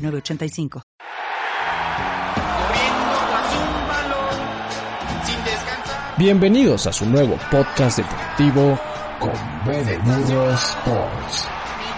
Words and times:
906985. 0.00 0.82
Bienvenidos 6.20 6.86
a 6.86 6.92
su 6.92 7.06
nuevo 7.06 7.38
podcast 7.50 7.96
deportivo 7.96 8.78
con 9.18 9.32
B 9.64 9.84
de 9.84 9.94
Sports, 10.52 11.48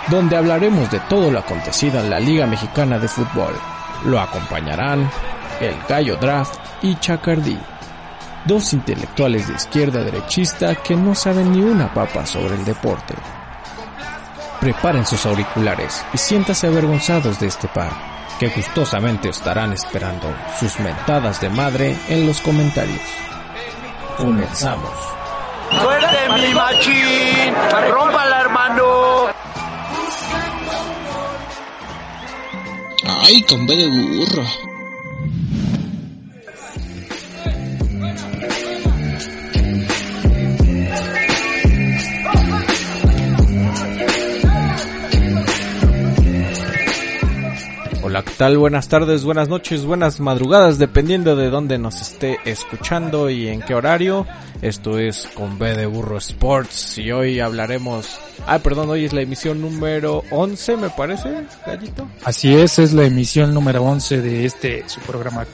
donde 0.08 0.36
hablaremos 0.36 0.88
de 0.92 1.00
todo 1.08 1.28
lo 1.28 1.40
acontecido 1.40 1.98
en 1.98 2.08
la 2.08 2.20
Liga 2.20 2.46
Mexicana 2.46 3.00
de 3.00 3.08
Fútbol. 3.08 3.52
Lo 4.04 4.20
acompañarán 4.20 5.10
el 5.60 5.74
Gallo 5.88 6.16
Draft 6.16 6.54
y 6.82 6.94
Chacardí, 7.00 7.58
dos 8.44 8.72
intelectuales 8.72 9.48
de 9.48 9.54
izquierda 9.54 10.04
derechista 10.04 10.74
que 10.76 10.94
no 10.94 11.16
saben 11.16 11.52
ni 11.52 11.60
una 11.60 11.92
papa 11.92 12.24
sobre 12.24 12.54
el 12.54 12.64
deporte. 12.64 13.14
Preparen 14.62 15.04
sus 15.04 15.26
auriculares 15.26 16.06
y 16.14 16.18
siéntase 16.18 16.68
avergonzados 16.68 17.40
de 17.40 17.48
este 17.48 17.66
par, 17.66 17.90
que 18.38 18.46
gustosamente 18.46 19.28
estarán 19.28 19.72
esperando 19.72 20.32
sus 20.60 20.78
mentadas 20.78 21.40
de 21.40 21.50
madre 21.50 21.98
en 22.08 22.28
los 22.28 22.40
comentarios. 22.40 23.00
Comenzamos. 24.16 24.92
¡Suerte, 25.68 26.16
mi 26.36 26.54
machín! 26.54 27.54
¡Rómpala, 27.90 28.40
hermano! 28.40 28.84
Ay, 33.04 33.42
con 33.42 33.66
B 33.66 33.74
de 33.74 33.88
burro. 33.88 34.71
Hola, 48.12 48.24
¿qué 48.24 48.34
tal? 48.36 48.58
Buenas 48.58 48.88
tardes, 48.88 49.24
buenas 49.24 49.48
noches, 49.48 49.86
buenas 49.86 50.20
madrugadas, 50.20 50.76
dependiendo 50.76 51.34
de 51.34 51.48
dónde 51.48 51.78
nos 51.78 52.02
esté 52.02 52.36
escuchando 52.44 53.30
y 53.30 53.48
en 53.48 53.62
qué 53.62 53.74
horario. 53.74 54.26
Esto 54.60 54.98
es 54.98 55.30
con 55.32 55.58
B 55.58 55.74
de 55.74 55.86
Burro 55.86 56.18
Sports 56.18 56.98
y 56.98 57.10
hoy 57.10 57.40
hablaremos... 57.40 58.20
Ah, 58.46 58.58
perdón, 58.58 58.90
hoy 58.90 59.06
es 59.06 59.14
la 59.14 59.22
emisión 59.22 59.62
número 59.62 60.24
11, 60.30 60.76
me 60.76 60.90
parece, 60.90 61.46
Gallito. 61.64 62.06
Así 62.22 62.54
es, 62.54 62.78
es 62.78 62.92
la 62.92 63.04
emisión 63.04 63.54
número 63.54 63.82
11 63.82 64.20
de 64.20 64.44
este, 64.44 64.86
su 64.90 65.00
programa 65.00 65.46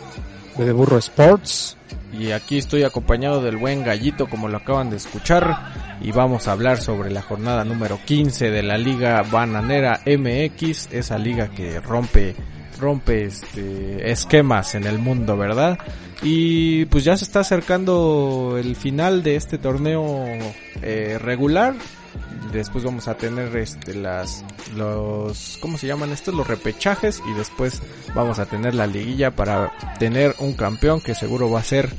de 0.57 0.73
Burro 0.73 0.99
Sports. 0.99 1.78
Y 2.13 2.33
aquí 2.33 2.59
estoy 2.59 2.85
acompañado 2.85 3.43
del 3.43 3.57
buen 3.57 3.85
Gallito, 3.85 4.29
como 4.29 4.49
lo 4.49 4.57
acaban 4.57 4.91
de 4.91 4.97
escuchar. 4.97 5.99
Y 6.01 6.13
vamos 6.13 6.49
a 6.49 6.53
hablar 6.53 6.79
sobre 6.79 7.11
la 7.11 7.23
jornada 7.23 7.65
número 7.65 7.99
15 8.05 8.51
de 8.51 8.63
la 8.63 8.79
Liga 8.79 9.23
Bananera 9.31 10.01
MX, 10.07 10.89
esa 10.93 11.19
liga 11.19 11.49
que 11.49 11.81
rompe 11.81 12.35
rompe 12.79 13.25
este 13.25 14.11
esquemas 14.11 14.77
en 14.77 14.85
el 14.85 14.99
mundo, 14.99 15.37
¿verdad? 15.37 15.79
Y 16.23 16.85
pues 16.87 17.05
ya 17.05 17.17
se 17.17 17.25
está 17.25 17.41
acercando 17.41 18.57
el 18.59 18.77
final 18.77 19.23
de 19.23 19.37
este 19.37 19.59
torneo 19.59 20.25
eh, 20.83 21.19
regular. 21.21 21.75
Después 22.53 22.83
vamos 22.85 23.09
a 23.09 23.15
tener 23.15 23.55
este 23.57 23.95
las 23.95 24.45
los 24.77 25.59
¿cómo 25.61 25.77
se 25.77 25.87
llaman 25.87 26.13
estos? 26.13 26.35
los 26.35 26.47
repechajes 26.47 27.23
y 27.31 27.35
después 27.35 27.83
vamos 28.15 28.39
a 28.39 28.47
tener 28.47 28.75
la 28.75 28.87
liguilla 28.87 29.31
para 29.31 29.73
tener 29.99 30.35
un 30.39 30.55
campeón 30.55 31.01
que 31.01 31.15
seguro 31.15 31.51
va 31.51 31.61
a 31.61 31.65
ser 31.65 31.91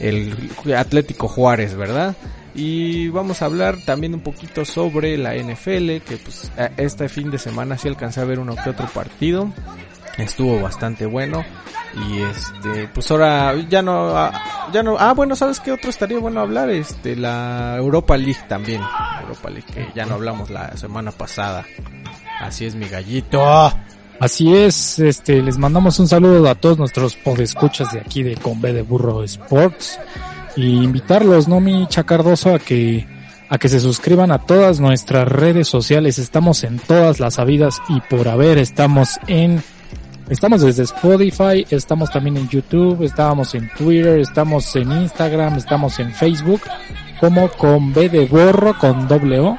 el 0.00 0.50
Atlético 0.76 1.28
Juárez, 1.28 1.76
¿verdad? 1.76 2.16
Y 2.54 3.08
vamos 3.08 3.40
a 3.40 3.46
hablar 3.46 3.78
también 3.84 4.14
un 4.14 4.20
poquito 4.20 4.64
sobre 4.64 5.16
la 5.16 5.34
NFL, 5.36 6.02
que 6.04 6.18
pues 6.22 6.50
este 6.76 7.08
fin 7.08 7.30
de 7.30 7.38
semana 7.38 7.78
sí 7.78 7.88
alcancé 7.88 8.20
a 8.20 8.24
ver 8.24 8.40
uno 8.40 8.56
que 8.56 8.70
otro 8.70 8.86
partido 8.88 9.52
estuvo 10.18 10.60
bastante 10.60 11.06
bueno 11.06 11.44
y 11.94 12.20
este 12.20 12.88
pues 12.88 13.10
ahora 13.10 13.54
ya 13.68 13.82
no 13.82 14.14
ya 14.72 14.82
no 14.82 14.96
ah 14.98 15.12
bueno 15.12 15.36
sabes 15.36 15.60
qué 15.60 15.72
otro 15.72 15.90
estaría 15.90 16.18
bueno 16.18 16.40
hablar 16.40 16.70
este 16.70 17.16
la 17.16 17.76
Europa 17.76 18.16
League 18.16 18.40
también. 18.48 18.80
Europa 19.20 19.50
League 19.50 19.66
que 19.72 19.88
ya 19.94 20.06
no 20.06 20.14
hablamos 20.14 20.50
la 20.50 20.76
semana 20.76 21.12
pasada. 21.12 21.64
Así 22.40 22.66
es 22.66 22.74
mi 22.74 22.88
gallito. 22.88 23.40
Así 24.18 24.54
es, 24.54 24.98
este, 25.00 25.42
les 25.42 25.58
mandamos 25.58 25.98
un 25.98 26.06
saludo 26.06 26.48
a 26.48 26.54
todos 26.54 26.78
nuestros 26.78 27.16
podescuchas 27.16 27.92
de 27.92 28.00
aquí 28.00 28.22
de 28.22 28.36
Conve 28.36 28.72
de 28.72 28.82
Burro 28.82 29.24
Sports. 29.24 29.98
Y 30.54 30.82
invitarlos, 30.82 31.48
¿no, 31.48 31.60
mi 31.60 31.86
chacardoso, 31.88 32.54
a 32.54 32.58
que 32.58 33.06
a 33.48 33.58
que 33.58 33.68
se 33.68 33.80
suscriban 33.80 34.30
a 34.30 34.38
todas 34.38 34.80
nuestras 34.80 35.28
redes 35.28 35.68
sociales. 35.68 36.18
Estamos 36.18 36.64
en 36.64 36.78
todas 36.78 37.20
las 37.20 37.38
habidas 37.38 37.82
y 37.88 38.00
por 38.00 38.28
haber. 38.28 38.58
Estamos 38.58 39.18
en 39.26 39.62
Estamos 40.32 40.62
desde 40.62 40.84
Spotify, 40.84 41.66
estamos 41.68 42.10
también 42.10 42.38
en 42.38 42.48
YouTube, 42.48 43.02
estábamos 43.02 43.54
en 43.54 43.68
Twitter, 43.76 44.18
estamos 44.18 44.74
en 44.76 44.90
Instagram, 44.90 45.58
estamos 45.58 45.98
en 45.98 46.10
Facebook, 46.10 46.62
como 47.20 47.50
con 47.50 47.92
B 47.92 48.08
de 48.08 48.24
borro, 48.24 48.72
con 48.78 49.06
doble 49.06 49.40
O, 49.40 49.58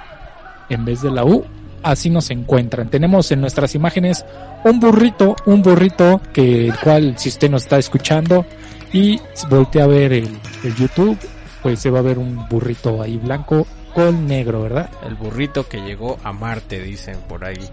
en 0.69 0.83
vez 0.83 1.03
de 1.03 1.11
la 1.11 1.25
U. 1.25 1.45
Así 1.83 2.09
nos 2.09 2.31
encuentran. 2.31 2.89
Tenemos 2.89 3.31
en 3.31 3.41
nuestras 3.41 3.75
imágenes 3.75 4.25
un 4.63 4.79
burrito, 4.79 5.35
un 5.45 5.61
burrito 5.61 6.19
que 6.33 6.69
el 6.69 6.79
cual 6.79 7.19
si 7.19 7.29
usted 7.29 7.51
nos 7.51 7.61
está 7.63 7.77
escuchando 7.77 8.43
y 8.91 9.19
voltea 9.51 9.83
a 9.83 9.87
ver 9.87 10.11
el 10.11 10.75
YouTube, 10.75 11.19
pues 11.61 11.81
se 11.81 11.91
va 11.91 11.99
a 11.99 12.01
ver 12.01 12.17
un 12.17 12.49
burrito 12.49 12.99
ahí 12.99 13.17
blanco 13.17 13.67
con 13.93 14.27
negro, 14.27 14.63
¿verdad? 14.63 14.89
El 15.05 15.15
burrito 15.15 15.67
que 15.67 15.81
llegó 15.81 16.17
a 16.23 16.33
Marte, 16.33 16.81
dicen 16.81 17.19
por 17.27 17.45
ahí. 17.45 17.69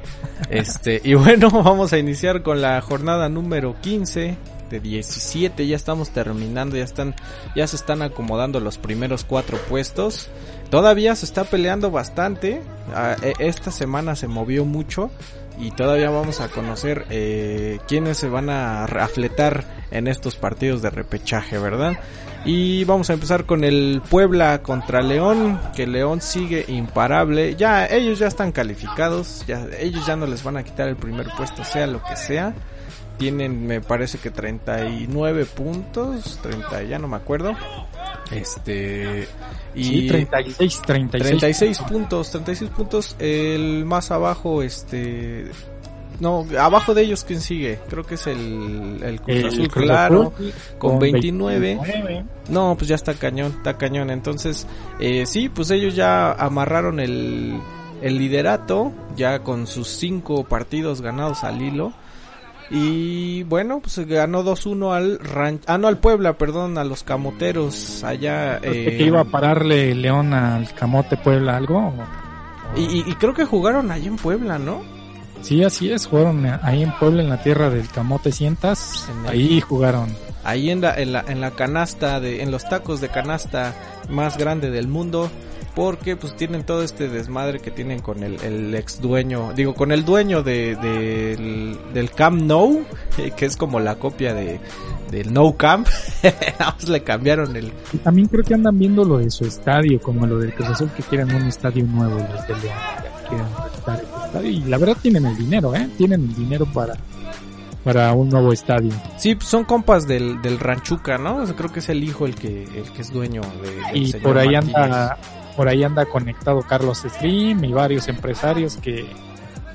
Este, 0.48 1.00
y 1.02 1.14
bueno, 1.14 1.50
vamos 1.64 1.92
a 1.92 1.98
iniciar 1.98 2.42
con 2.42 2.60
la 2.60 2.80
jornada 2.80 3.28
número 3.28 3.76
15 3.80 4.36
de 4.70 4.80
17, 4.80 5.66
ya 5.66 5.74
estamos 5.74 6.10
terminando, 6.10 6.76
ya 6.76 6.84
están 6.84 7.14
ya 7.56 7.66
se 7.66 7.76
están 7.76 8.02
acomodando 8.02 8.60
los 8.60 8.78
primeros 8.78 9.24
cuatro 9.24 9.58
puestos. 9.68 10.28
Todavía 10.70 11.16
se 11.16 11.26
está 11.26 11.44
peleando 11.44 11.90
bastante. 11.90 12.62
Esta 13.40 13.72
semana 13.72 14.14
se 14.14 14.28
movió 14.28 14.64
mucho 14.64 15.10
y 15.58 15.72
todavía 15.72 16.10
vamos 16.10 16.40
a 16.40 16.48
conocer 16.48 17.06
eh, 17.10 17.78
quiénes 17.88 18.18
se 18.18 18.28
van 18.28 18.48
a 18.48 18.84
afletar 18.84 19.64
en 19.90 20.06
estos 20.06 20.36
partidos 20.36 20.80
de 20.82 20.90
repechaje, 20.90 21.58
¿verdad? 21.58 21.98
Y 22.44 22.84
vamos 22.84 23.10
a 23.10 23.12
empezar 23.12 23.44
con 23.44 23.64
el 23.64 24.00
Puebla 24.08 24.62
contra 24.62 25.02
León, 25.02 25.60
que 25.74 25.86
León 25.86 26.20
sigue 26.22 26.64
imparable. 26.68 27.54
Ya 27.56 27.86
ellos 27.86 28.18
ya 28.18 28.28
están 28.28 28.50
calificados, 28.50 29.44
ya 29.46 29.66
ellos 29.78 30.06
ya 30.06 30.16
no 30.16 30.26
les 30.26 30.42
van 30.42 30.56
a 30.56 30.62
quitar 30.62 30.88
el 30.88 30.96
primer 30.96 31.28
puesto, 31.36 31.64
sea 31.64 31.86
lo 31.86 32.02
que 32.02 32.16
sea. 32.16 32.54
Tienen, 33.18 33.66
me 33.66 33.82
parece 33.82 34.16
que 34.16 34.30
39 34.30 35.44
puntos, 35.44 36.38
30, 36.42 36.84
ya 36.84 36.98
no 36.98 37.08
me 37.08 37.16
acuerdo. 37.16 37.54
Este 38.30 39.28
y 39.74 39.84
sí, 39.84 40.06
36, 40.08 40.82
36 40.86 41.40
36 41.40 41.78
puntos, 41.80 42.30
36 42.30 42.70
puntos. 42.70 43.16
El 43.18 43.84
más 43.84 44.10
abajo 44.10 44.62
este 44.62 45.50
no, 46.20 46.46
abajo 46.58 46.94
de 46.94 47.02
ellos, 47.02 47.24
¿quién 47.24 47.40
sigue? 47.40 47.80
Creo 47.88 48.04
que 48.04 48.14
es 48.14 48.26
el, 48.26 49.00
el 49.02 49.20
Cruz 49.20 49.44
Azul, 49.44 49.68
claro, 49.68 50.32
con, 50.78 50.98
29. 50.98 51.80
No, 52.48 52.76
pues 52.76 52.88
ya 52.88 52.94
está 52.94 53.14
cañón, 53.14 53.54
está 53.56 53.78
cañón. 53.78 54.10
Entonces, 54.10 54.66
eh, 54.98 55.24
sí, 55.26 55.48
pues 55.48 55.70
ellos 55.70 55.94
ya 55.96 56.32
amarraron 56.32 57.00
el, 57.00 57.58
el 58.02 58.18
liderato, 58.18 58.92
ya 59.16 59.40
con 59.40 59.66
sus 59.66 59.88
cinco 59.88 60.44
partidos 60.44 61.00
ganados 61.00 61.42
al 61.42 61.62
hilo. 61.62 61.92
Y 62.70 63.42
bueno, 63.44 63.80
pues 63.80 63.98
ganó 64.06 64.44
2-1 64.44 64.94
al 64.94 65.18
ranch, 65.18 65.62
ah 65.66 65.76
no 65.76 65.88
al 65.88 65.98
Puebla, 65.98 66.34
perdón, 66.34 66.78
a 66.78 66.84
los 66.84 67.02
camoteros 67.02 68.04
allá. 68.04 68.58
Eh, 68.62 68.96
que 68.96 69.02
iba 69.04 69.22
a 69.22 69.24
pararle 69.24 69.92
León 69.94 70.32
al 70.34 70.72
camote 70.74 71.16
Puebla 71.16 71.56
algo? 71.56 71.92
Y, 72.76 73.00
y, 73.10 73.14
creo 73.14 73.34
que 73.34 73.44
jugaron 73.44 73.90
allí 73.90 74.06
en 74.06 74.14
Puebla, 74.14 74.56
¿no? 74.56 74.99
Sí, 75.42 75.64
así 75.64 75.90
es, 75.90 76.06
jugaron 76.06 76.46
ahí 76.62 76.82
en 76.82 76.92
Puebla, 76.98 77.22
en 77.22 77.30
la 77.30 77.42
tierra 77.42 77.70
del 77.70 77.88
Camote 77.88 78.32
Cientas, 78.32 79.06
ahí 79.26 79.60
jugaron. 79.60 80.14
Ahí 80.44 80.70
en 80.70 80.80
la, 80.80 80.94
en 80.94 81.12
la, 81.12 81.24
en 81.26 81.40
la 81.40 81.50
canasta, 81.50 82.20
de, 82.20 82.42
en 82.42 82.50
los 82.50 82.68
tacos 82.68 83.00
de 83.00 83.08
canasta 83.08 83.74
más 84.08 84.38
grande 84.38 84.70
del 84.70 84.88
mundo, 84.88 85.30
porque 85.74 86.16
pues 86.16 86.34
tienen 86.36 86.64
todo 86.64 86.82
este 86.82 87.08
desmadre 87.08 87.60
que 87.60 87.70
tienen 87.70 88.00
con 88.00 88.22
el, 88.22 88.40
el 88.42 88.74
ex 88.74 89.00
dueño, 89.00 89.52
digo, 89.54 89.74
con 89.74 89.92
el 89.92 90.04
dueño 90.04 90.42
de, 90.42 90.76
del, 90.76 91.78
del 91.92 92.10
Camp 92.10 92.42
Nou, 92.42 92.84
que 93.36 93.46
es 93.46 93.56
como 93.56 93.80
la 93.80 93.96
copia 93.96 94.34
de 94.34 94.60
del 95.10 95.32
No 95.32 95.56
Camp, 95.56 95.88
le 96.88 97.02
cambiaron 97.02 97.54
el... 97.56 97.72
Y 97.92 97.98
también 97.98 98.28
creo 98.28 98.44
que 98.44 98.54
andan 98.54 98.78
viendo 98.78 99.04
lo 99.04 99.18
de 99.18 99.30
su 99.30 99.44
estadio, 99.44 100.00
como 100.00 100.26
lo 100.26 100.38
del 100.38 100.54
Cruz 100.54 100.68
Azul, 100.68 100.90
que 100.96 101.02
quieren 101.02 101.34
un 101.34 101.42
estadio 101.42 101.84
nuevo, 101.84 102.16
los 102.18 102.46
de 102.46 102.54
León, 102.54 102.78
quieren 103.30 103.46
estadio, 104.26 104.50
y 104.50 104.60
la 104.64 104.78
verdad 104.78 104.96
tienen 105.00 105.26
el 105.26 105.36
dinero, 105.36 105.74
¿eh? 105.74 105.88
Tienen 105.96 106.22
el 106.22 106.34
dinero 106.34 106.66
para 106.66 106.94
para 107.84 108.12
un 108.12 108.28
nuevo 108.28 108.52
estadio. 108.52 108.92
Sí, 109.16 109.38
son 109.40 109.64
compas 109.64 110.06
del, 110.06 110.42
del 110.42 110.58
Ranchuca, 110.58 111.16
¿no? 111.16 111.44
creo 111.56 111.72
que 111.72 111.78
es 111.78 111.88
el 111.88 112.04
hijo 112.04 112.26
el 112.26 112.34
que, 112.34 112.64
el 112.64 112.92
que 112.92 113.00
es 113.00 113.10
dueño 113.10 113.40
de... 113.40 113.98
Y 113.98 114.12
por 114.14 114.36
ahí 114.36 114.54
anda 114.54 115.16
por 115.56 115.68
ahí 115.68 115.82
anda 115.82 116.06
conectado 116.06 116.60
Carlos 116.62 116.98
Slim 116.98 117.64
y 117.64 117.72
varios 117.72 118.08
empresarios 118.08 118.76
que, 118.76 119.06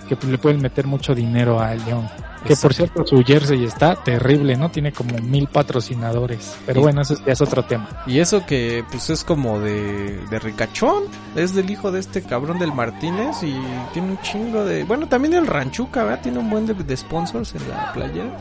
que 0.08 0.18
le 0.28 0.38
pueden 0.38 0.62
meter 0.62 0.88
mucho 0.88 1.14
dinero 1.14 1.60
a 1.60 1.76
León. 1.76 2.08
Que 2.46 2.56
por 2.56 2.74
cierto 2.74 3.06
su 3.06 3.24
jersey 3.24 3.64
está 3.64 3.96
terrible, 3.96 4.56
¿no? 4.56 4.70
Tiene 4.70 4.92
como 4.92 5.18
mil 5.18 5.48
patrocinadores. 5.48 6.58
Pero 6.66 6.82
bueno, 6.82 7.02
eso 7.02 7.16
ya 7.26 7.34
es 7.34 7.42
otro 7.42 7.66
tema. 7.66 8.04
Y 8.08 8.20
eso 8.20 8.46
que 8.46 8.84
pues 8.90 9.10
es 9.10 9.24
como 9.24 9.60
de, 9.60 10.20
de 10.30 10.40
ricachón. 10.40 11.04
Es 11.36 11.54
del 11.54 11.70
hijo 11.70 11.92
de 11.92 12.00
este 12.00 12.22
cabrón 12.22 12.60
del 12.60 12.74
Martínez 12.74 13.44
y 13.44 13.56
tiene 13.94 14.12
un 14.12 14.22
chingo 14.22 14.64
de... 14.64 14.84
Bueno, 14.84 15.08
también 15.08 15.34
el 15.34 15.48
Ranchuca, 15.48 16.04
¿verdad? 16.04 16.22
Tiene 16.22 16.40
un 16.40 16.50
buen 16.50 16.66
de, 16.66 16.98
sponsors 16.98 17.56
en 17.56 17.70
la 17.70 17.92
playera. 17.94 18.38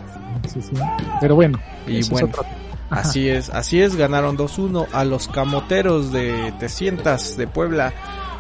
Sí, 0.52 0.60
sí. 0.60 0.74
Pero 1.20 1.34
bueno. 1.34 1.58
Y 1.86 2.08
bueno. 2.08 2.30
Así 2.90 3.28
es, 3.28 3.50
así 3.50 3.80
es, 3.80 3.96
ganaron 3.96 4.36
2-1 4.36 4.86
a 4.92 5.04
los 5.04 5.26
camoteros 5.28 6.12
de 6.12 6.52
Tecientas 6.60 7.36
de 7.36 7.46
Puebla. 7.46 7.92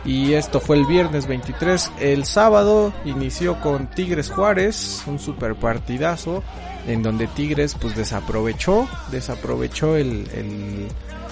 Y 0.04 0.34
esto 0.34 0.60
fue 0.60 0.76
el 0.76 0.84
viernes 0.84 1.26
23. 1.26 1.92
El 2.00 2.24
sábado 2.26 2.92
inició 3.04 3.60
con 3.60 3.88
Tigres 3.88 4.30
Juárez, 4.30 5.02
un 5.06 5.18
super 5.18 5.54
partidazo, 5.54 6.42
en 6.86 7.02
donde 7.02 7.26
Tigres 7.26 7.74
pues 7.80 7.96
desaprovechó, 7.96 8.86
desaprovechó 9.10 9.96
el, 9.96 10.28
el, 10.34 10.88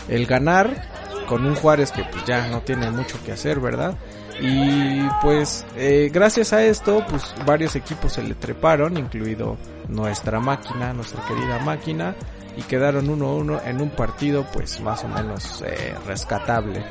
el 0.09 0.27
ganar 0.27 0.89
con 1.27 1.45
un 1.45 1.55
Juárez 1.55 1.93
que 1.93 2.05
pues 2.05 2.25
ya 2.25 2.49
no 2.49 2.63
tiene 2.63 2.91
mucho 2.91 3.19
que 3.25 3.33
hacer, 3.33 3.61
¿verdad? 3.61 3.97
Y 4.41 5.03
pues 5.21 5.67
eh, 5.77 6.11
gracias 6.13 6.53
a 6.53 6.65
esto 6.65 7.05
pues 7.09 7.35
varios 7.47 7.77
equipos 7.77 8.15
se 8.15 8.23
le 8.23 8.35
treparon, 8.35 8.97
incluido 8.97 9.59
nuestra 9.89 10.41
máquina, 10.41 10.93
nuestra 10.93 11.25
querida 11.27 11.59
máquina 11.59 12.15
y 12.57 12.63
quedaron 12.63 13.07
1-1 13.07 13.63
en 13.67 13.81
un 13.81 13.91
partido 13.91 14.47
pues 14.53 14.81
más 14.81 15.05
o 15.05 15.09
menos 15.09 15.63
eh, 15.67 15.95
rescatable. 16.07 16.85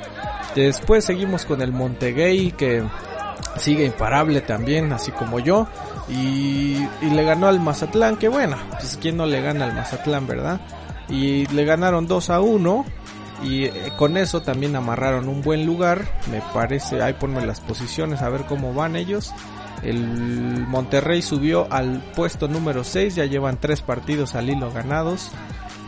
Después 0.55 1.05
seguimos 1.05 1.45
con 1.45 1.61
el 1.61 1.71
Montegay 1.71 2.51
que 2.51 2.83
sigue 3.57 3.85
imparable 3.85 4.41
también, 4.41 4.91
así 4.93 5.11
como 5.11 5.39
yo. 5.39 5.67
Y, 6.09 6.75
y, 7.01 7.09
le 7.09 7.23
ganó 7.23 7.47
al 7.47 7.59
Mazatlán, 7.59 8.17
que 8.17 8.27
bueno, 8.27 8.57
pues 8.71 8.97
quién 9.01 9.17
no 9.17 9.25
le 9.25 9.41
gana 9.41 9.65
al 9.65 9.73
Mazatlán, 9.73 10.27
¿verdad? 10.27 10.59
Y 11.07 11.45
le 11.47 11.65
ganaron 11.65 12.07
2 12.07 12.29
a 12.29 12.41
1. 12.41 12.85
Y 13.43 13.65
eh, 13.65 13.93
con 13.97 14.17
eso 14.17 14.41
también 14.41 14.75
amarraron 14.75 15.27
un 15.27 15.41
buen 15.41 15.65
lugar. 15.65 16.05
Me 16.29 16.41
parece, 16.53 17.01
ahí 17.01 17.13
ponme 17.13 17.45
las 17.45 17.59
posiciones 17.59 18.21
a 18.21 18.29
ver 18.29 18.45
cómo 18.45 18.73
van 18.73 18.95
ellos. 18.95 19.33
El 19.83 20.65
Monterrey 20.67 21.21
subió 21.21 21.67
al 21.71 22.03
puesto 22.15 22.47
número 22.47 22.83
6, 22.83 23.15
ya 23.15 23.25
llevan 23.25 23.59
tres 23.59 23.81
partidos 23.81 24.35
al 24.35 24.49
hilo 24.49 24.71
ganados. 24.71 25.31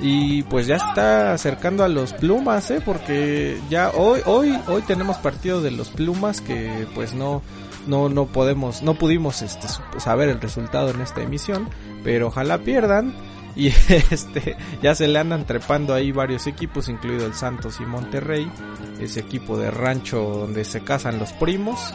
Y 0.02 0.44
pues 0.44 0.68
ya 0.68 0.76
está 0.76 1.34
acercando 1.34 1.84
a 1.84 1.88
los 1.90 2.14
Plumas, 2.14 2.70
¿eh? 2.72 2.82
Porque 2.84 3.60
ya 3.70 3.92
hoy, 3.92 4.22
hoy, 4.26 4.60
hoy 4.68 4.82
tenemos 4.82 5.18
partido 5.18 5.62
de 5.62 5.72
los 5.72 5.90
Plumas 5.90 6.42
que 6.42 6.88
pues 6.96 7.14
no, 7.14 7.42
no, 7.88 8.10
no 8.10 8.26
podemos, 8.26 8.82
no 8.82 8.96
pudimos 8.96 9.42
este, 9.42 9.68
saber 10.00 10.30
el 10.30 10.42
resultado 10.42 10.90
en 10.90 11.02
esta 11.02 11.22
emisión. 11.22 11.70
Pero 12.04 12.28
ojalá 12.28 12.58
pierdan. 12.60 13.14
Y 13.56 13.68
este, 14.12 14.58
ya 14.82 14.96
se 14.96 15.08
le 15.08 15.20
andan 15.20 15.46
trepando 15.46 15.94
ahí 15.94 16.12
varios 16.12 16.48
equipos, 16.48 16.90
incluido 16.90 17.26
el 17.26 17.36
Santos 17.36 17.80
y 17.80 17.86
Monterrey. 17.86 18.52
Ese 19.00 19.20
equipo 19.20 19.58
de 19.58 19.70
rancho 19.72 20.22
donde 20.22 20.66
se 20.66 20.82
casan 20.82 21.20
los 21.20 21.32
primos. 21.34 21.94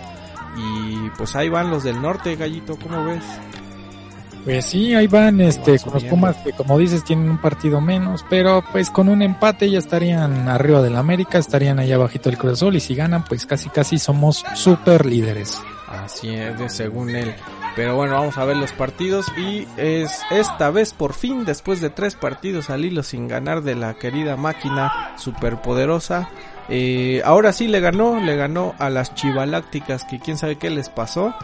Y 0.57 1.11
pues 1.17 1.37
ahí 1.37 1.49
van 1.49 1.71
los 1.71 1.85
del 1.85 2.01
norte, 2.01 2.37
Gallito, 2.37 2.77
¿cómo 2.79 3.05
ves? 3.05 3.25
Pues 4.45 4.65
sí, 4.65 4.95
ahí 4.95 5.07
van, 5.07 5.41
este, 5.41 5.79
con 5.79 5.95
los 5.95 6.05
Pumas 6.05 6.37
que 6.37 6.53
como 6.53 6.79
dices 6.79 7.05
tienen 7.05 7.29
un 7.29 7.39
partido 7.39 7.81
menos, 7.81 8.25
pero 8.31 8.65
pues 8.73 8.89
con 8.89 9.09
un 9.09 9.21
empate 9.21 9.71
ya 9.71 9.79
estarían 9.79 10.49
arriba 10.49 10.81
del 10.81 10.97
América, 10.97 11.39
estarían 11.39 11.79
allá 11.79 11.97
abajito 11.97 12.31
del 12.31 12.39
Cruz 12.39 12.55
Azul 12.55 12.77
y 12.77 12.81
si 12.81 12.95
ganan 12.95 13.25
pues 13.25 13.45
casi 13.45 13.69
casi 13.69 13.99
somos 13.99 14.45
super 14.55 15.05
líderes. 15.05 15.61
Así 15.87 16.35
es, 16.35 16.73
según 16.73 17.11
él. 17.11 17.35
Pero 17.77 17.95
bueno, 17.95 18.15
vamos 18.15 18.39
a 18.39 18.45
ver 18.45 18.57
los 18.57 18.73
partidos 18.73 19.27
y 19.37 19.67
es 19.77 20.23
esta 20.31 20.71
vez 20.71 20.93
por 20.93 21.13
fin, 21.13 21.45
después 21.45 21.81
de 21.81 21.91
tres 21.91 22.15
partidos 22.15 22.71
al 22.71 22.85
hilo 22.85 23.03
sin 23.03 23.29
ganar 23.29 23.63
de 23.63 23.75
la 23.75 23.95
querida 23.95 24.37
máquina 24.37 25.13
superpoderosa, 25.17 26.29
eh, 26.69 27.23
ahora 27.25 27.53
sí 27.53 27.69
le 27.69 27.81
ganó, 27.81 28.21
le 28.21 28.37
ganó 28.37 28.75
a 28.79 28.91
las 28.91 29.15
Chivalácticas 29.15 30.05
que 30.05 30.19
quién 30.19 30.39
sabe 30.39 30.57
qué 30.57 30.71
les 30.71 30.89
pasó. 30.89 31.35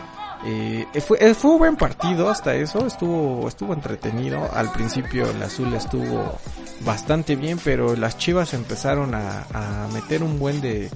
Eh, 0.46 0.86
fue, 1.00 1.16
eh, 1.20 1.34
fue 1.34 1.52
un 1.52 1.58
buen 1.58 1.76
partido 1.76 2.28
hasta 2.28 2.54
eso, 2.54 2.86
estuvo, 2.86 3.48
estuvo 3.48 3.72
entretenido. 3.72 4.50
Al 4.52 4.70
principio 4.72 5.30
el 5.30 5.42
azul 5.42 5.72
estuvo 5.74 6.38
bastante 6.80 7.36
bien, 7.36 7.58
pero 7.64 7.96
las 7.96 8.18
chivas 8.18 8.52
empezaron 8.52 9.14
a, 9.14 9.46
a 9.54 9.88
meter 9.92 10.22
un 10.22 10.38
buen 10.38 10.60
de, 10.60 10.90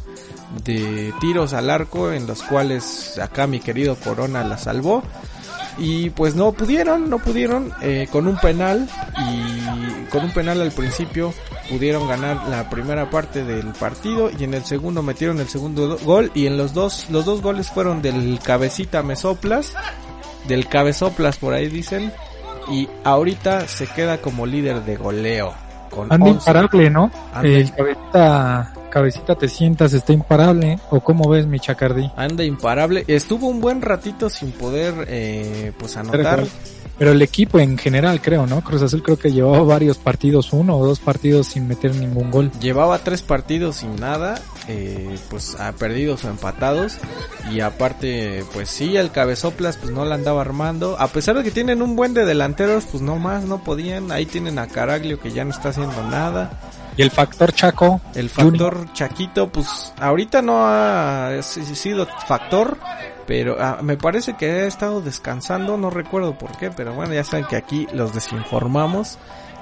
de 0.65 1.13
tiros 1.21 1.53
al 1.53 1.71
arco 1.71 2.13
en 2.13 2.27
los 2.27 2.43
cuales 2.43 3.19
acá 3.19 3.47
mi 3.47 3.61
querido 3.61 3.97
Corona 3.97 4.45
la 4.45 4.59
salvó 4.59 5.03
y 5.79 6.11
pues 6.11 6.35
no 6.35 6.53
pudieron, 6.53 7.09
no 7.09 7.19
pudieron 7.19 7.73
eh, 7.83 8.09
con 8.11 8.27
un 8.27 8.37
penal 8.37 8.89
y 9.17 10.07
con 10.11 10.25
un 10.25 10.33
penal 10.33 10.61
al 10.61 10.73
principio 10.73 11.33
pudieron 11.69 12.09
ganar 12.09 12.49
la 12.49 12.71
primera 12.71 13.11
parte 13.11 13.45
del 13.45 13.73
partido 13.73 14.31
y 14.37 14.45
en 14.45 14.55
el 14.55 14.65
segundo 14.65 15.03
metieron 15.03 15.41
el 15.41 15.49
segundo 15.49 15.99
gol 16.05 16.31
y 16.35 16.47
en 16.47 16.57
los 16.57 16.73
dos 16.75 17.09
los 17.11 17.25
dos 17.25 17.43
goles 17.43 17.71
fueron 17.71 18.03
del 18.03 18.39
cabecita 18.43 19.03
Mesoplas, 19.03 19.75
del 20.47 20.69
cabezoplas 20.69 21.37
por 21.37 21.55
ahí 21.55 21.69
dicen 21.69 22.13
y 22.71 22.89
ahorita 23.05 23.67
se 23.67 23.87
queda 23.87 24.19
como 24.19 24.47
líder 24.47 24.85
de 24.85 24.97
goleo 24.97 25.55
con 25.91 26.13
Anda 26.13 26.31
imparable, 26.31 26.91
¿no? 26.91 27.11
El 27.43 27.71
cabecita 27.73 28.73
cabecita 28.89 29.35
te 29.35 29.49
sientas, 29.49 29.93
está 29.93 30.13
imparable. 30.13 30.79
¿O 30.91 31.01
cómo 31.01 31.29
ves 31.29 31.47
mi 31.47 31.61
chacardí? 31.61 32.11
Anda 32.17 32.45
imparable. 32.45 33.05
Estuvo 33.07 33.47
un 33.49 33.61
buen 33.61 33.83
ratito 33.83 34.29
sin 34.31 34.53
poder, 34.53 35.07
eh, 35.09 35.73
pues 35.79 35.97
anotar. 35.97 36.45
Pero 36.99 37.13
el 37.13 37.23
equipo 37.23 37.61
en 37.61 37.79
general, 37.79 38.21
creo, 38.21 38.47
¿no? 38.47 38.63
Cruz 38.63 38.83
Azul 38.83 39.03
creo 39.03 39.19
que 39.19 39.31
llevaba 39.31 39.63
varios 39.63 39.99
partidos, 39.99 40.53
uno 40.53 40.77
o 40.77 40.85
dos 40.85 40.99
partidos 40.99 41.47
sin 41.47 41.69
meter 41.69 41.95
ningún 41.95 42.31
gol. 42.31 42.51
Llevaba 42.61 42.99
tres 42.99 43.23
partidos 43.23 43.77
sin 43.77 43.95
nada, 43.97 44.41
eh, 44.67 45.17
pues 45.31 45.55
ha 45.61 45.73
perdidos 45.73 46.25
o 46.25 46.31
empatados. 46.31 46.99
Y 47.53 47.61
aparte, 47.61 48.45
pues 48.53 48.69
sí, 48.69 48.97
el 48.97 49.13
cabezoplas 49.13 49.77
pues 49.77 49.93
no 49.93 50.05
la 50.05 50.17
andaba 50.17 50.41
armando. 50.41 50.97
A 50.99 51.09
pesar 51.09 51.37
de 51.37 51.45
que 51.45 51.53
tienen 51.53 51.83
un 51.83 51.95
buen 51.95 52.15
de 52.15 52.25
delanteros, 52.25 52.85
pues 52.85 53.03
no 53.03 53.17
más, 53.17 53.45
no 53.45 53.63
podían. 53.63 54.11
Ahí 54.11 54.27
tienen 54.27 54.59
a 54.59 54.67
Caraglio 54.67 55.21
que 55.21 55.31
ya 55.31 55.45
no 55.45 55.51
está 55.51 55.69
haciendo 55.69 56.03
nada. 56.11 56.59
Y 56.97 57.03
el 57.03 57.13
factor 57.13 57.53
Chaco. 57.53 58.01
El 58.17 58.29
factor 58.29 58.93
Chaquito, 58.93 59.49
pues 59.51 59.93
ahorita 60.01 60.43
no 60.43 60.67
ha 60.67 61.41
sido 61.43 62.09
factor, 62.27 62.77
pero 63.29 63.59
ah, 63.61 63.81
me 63.83 63.99
parece 63.99 64.39
que 64.39 64.47
ha 64.47 64.65
estado 64.65 65.03
descansando, 65.03 65.77
no 65.77 65.91
recuerdo 65.91 66.39
por 66.39 66.57
qué, 66.57 66.71
pero 66.71 66.95
bueno, 66.95 67.13
ya 67.13 67.25
saben 67.25 67.45
que 67.45 67.57
aquí 67.57 67.87
los 67.93 68.15
desinformamos. 68.15 69.19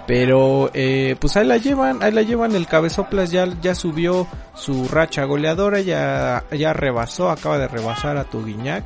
Pero 0.07 0.71
eh, 0.73 1.17
pues 1.21 1.37
ahí 1.37 1.45
la 1.45 1.57
llevan, 1.57 2.01
ahí 2.01 2.13
la 2.13 2.23
llevan, 2.23 2.55
el 2.55 2.69
cabezoplas 2.69 3.33
ya, 3.33 3.49
ya 3.61 3.75
subió 3.75 4.29
su 4.55 4.87
racha 4.87 5.25
goleadora, 5.25 5.81
ya, 5.81 6.45
ya 6.53 6.73
rebasó, 6.73 7.29
acaba 7.29 7.59
de 7.59 7.67
rebasar 7.67 8.17
a 8.17 8.23
Tuguiñac 8.23 8.85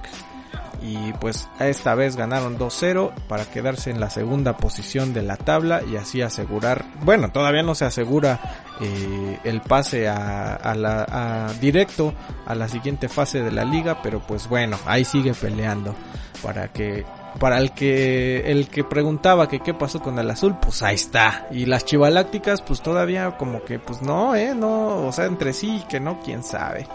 y 0.83 1.13
pues 1.15 1.49
esta 1.59 1.95
vez 1.95 2.17
ganaron 2.17 2.59
2-0 2.59 3.13
para 3.29 3.45
quedarse 3.45 3.91
en 3.91 4.01
la 4.01 4.11
segunda 4.11 4.57
posición 4.57 5.13
de 5.13 5.23
la 5.23 5.37
tabla 5.37 5.83
y 5.83 5.97
así 5.97 6.23
asegurar, 6.23 6.85
bueno, 7.03 7.31
todavía 7.31 7.63
no 7.63 7.75
se 7.75 7.85
asegura 7.85 8.41
eh, 8.81 9.39
el 9.45 9.61
pase 9.61 10.09
a, 10.09 10.75
la 10.75 11.53
directo 11.61 12.15
a 12.47 12.55
la 12.55 12.69
siguiente 12.69 13.09
fase 13.09 13.43
de 13.43 13.53
la 13.53 13.65
liga, 13.65 14.01
pero 14.03 14.21
pues 14.21 14.49
bueno, 14.49 14.79
ahí 14.87 15.05
sigue 15.05 15.35
peleando. 15.35 15.95
Para 16.43 16.69
que 16.69 17.05
para 17.39 17.59
el 17.59 17.73
que 17.73 18.51
el 18.51 18.69
que 18.69 18.83
preguntaba 18.83 19.47
que 19.47 19.61
qué 19.61 19.75
pasó 19.75 20.01
con 20.01 20.19
el 20.19 20.31
azul, 20.31 20.57
pues 20.61 20.83
ahí 20.83 20.95
está. 20.95 21.47
Y 21.51 21.67
las 21.67 21.85
chivalácticas 21.85 22.63
pues 22.63 22.81
todavía 22.81 23.37
como 23.37 23.63
que 23.63 23.79
pues 23.79 24.01
no, 24.01 24.35
eh, 24.35 24.55
no, 24.55 25.07
o 25.07 25.13
sea, 25.13 25.27
entre 25.27 25.53
sí 25.53 25.85
que 25.89 26.01
no, 26.01 26.21
quién 26.21 26.43
sabe 26.43 26.87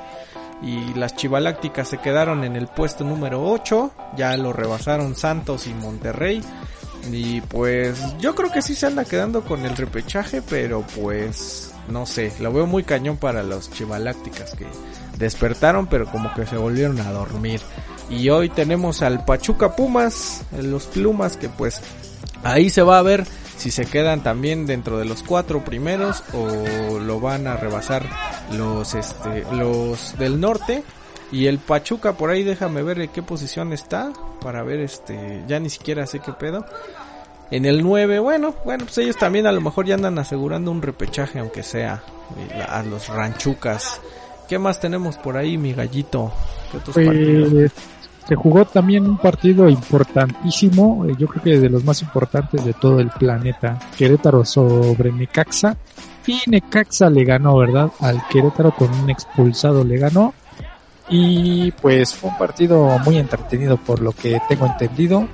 y 0.61 0.93
las 0.93 1.15
Chivalácticas 1.15 1.89
se 1.89 1.97
quedaron 1.97 2.43
en 2.43 2.55
el 2.55 2.67
puesto 2.67 3.03
número 3.03 3.43
8, 3.43 3.91
ya 4.17 4.35
lo 4.37 4.53
rebasaron 4.53 5.15
Santos 5.15 5.67
y 5.67 5.73
Monterrey. 5.73 6.41
Y 7.11 7.41
pues 7.41 8.17
yo 8.19 8.33
creo 8.33 8.51
que 8.51 8.61
sí 8.61 8.73
se 8.73 8.87
anda 8.87 9.05
quedando 9.05 9.43
con 9.43 9.65
el 9.65 9.77
repechaje, 9.77 10.41
pero 10.41 10.83
pues 10.99 11.73
no 11.87 12.05
sé, 12.05 12.33
lo 12.39 12.51
veo 12.51 12.65
muy 12.65 12.83
cañón 12.83 13.17
para 13.17 13.43
los 13.43 13.69
Chivalácticas 13.71 14.55
que 14.55 14.65
despertaron, 15.17 15.87
pero 15.87 16.05
como 16.07 16.33
que 16.33 16.45
se 16.45 16.57
volvieron 16.57 16.99
a 16.99 17.11
dormir. 17.11 17.61
Y 18.09 18.29
hoy 18.29 18.49
tenemos 18.49 19.01
al 19.01 19.23
Pachuca 19.25 19.75
Pumas, 19.75 20.43
los 20.59 20.85
Plumas, 20.85 21.37
que 21.37 21.49
pues 21.49 21.81
ahí 22.43 22.69
se 22.69 22.81
va 22.81 22.99
a 22.99 23.03
ver 23.03 23.25
si 23.57 23.71
se 23.71 23.85
quedan 23.85 24.23
también 24.23 24.65
dentro 24.65 24.97
de 24.97 25.05
los 25.05 25.23
cuatro 25.23 25.63
primeros 25.63 26.23
o 26.33 26.99
lo 26.99 27.19
van 27.19 27.47
a 27.47 27.57
rebasar 27.57 28.05
los 28.51 28.93
este 28.93 29.45
los 29.53 30.17
del 30.17 30.39
norte. 30.39 30.83
Y 31.31 31.47
el 31.47 31.57
Pachuca 31.57 32.13
por 32.13 32.29
ahí 32.29 32.43
déjame 32.43 32.83
ver 32.83 33.01
en 33.01 33.09
qué 33.09 33.23
posición 33.23 33.73
está 33.73 34.13
para 34.41 34.63
ver 34.63 34.79
este 34.79 35.43
ya 35.47 35.59
ni 35.59 35.69
siquiera 35.69 36.05
sé 36.05 36.19
qué 36.19 36.33
pedo. 36.33 36.65
En 37.51 37.65
el 37.65 37.83
9 37.83 38.19
bueno 38.19 38.55
bueno 38.63 38.85
pues 38.85 38.97
ellos 38.99 39.17
también 39.17 39.47
a 39.47 39.51
lo 39.51 39.61
mejor 39.61 39.85
ya 39.85 39.95
andan 39.95 40.17
asegurando 40.19 40.71
un 40.71 40.81
repechaje 40.81 41.39
aunque 41.39 41.63
sea 41.63 42.03
a 42.69 42.83
los 42.83 43.07
ranchucas. 43.09 43.99
Qué 44.47 44.59
más 44.59 44.79
tenemos 44.79 45.17
por 45.17 45.37
ahí 45.37 45.57
mi 45.57 45.73
gallito 45.73 46.31
¿Qué 46.71 46.77
otros 46.77 46.93
pues, 46.93 47.71
se 48.27 48.35
jugó 48.35 48.65
también 48.65 49.05
un 49.05 49.17
partido 49.17 49.69
importantísimo, 49.69 51.05
eh, 51.05 51.15
yo 51.17 51.27
creo 51.27 51.43
que 51.43 51.59
de 51.59 51.69
los 51.69 51.83
más 51.83 52.01
importantes 52.01 52.65
de 52.65 52.73
todo 52.73 52.99
el 52.99 53.09
planeta, 53.09 53.77
Querétaro 53.97 54.43
sobre 54.43 55.11
Necaxa. 55.11 55.77
Y 56.25 56.41
Necaxa 56.47 57.09
le 57.11 57.23
ganó, 57.23 57.57
¿verdad? 57.57 57.91
Al 57.99 58.25
Querétaro 58.27 58.71
con 58.71 58.91
un 58.91 59.11
expulsado 59.11 59.83
le 59.83 59.97
ganó. 59.97 60.33
Y 61.07 61.71
pues 61.73 62.15
fue 62.15 62.31
un 62.31 62.37
partido 62.37 62.97
muy 63.05 63.19
entretenido 63.19 63.77
por 63.77 64.01
lo 64.01 64.11
que 64.11 64.41
tengo 64.49 64.65
entendido. 64.65 65.27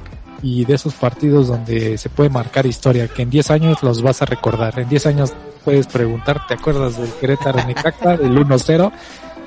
Y 0.44 0.66
de 0.66 0.74
esos 0.74 0.94
partidos 0.96 1.48
donde 1.48 1.98
se 1.98 2.10
puede 2.10 2.30
marcar 2.30 2.66
historia, 2.66 3.08
que 3.08 3.22
en 3.22 3.30
10 3.30 3.52
años 3.52 3.84
los 3.84 4.02
vas 4.02 4.22
a 4.22 4.26
recordar. 4.26 4.78
En 4.80 4.90
10 4.90 5.06
años 5.06 5.34
puedes 5.64 5.88
preguntar, 5.88 6.46
¿te 6.48 6.56
acuerdas 6.56 6.98
del 6.98 7.12
Querétaro 7.14 7.64
Necaxa, 7.66 8.18
del 8.18 8.36
1-0? 8.36 8.92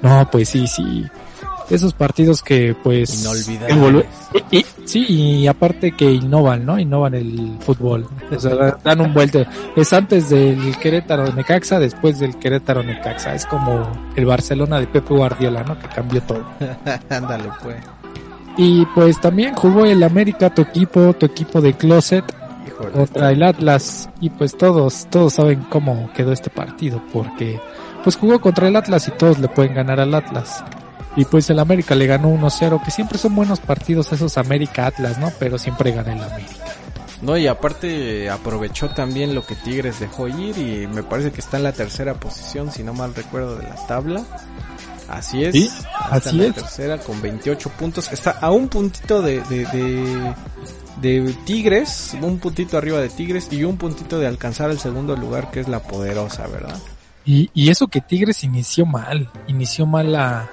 No, 0.00 0.28
pues 0.30 0.48
sí, 0.48 0.66
sí 0.66 1.04
esos 1.70 1.94
partidos 1.94 2.42
que 2.42 2.76
pues 2.82 3.24
y, 4.50 4.64
sí 4.84 5.06
y 5.08 5.46
aparte 5.46 5.92
que 5.92 6.10
innovan 6.10 6.64
no 6.64 6.78
innovan 6.78 7.14
el 7.14 7.56
fútbol. 7.60 8.06
O 8.30 8.38
sea, 8.38 8.78
dan 8.82 9.00
un 9.00 9.14
vuelto. 9.14 9.44
Es 9.76 9.92
antes 9.92 10.30
del 10.30 10.76
Querétaro 10.78 11.32
Necaxa 11.32 11.78
después 11.78 12.18
del 12.18 12.36
Querétaro 12.38 12.82
Necaxa. 12.82 13.34
Es 13.34 13.46
como 13.46 13.90
el 14.14 14.26
Barcelona 14.26 14.78
de 14.78 14.86
Pepe 14.86 15.14
Guardiola 15.14 15.62
no 15.64 15.78
que 15.78 15.88
cambió 15.88 16.22
todo. 16.22 16.44
Ándale 17.08 17.50
pues. 17.62 17.76
Y 18.56 18.86
pues 18.94 19.20
también 19.20 19.54
jugó 19.54 19.84
el 19.84 20.02
América 20.02 20.54
tu 20.54 20.62
equipo 20.62 21.12
tu 21.14 21.26
equipo 21.26 21.60
de 21.60 21.74
closet. 21.74 22.24
Contra 22.92 23.30
el 23.30 23.42
Atlas. 23.42 24.08
Y 24.20 24.30
pues 24.30 24.56
todos 24.56 25.06
todos 25.08 25.34
saben 25.34 25.64
cómo 25.70 26.10
quedó 26.12 26.32
este 26.32 26.50
partido 26.50 27.00
porque 27.12 27.60
pues 28.02 28.16
jugó 28.16 28.40
contra 28.40 28.68
el 28.68 28.76
Atlas 28.76 29.08
y 29.08 29.12
todos 29.12 29.38
le 29.38 29.48
pueden 29.48 29.74
ganar 29.74 30.00
al 30.00 30.14
Atlas 30.14 30.62
y 31.16 31.24
pues 31.24 31.48
el 31.50 31.58
América 31.58 31.94
le 31.94 32.06
ganó 32.06 32.28
1-0, 32.30 32.82
que 32.82 32.90
siempre 32.90 33.18
son 33.18 33.34
buenos 33.34 33.60
partidos 33.60 34.12
esos 34.12 34.36
América 34.36 34.86
Atlas, 34.86 35.18
¿no? 35.18 35.32
Pero 35.38 35.58
siempre 35.58 35.92
gana 35.92 36.12
el 36.12 36.22
América. 36.22 36.64
No, 37.22 37.38
y 37.38 37.46
aparte 37.46 38.28
aprovechó 38.28 38.90
también 38.90 39.34
lo 39.34 39.46
que 39.46 39.54
Tigres 39.54 40.00
dejó 40.00 40.28
ir 40.28 40.58
y 40.58 40.86
me 40.86 41.02
parece 41.02 41.32
que 41.32 41.40
está 41.40 41.56
en 41.56 41.62
la 41.62 41.72
tercera 41.72 42.14
posición, 42.14 42.70
si 42.70 42.82
no 42.82 42.92
mal 42.92 43.14
recuerdo, 43.14 43.56
de 43.56 43.62
la 43.62 43.76
tabla. 43.86 44.24
Así 45.08 45.44
es. 45.44 45.52
¿Sí? 45.52 45.70
Así 45.94 46.30
en 46.30 46.48
la 46.48 46.52
tercera 46.52 46.98
con 46.98 47.22
28 47.22 47.70
puntos. 47.70 48.12
Está 48.12 48.32
a 48.32 48.50
un 48.50 48.68
puntito 48.68 49.22
de, 49.22 49.40
de, 49.42 49.64
de, 49.66 50.34
de, 51.00 51.32
Tigres, 51.44 52.16
un 52.20 52.38
puntito 52.38 52.76
arriba 52.76 53.00
de 53.00 53.08
Tigres 53.08 53.48
y 53.50 53.64
un 53.64 53.76
puntito 53.76 54.18
de 54.18 54.26
alcanzar 54.26 54.70
el 54.70 54.78
segundo 54.78 55.16
lugar 55.16 55.50
que 55.50 55.60
es 55.60 55.68
la 55.68 55.80
poderosa, 55.80 56.46
¿verdad? 56.48 56.76
Y, 57.24 57.50
y 57.54 57.70
eso 57.70 57.86
que 57.86 58.00
Tigres 58.02 58.44
inició 58.44 58.84
mal, 58.84 59.30
inició 59.46 59.86
mal 59.86 60.12
la, 60.12 60.50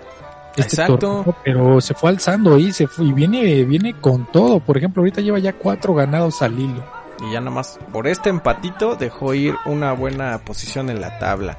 este 0.55 0.81
Exacto. 0.81 1.35
pero 1.43 1.79
se 1.79 1.93
fue 1.93 2.09
alzando 2.09 2.57
y 2.57 2.71
se 2.71 2.87
fue, 2.87 3.05
y 3.05 3.13
viene, 3.13 3.63
viene 3.63 3.93
con 3.93 4.25
todo. 4.31 4.59
Por 4.59 4.77
ejemplo, 4.77 5.01
ahorita 5.01 5.21
lleva 5.21 5.39
ya 5.39 5.53
cuatro 5.53 5.93
ganados 5.93 6.41
al 6.41 6.59
hilo. 6.59 6.83
Y 7.21 7.33
ya 7.33 7.39
nada 7.39 7.51
más 7.51 7.79
por 7.91 8.07
este 8.07 8.29
empatito 8.29 8.95
dejó 8.95 9.33
ir 9.33 9.55
una 9.65 9.93
buena 9.93 10.39
posición 10.39 10.89
en 10.89 11.01
la 11.01 11.19
tabla. 11.19 11.57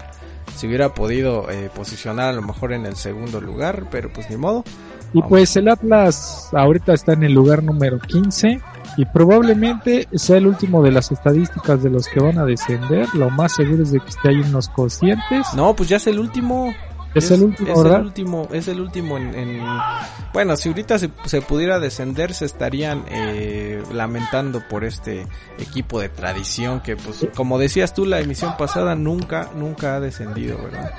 Si 0.57 0.67
hubiera 0.67 0.93
podido 0.93 1.51
eh, 1.51 1.71
posicionar 1.75 2.29
a 2.29 2.33
lo 2.33 2.43
mejor 2.43 2.73
en 2.73 2.85
el 2.85 2.97
segundo 2.97 3.41
lugar, 3.41 3.85
pero 3.91 4.13
pues 4.13 4.29
ni 4.29 4.37
modo. 4.37 4.65
Y 5.15 5.23
pues 5.23 5.57
el 5.57 5.69
Atlas 5.69 6.49
ahorita 6.53 6.95
está 6.95 7.13
en 7.13 7.23
el 7.23 7.33
lugar 7.33 7.63
número 7.63 7.99
15 7.99 8.61
y 8.97 9.05
probablemente 9.07 10.09
sea 10.15 10.39
el 10.39 10.47
último 10.47 10.83
de 10.83 10.91
las 10.91 11.13
estadísticas 11.13 11.83
de 11.83 11.91
los 11.91 12.09
que 12.09 12.21
van 12.21 12.39
a 12.39 12.45
descender. 12.45 13.07
Lo 13.15 13.29
más 13.31 13.55
seguro 13.55 13.83
es 13.83 13.93
de 13.93 14.01
que 14.01 14.09
esté 14.09 14.31
ahí 14.31 14.41
unos 14.41 14.69
cocientes. 14.69 15.47
No, 15.55 15.75
pues 15.75 15.89
ya 15.89 15.97
es 15.97 16.07
el 16.07 16.19
último. 16.19 16.73
Es, 17.15 17.31
el 17.31 17.43
último, 17.43 17.73
es 17.73 17.79
el 17.85 18.01
último, 18.01 18.49
es 18.53 18.69
el 18.69 18.81
último 18.81 19.19
en, 19.19 19.61
bueno, 20.33 20.57
si 20.57 20.71
ahorita 20.71 20.99
se, 20.99 21.11
se, 21.27 21.43
pudiera 21.43 21.79
descender, 21.79 22.33
se 22.33 22.47
estarían 22.47 23.05
eh, 23.11 23.83
lamentando 23.93 24.63
por 24.67 24.85
este 24.85 25.27
equipo 25.59 26.01
de 26.01 26.09
tradición 26.09 26.81
que, 26.81 26.97
pues, 26.97 27.27
como 27.37 27.59
decías 27.59 27.93
tú 27.93 28.07
la 28.07 28.21
emisión 28.21 28.57
pasada, 28.57 28.95
nunca, 28.95 29.51
nunca 29.55 29.97
ha 29.97 30.01
descendido, 30.01 30.57
¿verdad? 30.63 30.91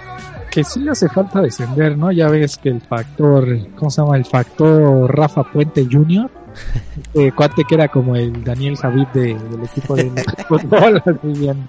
Que 0.51 0.63
sí 0.63 0.81
le 0.81 0.91
hace 0.91 1.09
falta 1.09 1.41
descender, 1.41 1.97
¿no? 1.97 2.11
Ya 2.11 2.27
ves 2.27 2.57
que 2.57 2.69
el 2.69 2.81
factor, 2.81 3.47
¿cómo 3.75 3.89
se 3.89 4.01
llama? 4.01 4.17
El 4.17 4.25
factor 4.25 5.15
Rafa 5.15 5.43
Puente 5.43 5.87
Jr., 5.91 6.29
eh, 7.15 7.31
cuate 7.35 7.63
que 7.63 7.73
era 7.73 7.87
como 7.87 8.15
el 8.15 8.43
Daniel 8.43 8.77
Javid 8.77 9.07
de, 9.07 9.33
del 9.33 9.63
equipo 9.63 9.95
de 9.95 10.11
fútbol, 10.47 11.01
bien 11.23 11.67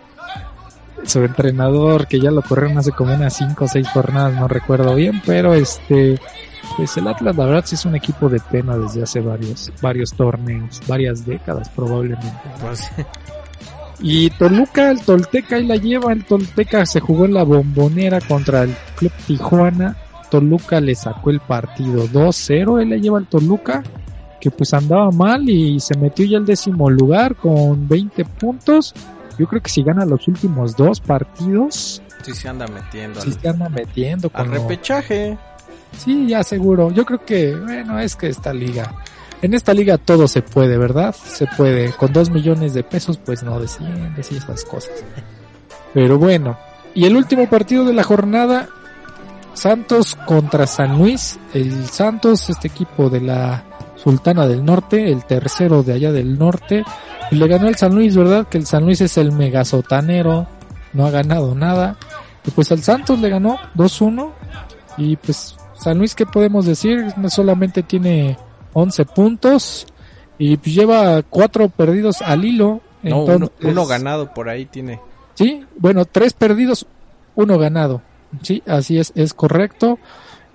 su 1.06 1.22
entrenador, 1.22 2.06
que 2.06 2.20
ya 2.20 2.30
lo 2.30 2.42
corrieron 2.42 2.78
hace 2.78 2.92
como 2.92 3.14
unas 3.14 3.36
5 3.36 3.64
o 3.64 3.68
6 3.68 3.88
jornadas, 3.88 4.34
no 4.34 4.48
recuerdo 4.48 4.94
bien, 4.94 5.20
pero 5.24 5.54
este, 5.54 6.18
pues 6.76 6.96
el 6.96 7.08
Atlas 7.08 7.36
la 7.36 7.46
verdad 7.46 7.64
sí 7.66 7.74
es 7.74 7.84
un 7.84 7.94
equipo 7.94 8.28
de 8.28 8.40
pena 8.40 8.76
desde 8.76 9.02
hace 9.02 9.20
varios, 9.20 9.72
varios 9.80 10.12
torneos, 10.12 10.80
varias 10.86 11.24
décadas 11.24 11.68
probablemente. 11.70 12.32
Pues, 12.60 12.90
y 14.00 14.30
Toluca, 14.30 14.90
el 14.90 15.00
Tolteca 15.02 15.56
ahí 15.56 15.66
la 15.66 15.76
lleva, 15.76 16.12
el 16.12 16.24
Tolteca 16.24 16.84
se 16.86 17.00
jugó 17.00 17.26
en 17.26 17.34
la 17.34 17.44
bombonera 17.44 18.20
contra 18.20 18.62
el 18.62 18.74
Club 18.96 19.12
Tijuana, 19.26 19.96
Toluca 20.30 20.80
le 20.80 20.94
sacó 20.94 21.30
el 21.30 21.40
partido 21.40 22.08
2-0, 22.08 22.82
él 22.82 22.88
le 22.90 23.00
lleva 23.00 23.18
al 23.18 23.26
Toluca, 23.26 23.82
que 24.40 24.50
pues 24.50 24.74
andaba 24.74 25.10
mal 25.10 25.48
y 25.48 25.80
se 25.80 25.96
metió 25.96 26.26
ya 26.26 26.38
al 26.38 26.44
décimo 26.44 26.90
lugar 26.90 27.36
con 27.36 27.88
20 27.88 28.24
puntos 28.24 28.94
yo 29.38 29.46
creo 29.46 29.62
que 29.62 29.70
si 29.70 29.82
gana 29.82 30.04
los 30.04 30.26
últimos 30.28 30.76
dos 30.76 31.00
partidos. 31.00 32.02
Sí 32.22 32.32
se 32.32 32.48
anda 32.48 32.66
metiendo. 32.66 33.20
Sí 33.20 33.32
se 33.32 33.48
anda 33.48 33.68
metiendo. 33.68 34.30
Con 34.30 34.40
al 34.42 34.50
repechaje. 34.50 35.36
Sí, 35.98 36.26
ya 36.28 36.42
seguro. 36.42 36.90
Yo 36.90 37.04
creo 37.04 37.24
que, 37.24 37.54
bueno, 37.54 37.98
es 37.98 38.16
que 38.16 38.28
esta 38.28 38.52
liga. 38.52 38.94
En 39.42 39.54
esta 39.54 39.74
liga 39.74 39.98
todo 39.98 40.26
se 40.26 40.42
puede, 40.42 40.78
¿verdad? 40.78 41.14
Se 41.14 41.46
puede. 41.46 41.92
Con 41.92 42.12
dos 42.12 42.30
millones 42.30 42.74
de 42.74 42.82
pesos, 42.82 43.18
pues 43.18 43.42
no 43.42 43.60
deciden 43.60 44.14
decir 44.14 44.38
esas 44.38 44.64
cosas. 44.64 45.04
Pero 45.92 46.18
bueno. 46.18 46.58
Y 46.94 47.04
el 47.06 47.16
último 47.16 47.48
partido 47.48 47.84
de 47.84 47.92
la 47.92 48.02
jornada. 48.02 48.68
Santos 49.52 50.16
contra 50.26 50.66
San 50.66 50.98
Luis. 50.98 51.38
El 51.52 51.86
Santos, 51.86 52.50
este 52.50 52.68
equipo 52.68 53.08
de 53.08 53.20
la 53.20 53.64
Sultana 54.04 54.46
del 54.46 54.62
Norte, 54.62 55.10
el 55.10 55.24
tercero 55.24 55.82
de 55.82 55.94
allá 55.94 56.12
del 56.12 56.38
norte, 56.38 56.84
y 57.30 57.36
le 57.36 57.48
ganó 57.48 57.68
el 57.68 57.76
San 57.76 57.94
Luis, 57.94 58.14
¿verdad? 58.14 58.46
Que 58.46 58.58
el 58.58 58.66
San 58.66 58.84
Luis 58.84 59.00
es 59.00 59.16
el 59.16 59.32
megasotanero, 59.32 60.46
no 60.92 61.06
ha 61.06 61.10
ganado 61.10 61.54
nada. 61.54 61.96
Y 62.46 62.50
pues 62.50 62.70
el 62.70 62.82
Santos 62.82 63.18
le 63.20 63.30
ganó 63.30 63.56
2-1. 63.74 64.30
Y 64.98 65.16
pues 65.16 65.56
San 65.74 65.98
Luis, 65.98 66.14
¿qué 66.14 66.26
podemos 66.26 66.66
decir? 66.66 67.06
No 67.16 67.30
solamente 67.30 67.82
tiene 67.82 68.36
11 68.74 69.04
puntos 69.06 69.86
y 70.38 70.58
pues 70.58 70.74
lleva 70.74 71.22
4 71.22 71.70
perdidos 71.70 72.20
al 72.20 72.44
hilo. 72.44 72.82
No, 73.02 73.24
uno, 73.24 73.50
uno, 73.62 73.86
ganado 73.86 74.32
por 74.32 74.50
ahí 74.50 74.66
tiene. 74.66 75.00
Sí, 75.34 75.64
bueno, 75.76 76.04
3 76.04 76.32
perdidos, 76.34 76.86
uno 77.34 77.58
ganado. 77.58 78.02
Sí, 78.42 78.62
así 78.66 78.98
es, 78.98 79.12
es 79.14 79.32
correcto. 79.32 79.98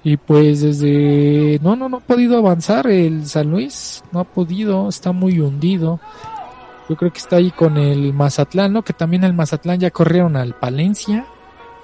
Y 0.03 0.17
pues 0.17 0.61
desde... 0.61 1.59
No, 1.61 1.75
no, 1.75 1.89
no 1.89 1.97
ha 1.97 2.01
podido 2.01 2.37
avanzar 2.37 2.87
el 2.87 3.25
San 3.25 3.51
Luis. 3.51 4.03
No 4.11 4.21
ha 4.21 4.23
podido, 4.23 4.87
está 4.87 5.11
muy 5.11 5.39
hundido. 5.39 5.99
Yo 6.89 6.95
creo 6.95 7.11
que 7.11 7.19
está 7.19 7.35
ahí 7.35 7.51
con 7.51 7.77
el 7.77 8.13
Mazatlán, 8.13 8.73
¿no? 8.73 8.81
Que 8.81 8.93
también 8.93 9.23
el 9.23 9.33
Mazatlán 9.33 9.79
ya 9.79 9.91
corrieron 9.91 10.35
al 10.35 10.55
Palencia. 10.55 11.25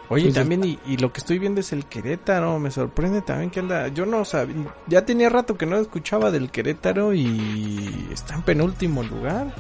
Oye, 0.10 0.32
también, 0.32 0.64
y, 0.64 0.98
lo 0.98 1.12
que 1.12 1.20
estoy 1.20 1.40
viendo 1.40 1.62
es 1.62 1.74
el 1.74 1.86
Querétaro, 1.86 2.60
me 2.60 2.70
sorprende 2.70 3.22
también 3.22 3.50
que 3.50 3.60
anda, 3.60 3.88
yo 3.88 4.06
no 4.06 4.24
sabía, 4.24 4.56
ya 4.88 5.04
tenía 5.04 5.30
rato 5.30 5.58
que 5.58 5.66
no 5.66 5.78
escuchaba 5.78 6.30
del 6.30 6.52
Querétaro 6.52 7.14
y 7.14 8.08
está 8.12 8.36
en 8.36 8.44
penúltimo 8.44 9.02
lugar. 9.02 9.54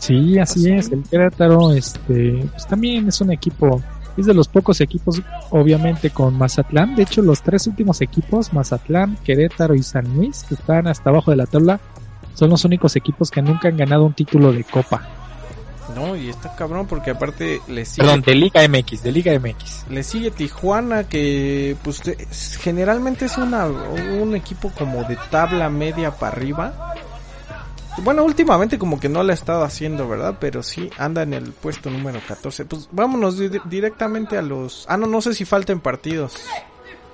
Sí, 0.00 0.36
así 0.38 0.68
es, 0.72 0.90
el 0.90 1.04
Querétaro, 1.04 1.72
este, 1.72 2.44
pues 2.50 2.66
también 2.66 3.06
es 3.06 3.20
un 3.20 3.30
equipo, 3.30 3.80
es 4.16 4.26
de 4.26 4.34
los 4.34 4.48
pocos 4.48 4.80
equipos, 4.80 5.22
obviamente, 5.50 6.10
con 6.10 6.36
Mazatlán, 6.36 6.94
de 6.94 7.02
hecho 7.02 7.22
los 7.22 7.42
tres 7.42 7.66
últimos 7.66 8.00
equipos, 8.00 8.52
Mazatlán, 8.52 9.16
Querétaro 9.24 9.74
y 9.74 9.82
San 9.82 10.14
Luis, 10.14 10.44
que 10.48 10.54
están 10.54 10.86
hasta 10.86 11.10
abajo 11.10 11.30
de 11.30 11.36
la 11.36 11.46
tabla, 11.46 11.80
son 12.34 12.50
los 12.50 12.64
únicos 12.64 12.96
equipos 12.96 13.30
que 13.30 13.42
nunca 13.42 13.68
han 13.68 13.76
ganado 13.76 14.04
un 14.04 14.14
título 14.14 14.52
de 14.52 14.64
copa. 14.64 15.02
No, 15.94 16.16
y 16.16 16.28
está 16.28 16.54
cabrón 16.54 16.86
porque 16.86 17.10
aparte 17.10 17.60
le 17.68 17.84
sigue... 17.84 18.06
Perdón, 18.06 18.22
de 18.22 18.34
Liga 18.34 18.66
MX, 18.66 19.02
de 19.02 19.12
Liga 19.12 19.38
MX. 19.38 19.86
Le 19.90 20.02
sigue 20.02 20.30
Tijuana 20.30 21.04
que 21.04 21.76
pues 21.82 22.00
generalmente 22.60 23.26
es 23.26 23.36
una, 23.36 23.66
un 23.66 24.34
equipo 24.34 24.70
como 24.70 25.04
de 25.04 25.18
tabla 25.30 25.68
media 25.68 26.12
para 26.12 26.36
arriba. 26.36 26.94
Bueno, 27.98 28.24
últimamente 28.24 28.78
como 28.78 28.98
que 28.98 29.08
no 29.08 29.22
lo 29.22 29.32
ha 29.32 29.34
estado 29.34 29.64
haciendo, 29.64 30.08
¿verdad? 30.08 30.36
Pero 30.40 30.62
sí 30.62 30.90
anda 30.98 31.22
en 31.22 31.34
el 31.34 31.52
puesto 31.52 31.90
número 31.90 32.20
14. 32.26 32.64
Pues 32.64 32.88
vámonos 32.90 33.38
directamente 33.68 34.38
a 34.38 34.42
los... 34.42 34.86
Ah, 34.88 34.96
no, 34.96 35.06
no 35.06 35.20
sé 35.20 35.34
si 35.34 35.44
faltan 35.44 35.80
partidos. 35.80 36.36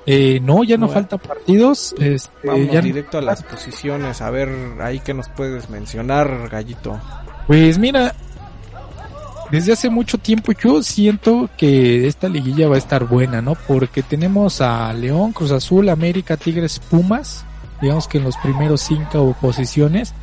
Eh, 0.06 0.40
no, 0.40 0.64
ya 0.64 0.76
no, 0.76 0.88
faltan 0.88 1.18
partidos. 1.18 1.94
Este, 1.98 2.30
Vamos 2.46 2.82
directo 2.82 3.18
a 3.18 3.22
las 3.22 3.42
posiciones. 3.42 4.22
A 4.22 4.30
ver, 4.30 4.48
ahí 4.80 5.00
que 5.00 5.12
nos 5.12 5.28
puedes 5.28 5.68
mencionar, 5.68 6.48
Gallito. 6.48 6.98
Pues 7.46 7.78
mira, 7.78 8.14
desde 9.50 9.72
hace 9.72 9.90
mucho 9.90 10.18
tiempo 10.18 10.52
yo 10.52 10.82
siento 10.82 11.50
que 11.56 12.06
esta 12.06 12.28
liguilla 12.28 12.68
va 12.68 12.76
a 12.76 12.78
estar 12.78 13.04
buena, 13.04 13.42
¿no? 13.42 13.54
Porque 13.54 14.02
tenemos 14.02 14.60
a 14.60 14.92
León, 14.92 15.32
Cruz 15.32 15.50
Azul, 15.50 15.88
América, 15.88 16.36
Tigres, 16.36 16.78
Pumas, 16.78 17.44
digamos 17.80 18.06
que 18.08 18.18
en 18.18 18.24
los 18.24 18.36
primeros 18.38 18.82
cinco 18.82 19.36
posiciones. 19.40 20.14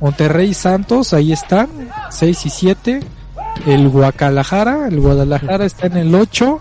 Monterrey 0.00 0.54
Santos, 0.54 1.12
ahí 1.12 1.32
están, 1.32 1.68
6 2.10 2.46
y 2.46 2.50
7. 2.50 3.00
El 3.66 3.88
Guadalajara, 3.88 4.88
el 4.88 5.00
Guadalajara 5.00 5.64
está 5.64 5.86
en 5.86 5.96
el 5.96 6.14
8. 6.14 6.60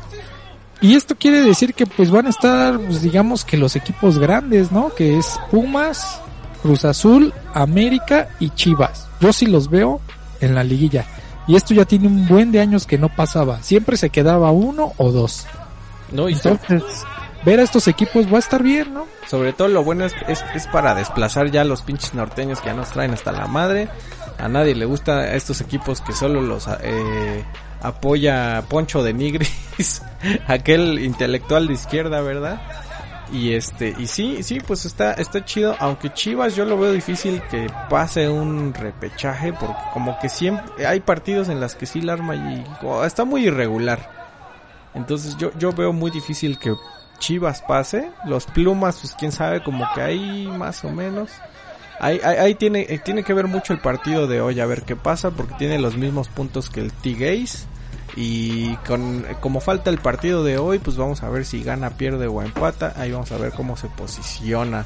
Y 0.82 0.96
esto 0.96 1.16
quiere 1.16 1.42
decir 1.42 1.74
que 1.74 1.86
pues 1.86 2.12
van 2.12 2.28
a 2.28 2.30
estar, 2.30 2.80
pues, 2.80 3.02
digamos 3.02 3.44
que 3.44 3.58
los 3.58 3.76
equipos 3.76 4.20
grandes, 4.20 4.72
¿no? 4.72 4.94
Que 4.94 5.18
es 5.18 5.40
Pumas, 5.52 6.22
Cruz 6.62 6.86
Azul, 6.86 7.34
América 7.54 8.30
y 8.40 8.50
Chivas. 8.52 9.08
Yo 9.20 9.34
sí 9.34 9.46
los 9.46 9.70
veo 9.70 10.02
en 10.42 10.56
la 10.56 10.64
liguilla. 10.64 11.06
Y 11.48 11.56
esto 11.56 11.74
ya 11.74 11.86
tiene 11.86 12.08
un 12.08 12.28
buen 12.28 12.52
de 12.52 12.60
años 12.60 12.86
que 12.86 12.98
no 12.98 13.10
pasaba. 13.10 13.62
Siempre 13.62 13.98
se 13.98 14.10
quedaba 14.10 14.52
uno 14.52 14.94
o 14.98 15.12
dos. 15.12 15.46
No, 16.12 16.30
y 16.30 16.34
Entonces, 16.34 16.84
ver 17.46 17.60
a 17.60 17.64
estos 17.64 17.88
equipos 17.88 18.32
va 18.32 18.38
a 18.38 18.40
estar 18.40 18.64
bien, 18.64 18.94
¿no? 18.94 19.06
Sobre 19.28 19.54
todo 19.54 19.68
lo 19.68 19.84
bueno 19.84 20.06
es, 20.06 20.14
es, 20.28 20.68
para 20.68 20.96
desplazar 20.96 21.52
ya 21.52 21.64
los 21.64 21.84
pinches 21.84 22.14
norteños 22.14 22.60
que 22.60 22.68
ya 22.68 22.74
nos 22.74 22.90
traen 22.92 23.12
hasta 23.12 23.32
la 23.32 23.48
madre. 23.48 23.88
A 24.38 24.50
nadie 24.50 24.76
le 24.76 24.86
gusta 24.86 25.34
estos 25.34 25.62
equipos 25.62 26.02
que 26.02 26.12
solo 26.12 26.42
los 26.42 26.68
eh, 26.82 27.46
apoya 27.82 28.64
Poncho 28.68 29.04
de 29.04 29.14
Nigris, 29.14 30.02
aquel 30.48 31.00
intelectual 31.00 31.68
de 31.68 31.74
izquierda, 31.74 32.22
¿verdad? 32.22 32.62
Y 33.32 33.54
este, 33.54 33.96
y 33.98 34.08
sí, 34.08 34.44
sí, 34.44 34.60
pues 34.60 34.86
está, 34.86 35.14
está 35.14 35.44
chido, 35.44 35.76
aunque 35.80 36.14
Chivas 36.14 36.56
yo 36.56 36.64
lo 36.66 36.78
veo 36.78 36.92
difícil 36.92 37.42
que 37.50 37.68
pase 37.90 38.30
un 38.30 38.74
repechaje, 38.74 39.52
porque 39.52 39.82
como 39.94 40.20
que 40.20 40.30
siempre, 40.30 40.86
hay 40.86 41.00
partidos 41.00 41.50
en 41.50 41.60
las 41.60 41.76
que 41.76 41.86
sí 41.88 42.02
la 42.02 42.14
arma 42.14 42.36
y 42.36 42.64
está 43.04 43.26
muy 43.26 43.48
irregular. 43.48 44.12
Entonces 44.94 45.38
yo, 45.38 45.52
yo 45.58 45.72
veo 45.74 45.92
muy 45.92 46.12
difícil 46.12 46.60
que 46.60 46.76
Chivas 47.20 47.62
pase. 47.62 48.12
Los 48.26 48.46
plumas, 48.46 49.00
pues 49.02 49.16
quién 49.18 49.32
sabe, 49.32 49.64
como 49.64 49.86
que 49.94 50.02
ahí 50.02 50.48
más 50.48 50.84
o 50.84 50.90
menos. 50.90 51.32
Ahí, 52.00 52.20
ahí, 52.24 52.56
tiene, 52.56 52.82
eh, 52.90 53.00
tiene 53.04 53.24
que 53.24 53.34
ver 53.34 53.48
mucho 53.48 53.72
el 53.72 53.80
partido 53.80 54.28
de 54.28 54.42
hoy, 54.42 54.60
a 54.60 54.66
ver 54.66 54.84
qué 54.84 54.96
pasa, 54.96 55.32
porque 55.32 55.56
tiene 55.58 55.80
los 55.80 55.96
mismos 55.96 56.28
puntos 56.28 56.70
que 56.70 56.82
el 56.82 56.92
T-Gaze. 56.92 57.68
Y 58.18 58.76
con, 58.88 59.26
como 59.42 59.60
falta 59.60 59.90
el 59.90 59.98
partido 59.98 60.44
de 60.44 60.58
hoy, 60.58 60.80
pues 60.80 60.98
vamos 60.98 61.24
a 61.24 61.30
ver 61.30 61.46
si 61.46 61.64
gana, 61.64 61.92
pierde 61.92 62.28
o 62.28 62.42
empata. 62.42 62.94
Ahí 62.96 63.12
vamos 63.12 63.32
a 63.32 63.38
ver 63.38 63.52
cómo 63.54 63.76
se 63.76 63.88
posiciona. 63.88 64.86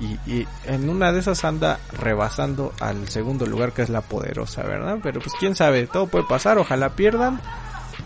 Y, 0.00 0.30
y, 0.30 0.48
en 0.66 0.88
una 0.88 1.12
de 1.12 1.20
esas 1.20 1.44
anda 1.44 1.78
rebasando 1.92 2.72
al 2.80 3.08
segundo 3.08 3.46
lugar 3.46 3.72
que 3.72 3.82
es 3.82 3.88
la 3.88 4.00
poderosa, 4.00 4.62
¿verdad? 4.62 4.98
Pero 5.02 5.20
pues 5.20 5.34
quién 5.38 5.54
sabe, 5.54 5.86
todo 5.86 6.06
puede 6.06 6.24
pasar, 6.24 6.58
ojalá 6.58 6.90
pierdan 6.90 7.40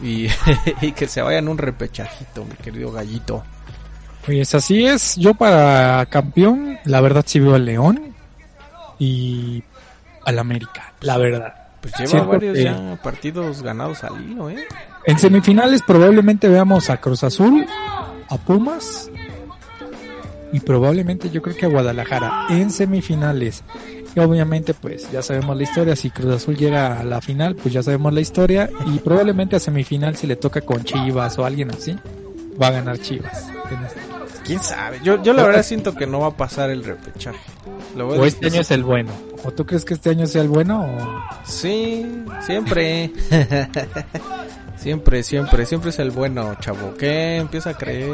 y, 0.03 0.27
y 0.81 0.93
que 0.93 1.09
se 1.09 1.23
vayan 1.23 1.49
un 1.49 1.59
repechajito, 1.59 2.45
mi 2.45 2.57
querido 2.57 2.93
gallito. 2.93 3.45
Pues 4.27 4.53
así 4.57 4.85
es, 4.85 5.15
yo 5.15 5.35
para 5.35 6.05
campeón, 6.07 6.79
la 6.85 7.01
verdad 7.01 7.23
sí 7.25 7.39
veo 7.39 7.55
al 7.55 7.65
León 7.65 8.13
y 8.99 9.63
al 10.25 10.41
América, 10.41 10.93
la 11.01 11.17
verdad. 11.17 11.55
Pues 11.81 11.95
lleva 11.97 12.25
varios 12.25 12.59
ya 12.59 12.99
partidos 13.01 13.63
ganados 13.63 14.03
al 14.03 14.21
hilo, 14.21 14.51
¿eh? 14.51 14.67
En 15.05 15.17
semifinales 15.21 15.83
probablemente 15.83 16.49
veamos 16.49 16.91
a 16.91 16.97
Cruz 16.97 17.23
Azul, 17.23 17.65
a 18.29 18.37
Pumas 18.37 19.09
y 20.53 20.59
probablemente 20.59 21.31
yo 21.31 21.41
creo 21.41 21.57
que 21.57 21.67
a 21.67 21.69
Guadalajara 21.69 22.47
en 22.51 22.73
semifinales. 22.73 23.63
Y 24.17 24.19
obviamente 24.19 24.75
pues 24.75 25.09
ya 25.13 25.23
sabemos 25.23 25.57
la 25.57 25.63
historia, 25.63 25.95
si 25.95 26.11
Cruz 26.11 26.35
Azul 26.35 26.57
llega 26.57 26.99
a 26.99 27.05
la 27.05 27.21
final 27.21 27.55
pues 27.55 27.73
ya 27.73 27.83
sabemos 27.85 28.13
la 28.13 28.23
historia 28.23 28.69
y 28.87 28.99
probablemente 28.99 29.55
a 29.55 29.61
semifinal 29.61 30.17
si 30.17 30.27
le 30.27 30.35
toca 30.35 30.63
con 30.63 30.83
Chivas 30.83 31.39
o 31.39 31.45
alguien 31.45 31.71
así, 31.71 31.97
va 32.61 32.69
a 32.69 32.73
ganar 32.73 32.99
Chivas. 32.99 33.47
¿Quién 34.47 34.61
sabe? 34.61 35.01
Yo, 35.03 35.23
yo 35.23 35.33
la 35.33 35.43
verdad 35.43 35.63
siento 35.63 35.95
que 35.95 36.07
no 36.07 36.21
va 36.21 36.29
a 36.29 36.37
pasar 36.37 36.71
el 36.71 36.85
repechaje. 36.85 37.39
o 37.99 38.25
este 38.25 38.47
año 38.47 38.61
es 38.61 38.71
el 38.71 38.85
bueno. 38.85 39.11
¿O 39.45 39.51
tú 39.51 39.67
crees 39.67 39.85
que 39.85 39.95
este 39.95 40.11
año 40.11 40.27
sea 40.27 40.43
el 40.43 40.49
bueno? 40.49 40.83
O... 40.83 41.25
Sí, 41.45 42.07
siempre. 42.45 43.11
siempre, 44.77 45.23
siempre, 45.23 45.67
siempre 45.67 45.91
es 45.91 45.99
el 45.99 46.11
bueno, 46.11 46.55
chavo. 46.61 46.95
¿Qué? 46.97 47.37
Empieza 47.37 47.71
a 47.71 47.75
creer. 47.75 48.09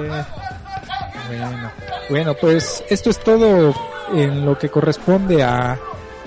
Bueno, 1.28 1.70
bueno, 2.08 2.34
pues 2.40 2.82
esto 2.88 3.10
es 3.10 3.18
todo 3.20 3.74
en 4.14 4.44
lo 4.44 4.58
que 4.58 4.68
corresponde 4.68 5.42
a, 5.42 5.78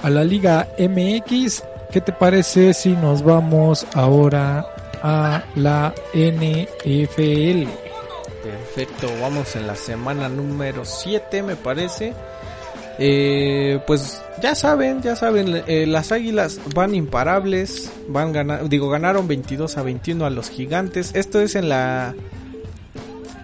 a 0.03 0.09
la 0.09 0.23
Liga 0.23 0.67
MX. 0.77 1.63
¿Qué 1.91 2.01
te 2.01 2.11
parece 2.11 2.73
si 2.73 2.91
nos 2.91 3.23
vamos 3.23 3.85
ahora 3.93 4.65
a 5.01 5.43
la 5.55 5.93
NFL? 6.13 7.84
Perfecto, 8.45 9.09
vamos 9.19 9.55
en 9.55 9.65
la 9.65 9.75
semana 9.75 10.29
número 10.29 10.85
7 10.85 11.41
me 11.41 11.55
parece. 11.55 12.13
Eh, 12.99 13.79
pues 13.87 14.21
ya 14.39 14.53
saben, 14.53 15.01
ya 15.01 15.15
saben, 15.15 15.63
eh, 15.65 15.87
las 15.87 16.11
águilas 16.11 16.59
van 16.75 16.93
imparables, 16.93 17.91
van 18.07 18.33
ganar, 18.33 18.69
digo, 18.69 18.87
ganaron 18.87 19.27
22 19.27 19.77
a 19.77 19.81
21 19.81 20.27
a 20.27 20.29
los 20.29 20.51
gigantes. 20.51 21.09
Esto 21.15 21.41
es 21.41 21.55
en 21.55 21.69
la... 21.69 22.13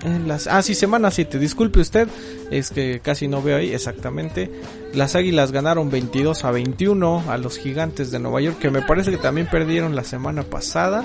En 0.03 0.27
las, 0.27 0.45
ah, 0.45 0.61
sí, 0.61 0.75
semana 0.75 1.09
7, 1.09 1.39
disculpe 1.39 1.79
usted, 1.79 2.07
es 2.51 2.69
que 2.69 2.99
casi 2.99 3.27
no 3.27 3.41
veo 3.41 3.57
ahí 3.57 3.73
exactamente. 3.73 4.51
Las 4.93 5.15
águilas 5.15 5.51
ganaron 5.51 5.89
22 5.89 6.45
a 6.45 6.51
21 6.51 7.23
a 7.27 7.37
los 7.39 7.57
gigantes 7.57 8.11
de 8.11 8.19
Nueva 8.19 8.41
York, 8.41 8.59
que 8.59 8.69
me 8.69 8.83
parece 8.83 9.09
que 9.09 9.17
también 9.17 9.47
perdieron 9.47 9.95
la 9.95 10.03
semana 10.03 10.43
pasada. 10.43 11.03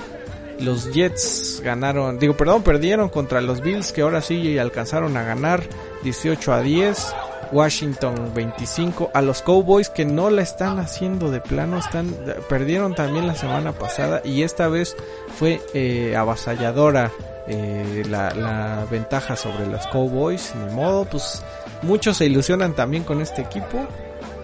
Los 0.61 0.93
Jets 0.93 1.61
ganaron, 1.63 2.19
digo, 2.19 2.37
perdón, 2.37 2.63
perdieron 2.63 3.09
contra 3.09 3.41
los 3.41 3.61
Bills 3.61 3.93
que 3.93 4.03
ahora 4.03 4.23
sí 4.23 4.59
alcanzaron 4.59 5.17
a 5.17 5.23
ganar 5.23 5.63
18 6.03 6.53
a 6.53 6.63
10. 6.63 7.15
Washington 7.53 8.33
25 8.35 9.11
a 9.15 9.23
los 9.23 9.43
Cowboys 9.43 9.89
que 9.89 10.05
no 10.05 10.31
la 10.31 10.43
están 10.43 10.81
haciendo 10.81 11.31
de 11.31 11.41
plano 11.41 11.79
están 11.79 12.13
perdieron 12.49 12.97
también 12.97 13.27
la 13.27 13.37
semana 13.37 13.71
pasada 13.71 14.21
y 14.25 14.43
esta 14.43 14.67
vez 14.67 14.97
fue 15.37 15.61
eh, 15.73 16.17
avasalladora 16.17 17.13
eh, 17.47 18.03
la, 18.09 18.35
la, 18.35 18.85
ventaja 18.91 19.37
sobre 19.37 19.65
los 19.67 19.87
Cowboys 19.87 20.55
ni 20.57 20.75
modo 20.75 21.05
pues 21.05 21.41
muchos 21.83 22.17
se 22.17 22.27
ilusionan 22.27 22.75
también 22.75 23.05
con 23.05 23.21
este 23.21 23.43
equipo 23.43 23.79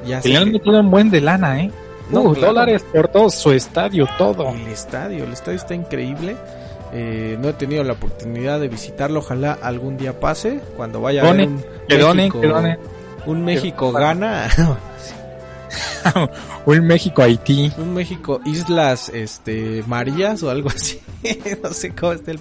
ya 0.06 0.20
le 0.22 0.36
han 0.36 0.52
metido 0.52 0.78
un 0.78 0.90
buen 0.90 1.10
de 1.10 1.20
lana 1.20 1.60
eh 1.60 1.72
no, 2.10 2.34
dólares 2.34 2.84
por 2.92 3.08
todo 3.08 3.30
su 3.30 3.52
estadio, 3.52 4.08
todo. 4.18 4.48
El 4.50 4.66
estadio, 4.68 5.24
el 5.24 5.32
estadio 5.32 5.58
está 5.58 5.74
increíble. 5.74 6.36
Eh, 6.94 7.38
no 7.40 7.48
he 7.48 7.52
tenido 7.54 7.82
la 7.84 7.94
oportunidad 7.94 8.60
de 8.60 8.68
visitarlo, 8.68 9.20
ojalá 9.20 9.52
algún 9.62 9.96
día 9.96 10.20
pase, 10.20 10.60
cuando 10.76 11.00
vaya 11.00 11.22
a 11.22 11.32
ver 11.32 11.48
un 11.48 12.16
México, 12.16 12.40
un 13.26 13.44
México 13.44 13.92
gana. 13.92 14.48
un 16.66 16.86
México 16.86 17.22
Haití. 17.22 17.72
Un 17.78 17.94
México 17.94 18.40
Islas 18.44 19.08
este 19.08 19.82
Marías 19.86 20.42
o 20.42 20.50
algo 20.50 20.68
así. 20.74 21.00
no 21.62 21.72
sé 21.72 21.94
cómo 21.94 22.12
está 22.12 22.30
el 22.30 22.40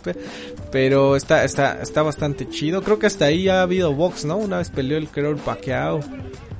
pero 0.72 1.16
está 1.16 1.44
está 1.44 1.82
está 1.82 2.02
bastante 2.02 2.50
chido. 2.50 2.82
Creo 2.84 3.00
que 3.00 3.08
hasta 3.08 3.26
ahí 3.26 3.50
ha 3.50 3.62
habido 3.62 3.94
box, 3.94 4.26
¿no? 4.26 4.38
Una 4.38 4.58
vez 4.58 4.70
peleó 4.70 4.98
el 4.98 5.08
creo 5.08 5.32
el 5.32 5.38
Pacquiao. 5.38 6.00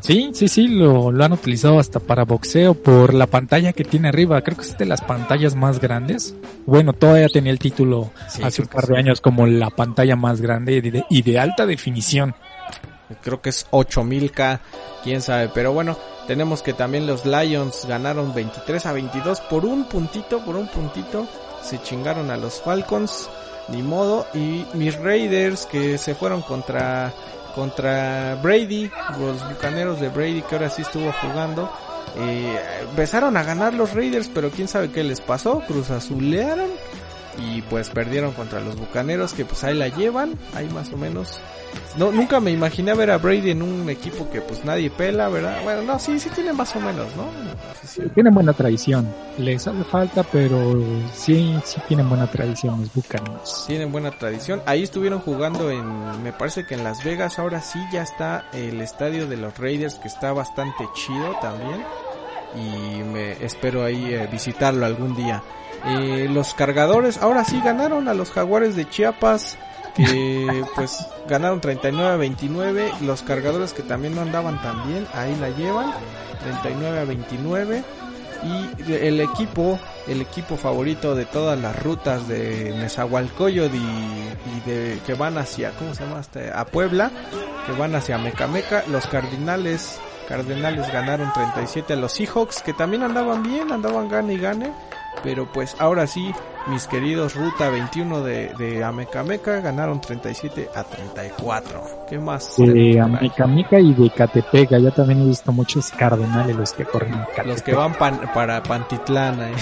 Sí, 0.02 0.32
sí, 0.34 0.48
sí, 0.48 0.68
lo, 0.68 1.12
lo 1.12 1.24
han 1.24 1.32
utilizado 1.32 1.80
hasta 1.80 2.00
para 2.00 2.26
boxeo 2.26 2.74
por 2.74 3.14
la 3.14 3.28
pantalla 3.28 3.72
que 3.72 3.84
tiene 3.84 4.08
arriba. 4.10 4.42
Creo 4.42 4.58
que 4.58 4.64
es 4.64 4.78
de 4.78 4.86
las 4.86 5.02
pantallas 5.02 5.56
más 5.56 5.80
grandes. 5.80 6.36
Bueno, 6.66 6.94
todavía 6.94 7.28
tenía 7.30 7.52
el 7.52 7.60
título 7.60 8.12
hace 8.44 8.64
un 8.64 8.68
par 8.68 8.88
de 8.88 8.98
años 8.98 9.22
como 9.22 9.46
la 9.46 9.70
pantalla 9.70 10.16
más 10.16 10.42
grande 10.42 11.06
y 11.10 11.22
de, 11.22 11.40
alta 11.40 11.68
definición. 11.68 12.34
Creo 13.22 13.42
que 13.42 13.50
es 13.50 13.70
8000K, 13.70 14.60
quién 15.04 15.22
sabe. 15.22 15.52
Pero 15.54 15.72
bueno, 15.72 15.96
tenemos 16.28 16.62
que 16.62 16.74
también 16.74 17.08
los 17.08 17.26
Lions 17.26 17.86
ganaron 17.86 18.34
23 18.34 18.86
a 18.86 18.94
22 18.94 19.42
por 19.42 19.66
un 19.66 19.86
puntito, 19.86 20.40
por 20.40 20.56
un 20.56 20.68
puntito. 20.68 21.28
Se 21.64 21.82
chingaron 21.82 22.32
a 22.32 22.38
los 22.38 22.62
Falcons, 22.62 23.30
ni 23.70 23.82
modo. 23.82 24.26
Y 24.34 24.66
mis 24.74 24.96
Raiders 24.98 25.66
que 25.66 25.98
se 25.98 26.16
fueron 26.16 26.42
contra 26.42 27.14
contra 27.56 28.36
Brady, 28.42 28.90
los 29.20 29.48
bucaneros 29.50 30.00
de 30.00 30.08
Brady 30.08 30.42
que 30.42 30.56
ahora 30.56 30.70
sí 30.70 30.82
estuvo 30.84 31.12
jugando, 31.22 31.70
Eh, 32.18 32.60
empezaron 32.82 33.38
a 33.38 33.44
ganar 33.44 33.74
los 33.74 33.94
Raiders, 33.94 34.30
pero 34.34 34.50
quién 34.52 34.68
sabe 34.68 34.92
qué 34.92 35.02
les 35.02 35.22
pasó, 35.22 35.62
Cruz 35.66 35.92
Azulearon 35.92 36.70
y 37.38 37.62
pues 37.64 37.90
perdieron 37.90 38.34
contra 38.34 38.60
los 38.60 38.76
Bucaneros 38.78 39.34
que 39.34 39.46
pues 39.46 39.64
ahí 39.64 39.76
la 39.76 39.88
llevan, 39.88 40.38
ahí 40.54 40.68
más 40.70 40.92
o 40.92 40.98
menos. 40.98 41.40
No, 41.98 42.12
nunca 42.12 42.40
me 42.40 42.52
imaginé 42.52 42.94
ver 42.94 43.12
a 43.12 43.18
Brady 43.18 43.52
en 43.52 43.62
un 43.62 43.90
equipo 43.90 44.30
que 44.30 44.42
pues 44.42 44.64
nadie 44.64 44.90
pela, 44.90 45.30
¿verdad? 45.30 45.62
Bueno, 45.64 45.82
no, 45.84 46.00
sí, 46.00 46.20
sí 46.20 46.30
tienen 46.30 46.56
más 46.56 46.76
o 46.76 46.80
menos, 46.80 47.16
¿no? 47.16 47.28
Sí. 47.86 48.02
Tienen 48.14 48.34
buena 48.34 48.54
tradición. 48.54 49.08
Les 49.38 49.68
hace 49.68 49.84
falta, 49.86 50.24
pero 50.24 50.82
sí, 51.14 51.58
sí 51.64 51.82
tienen 51.88 52.08
buena 52.08 52.28
tradición 52.28 52.82
los 52.82 52.94
Bucaneros. 52.94 53.66
Tienen 53.68 53.92
buena 53.92 54.12
tradición. 54.12 54.62
Ahí 54.66 54.84
estuvieron 54.84 55.20
jugando 55.20 55.70
en, 55.70 56.24
me 56.24 56.32
parece 56.32 56.66
que 56.66 56.76
en 56.76 56.84
Las 56.84 57.04
Vegas. 57.04 57.40
Ahora 57.40 57.62
sí 57.62 57.80
ya 57.92 58.04
está 58.04 58.46
el 58.54 58.80
estadio 58.82 59.28
de 59.28 59.38
los 59.38 59.58
Raiders 59.58 59.96
que 59.96 60.08
está 60.08 60.32
bastante 60.34 60.88
chido 60.94 61.36
también. 61.42 61.84
Y 62.56 63.04
me 63.04 63.32
espero 63.44 63.84
ahí 63.84 64.14
eh, 64.14 64.28
visitarlo 64.32 64.86
algún 64.86 65.16
día. 65.16 65.44
Eh, 65.86 66.28
los 66.30 66.54
cargadores 66.54 67.18
ahora 67.18 67.44
sí 67.44 67.60
ganaron 67.64 68.08
a 68.08 68.14
los 68.14 68.32
jaguares 68.32 68.76
de 68.76 68.88
Chiapas. 68.90 69.58
Que 69.96 70.64
pues 70.76 71.06
ganaron 71.28 71.62
39 71.62 72.14
a 72.14 72.18
29. 72.18 72.92
Los 73.02 73.24
cargadores 73.24 73.74
que 73.74 73.84
también 73.84 74.16
no 74.16 74.22
andaban 74.22 74.62
tan 74.62 74.88
bien, 74.88 75.08
ahí 75.14 75.36
la 75.40 75.50
llevan. 75.50 75.92
39 76.44 77.00
a 77.00 77.04
29. 77.06 77.84
Y 78.44 78.92
el 78.94 79.22
equipo, 79.22 79.80
el 80.08 80.22
equipo 80.22 80.58
favorito 80.58 81.14
de 81.14 81.26
todas 81.26 81.60
las 81.60 81.80
rutas 81.84 82.28
de 82.28 82.74
Nezahualcóyotl 82.76 83.76
y, 83.76 83.80
y 83.80 84.70
de 84.70 85.00
que 85.06 85.14
van 85.14 85.38
hacia, 85.38 85.70
¿cómo 85.72 85.94
se 85.94 86.04
llama? 86.04 86.22
Este, 86.22 86.52
a 86.52 86.66
Puebla, 86.66 87.12
que 87.68 87.72
van 87.74 87.94
hacia 87.94 88.18
Mecameca, 88.18 88.84
los 88.88 89.06
Cardinales, 89.06 90.00
Cardenales 90.32 90.92
ganaron 90.94 91.32
37 91.34 91.92
a 91.94 91.96
los 91.98 92.14
Seahawks, 92.14 92.62
que 92.62 92.72
también 92.74 93.04
andaban 93.04 93.44
bien, 93.44 93.70
andaban 93.72 94.08
gane 94.08 94.34
y 94.36 94.38
gane, 94.38 94.72
pero 95.24 95.46
pues 95.52 95.76
ahora 95.78 96.08
sí, 96.08 96.34
mis 96.68 96.88
queridos 96.88 97.36
Ruta 97.36 97.70
21 97.70 98.22
de, 98.22 98.54
de 98.58 98.82
Amecameca 98.82 99.60
ganaron 99.60 100.00
37 100.00 100.70
a 100.74 100.84
34. 100.86 102.06
¿Qué 102.10 102.18
más? 102.18 102.56
De 102.58 102.98
Amecameca 103.00 103.78
y 103.80 103.94
de 103.94 104.10
Catepec, 104.10 104.70
ya 104.78 104.92
también 104.92 105.22
he 105.22 105.26
visto 105.26 105.52
muchos 105.52 105.92
cardenales 105.92 106.56
los 106.56 106.72
que 106.72 106.86
corren 106.86 107.12
Catepec. 107.36 107.46
Los 107.48 107.62
que 107.62 107.76
van 107.76 107.94
pan- 107.96 108.22
para 108.34 108.64
Pantitlán. 108.64 109.42
eh. 109.42 109.54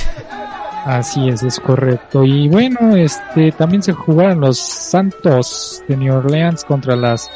Así 0.85 1.27
es, 1.29 1.41
es 1.43 1.59
correcto. 1.59 2.23
Y 2.23 2.47
bueno, 2.47 2.95
este 2.95 3.51
también 3.53 3.81
se 3.83 3.93
jugaron 3.93 4.39
los 4.41 4.59
Santos 4.59 5.83
de 5.87 5.97
New 5.97 6.15
Orleans 6.15 6.63
contra 6.63 6.95
las 6.95 7.29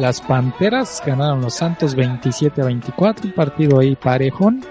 las 0.00 0.20
Panteras, 0.20 1.02
ganaron 1.04 1.40
los 1.42 1.54
Santos 1.54 1.94
27 1.94 2.62
a 2.62 2.64
24, 2.64 3.26
un 3.26 3.32
partido 3.34 3.78
ahí 3.80 3.94
parejón. 3.96 4.64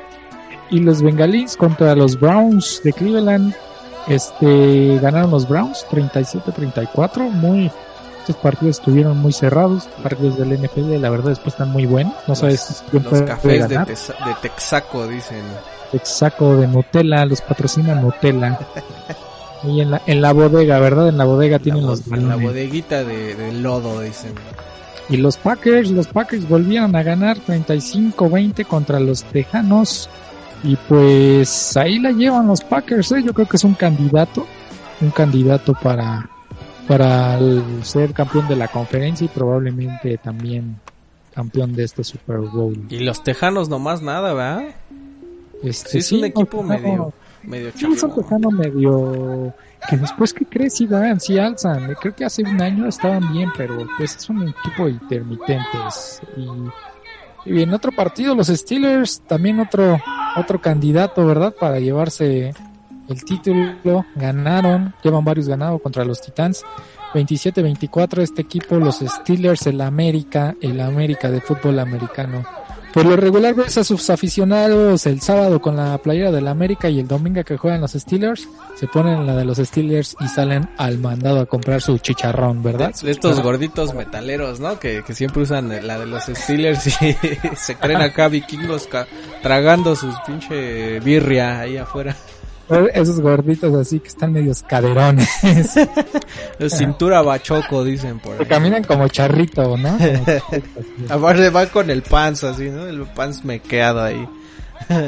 Y 0.72 0.80
los 0.80 1.02
Bengalís 1.02 1.56
contra 1.58 1.96
los 1.96 2.20
Browns 2.20 2.82
de 2.84 2.94
Cleveland, 2.94 3.54
este 4.08 5.00
ganaron 5.02 5.32
los 5.32 5.48
Browns 5.48 5.86
37 5.90 6.52
a 6.52 6.54
34, 6.54 7.24
muy 7.30 7.72
estos 8.20 8.36
partidos 8.38 8.78
estuvieron 8.80 9.18
muy 9.18 9.32
cerrados, 9.34 9.88
partidos 10.04 10.38
del 10.38 10.60
NFL, 10.60 11.00
la 11.02 11.10
verdad 11.10 11.30
después 11.30 11.54
están 11.56 11.70
muy 11.72 11.86
buenos, 11.88 12.14
no 12.28 12.36
sabes 12.36 12.84
quién 12.92 13.02
Los 13.04 13.12
puede 13.12 13.26
cafés 13.26 13.68
de, 13.70 13.78
de 13.80 14.36
Texaco, 14.42 15.08
dicen. 15.08 15.42
saco 16.04 16.56
de 16.58 16.68
Nutella, 16.68 17.26
los 17.26 17.42
patrocina 17.42 17.96
Nutella. 17.96 18.60
Y 19.62 19.82
en 19.82 19.92
la, 19.92 20.02
en 20.06 20.22
la 20.22 20.32
bodega, 20.32 20.80
¿verdad? 20.80 21.10
En 21.10 21.18
la 21.18 21.26
bodega 21.26 21.60
tienen 21.60 21.86
los 21.86 22.08
bo- 22.08 22.16
la 22.16 22.38
bodeguita 22.38 23.04
de, 23.04 23.36
de 23.36 23.52
lodo, 23.52 24.00
dicen. 24.00 24.34
Y 25.10 25.18
los 25.18 25.38
Packers, 25.38 25.90
los 25.90 26.08
Packers 26.08 26.48
volvieron 26.48 26.96
a 26.96 27.04
ganar 27.04 27.38
35-20 27.40 28.66
contra 28.66 29.00
los 29.00 29.24
Tejanos. 29.24 30.10
Y 30.64 30.76
pues 30.76 31.76
ahí 31.78 32.00
la 32.00 32.12
llevan 32.12 32.48
los 32.48 32.62
Packers, 32.62 33.12
¿eh? 33.14 33.24
Yo 33.24 33.34
creo 33.34 33.48
que 33.48 33.58
es 33.58 33.64
un 33.64 33.74
candidato, 33.74 34.46
un 35.02 35.10
candidato 35.12 35.74
para, 35.74 36.30
para 36.88 37.38
el 37.38 37.64
ser 37.84 38.14
campeón 38.14 38.48
de 38.48 38.56
la 38.56 38.68
conferencia 38.68 39.26
y 39.26 39.30
probablemente 39.30 40.18
también 40.18 40.78
campeón 41.34 41.74
de 41.74 41.86
este 41.86 42.04
Super 42.04 42.38
Bowl. 42.40 42.78
Y 42.90 43.00
los 43.00 43.24
tejanos 43.24 43.70
nomás 43.70 44.02
nada, 44.02 44.34
¿verdad? 44.34 44.76
Este, 45.64 45.90
Sí, 45.90 45.98
es 46.00 46.12
un 46.12 46.26
equipo 46.26 46.62
medio, 46.62 47.14
medio 47.50 47.72
Sí, 47.76 47.86
es 47.92 48.16
tejano 48.16 48.52
medio 48.52 49.54
que 49.90 49.98
después 49.98 50.34
que 50.34 50.46
crees 50.46 50.76
sí 50.76 50.88
dan, 50.88 51.20
sí 51.20 51.38
alzan. 51.38 51.94
Creo 52.00 52.16
que 52.16 52.26
hace 52.26 52.44
un 52.44 52.62
año 52.62 52.88
estaban 52.88 53.34
bien, 53.34 53.50
pero 53.58 53.88
pues 53.98 54.16
es 54.16 54.30
un 54.30 54.48
equipo 54.48 54.88
intermitentes. 54.88 56.22
Y, 56.38 57.52
y 57.52 57.62
en 57.64 57.74
otro 57.74 57.92
partido 57.92 58.36
los 58.36 58.48
Steelers, 58.48 59.22
también 59.22 59.60
otro 59.60 60.00
otro 60.36 60.62
candidato, 60.62 61.26
¿verdad? 61.26 61.54
Para 61.60 61.80
llevarse 61.80 62.54
el 63.08 63.24
título, 63.24 64.06
ganaron, 64.16 64.94
llevan 65.04 65.26
varios 65.26 65.48
ganados 65.48 65.82
contra 65.82 66.06
los 66.06 66.22
Titans. 66.22 66.64
27-24 67.14 68.20
este 68.20 68.44
equipo, 68.44 68.76
los 68.76 69.00
Steelers, 69.00 69.66
el 69.66 69.82
América, 69.82 70.56
el 70.62 70.80
América 70.80 71.32
de 71.32 71.42
fútbol 71.42 71.80
americano. 71.80 72.46
Por 72.94 73.06
lo 73.06 73.16
regular 73.16 73.54
ves 73.54 73.78
a 73.78 73.84
sus 73.84 74.10
aficionados 74.10 75.06
el 75.06 75.22
sábado 75.22 75.62
con 75.62 75.76
la 75.76 75.98
playera 76.00 76.32
del 76.32 76.48
América 76.48 76.90
y 76.90 77.00
el 77.00 77.08
domingo 77.08 77.44
que 77.44 77.58
juegan 77.58 77.82
los 77.82 77.92
Steelers, 77.92 78.48
se 78.76 78.88
ponen 78.88 79.28
la 79.28 79.36
de 79.36 79.46
los 79.46 79.58
Steelers 79.58 80.16
y 80.20 80.28
salen 80.28 80.68
al 80.78 80.98
mandado 80.98 81.40
a 81.40 81.46
comprar 81.46 81.82
su 81.82 81.98
chicharrón, 82.00 82.64
¿verdad? 82.64 82.94
De 83.02 83.12
estos 83.12 83.42
gorditos 83.42 83.94
metaleros, 83.94 84.60
¿no? 84.60 84.80
Que, 84.80 85.04
que 85.04 85.14
siempre 85.14 85.44
usan 85.44 85.86
la 85.86 86.00
de 86.00 86.06
los 86.08 86.24
Steelers 86.26 86.88
y 86.88 87.16
se 87.56 87.76
creen 87.76 88.02
acá 88.02 88.28
vikingos 88.28 88.90
tragando 89.44 89.96
sus 89.96 90.16
pinche 90.26 91.00
birria 91.00 91.60
ahí 91.62 91.78
afuera. 91.78 92.16
Esos 92.94 93.20
gorditos 93.22 93.74
así 93.76 94.00
que 94.00 94.08
están 94.10 94.32
medios 94.34 94.62
caderones, 94.64 95.28
De 96.60 96.70
cintura 96.70 97.22
bachoco, 97.22 97.84
dicen 97.84 98.20
por 98.20 98.36
que 98.38 98.44
ahí. 98.44 98.50
caminan 98.50 98.84
como 98.84 99.08
charrito, 99.08 99.76
¿no? 99.78 99.98
Aparte 101.10 101.50
va 101.50 101.66
con 101.68 101.90
el 101.90 102.02
pants 102.04 102.44
así, 102.44 102.70
¿no? 102.70 102.86
El 102.88 103.02
pants 103.08 103.44
mequeado 103.46 104.04
ahí. 104.04 104.28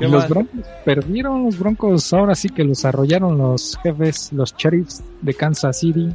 Y 0.00 0.02
¿Qué 0.02 0.08
los 0.08 0.20
más? 0.20 0.28
Broncos 0.28 0.60
perdieron, 0.84 1.44
los 1.44 1.58
Broncos 1.58 2.12
ahora 2.12 2.36
sí 2.36 2.48
que 2.50 2.62
los 2.62 2.84
arrollaron 2.84 3.36
los 3.36 3.76
jefes, 3.82 4.32
los 4.32 4.54
Sheriffs 4.56 5.02
de 5.22 5.34
Kansas 5.34 5.76
City. 5.80 6.14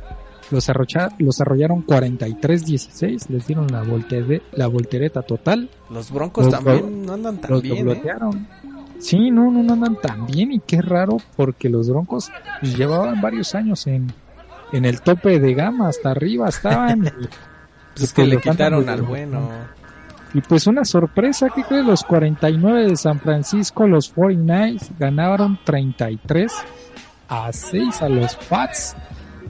Los, 0.51 0.69
arrocha- 0.69 1.09
los 1.19 1.41
arrollaron 1.41 1.85
43-16, 1.85 3.27
les 3.27 3.45
dieron 3.45 3.67
la, 3.67 3.83
voltere- 3.83 4.41
la 4.53 4.67
voltereta 4.67 5.21
total. 5.23 5.69
Los 5.89 6.11
broncos 6.11 6.45
Los 6.45 6.53
también 6.53 7.05
no 7.05 7.13
andan 7.13 7.41
tan 7.41 7.51
los 7.51 7.61
bien, 7.61 7.75
¿eh? 7.75 7.79
doblotearon. 7.83 8.47
Sí, 8.99 9.31
no, 9.31 9.51
no, 9.51 9.63
no 9.63 9.73
andan 9.73 9.97
tan 10.01 10.25
bien 10.25 10.51
y 10.51 10.59
qué 10.59 10.81
raro 10.81 11.17
porque 11.35 11.69
los 11.69 11.89
Broncos 11.89 12.31
pues, 12.59 12.77
llevaban 12.77 13.21
varios 13.21 13.53
años 13.55 13.85
en, 13.87 14.13
en 14.71 14.85
el 14.85 15.01
tope 15.01 15.39
de 15.39 15.53
gama, 15.53 15.89
hasta 15.89 16.11
arriba 16.11 16.49
estaban. 16.49 17.11
Pues 17.93 18.05
es 18.05 18.13
que 18.13 18.25
le 18.25 18.41
quitaron 18.41 18.89
al 18.89 19.03
bueno. 19.03 19.47
y 20.33 20.41
pues 20.41 20.65
una 20.65 20.83
sorpresa, 20.83 21.49
¿qué 21.53 21.61
crees? 21.61 21.85
Los 21.85 22.03
49 22.03 22.87
de 22.87 22.95
San 22.95 23.19
Francisco, 23.19 23.85
los 23.85 24.15
49ers 24.15 24.89
ganaron 24.97 25.59
33 25.63 26.51
a 27.27 27.53
6 27.53 28.01
a 28.01 28.09
los 28.09 28.35
Pats. 28.35 28.95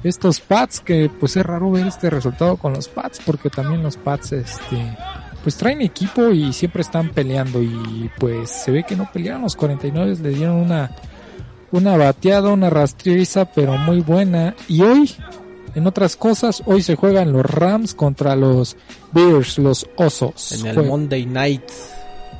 Estos 0.03 0.41
Pats 0.41 0.81
que 0.81 1.09
pues 1.17 1.37
es 1.37 1.45
raro 1.45 1.71
ver 1.71 1.87
este 1.87 2.09
resultado 2.09 2.57
con 2.57 2.73
los 2.73 2.89
Pats 2.89 3.21
porque 3.25 3.49
también 3.49 3.81
los 3.81 3.95
Pats 3.95 4.33
este 4.33 4.97
pues 5.43 5.55
traen 5.57 5.81
equipo 5.81 6.29
y 6.29 6.53
siempre 6.53 6.81
están 6.81 7.09
peleando 7.09 7.61
y 7.61 8.09
pues 8.17 8.49
se 8.49 8.71
ve 8.71 8.83
que 8.83 8.95
no 8.95 9.09
pelearon 9.11 9.41
los 9.41 9.55
49 9.55 10.17
le 10.21 10.29
dieron 10.29 10.55
una 10.55 10.91
una 11.71 11.97
bateada, 11.97 12.49
una 12.49 12.69
rastriza 12.69 13.45
pero 13.45 13.77
muy 13.77 13.99
buena 13.99 14.55
y 14.67 14.81
hoy 14.81 15.11
en 15.75 15.87
otras 15.87 16.15
cosas 16.15 16.63
hoy 16.65 16.81
se 16.81 16.95
juegan 16.95 17.33
los 17.33 17.45
Rams 17.45 17.93
contra 17.93 18.35
los 18.35 18.77
Bears, 19.11 19.57
los 19.57 19.87
Osos. 19.97 20.51
En 20.53 20.67
el 20.67 20.85
Monday 20.85 21.25
Night. 21.25 21.63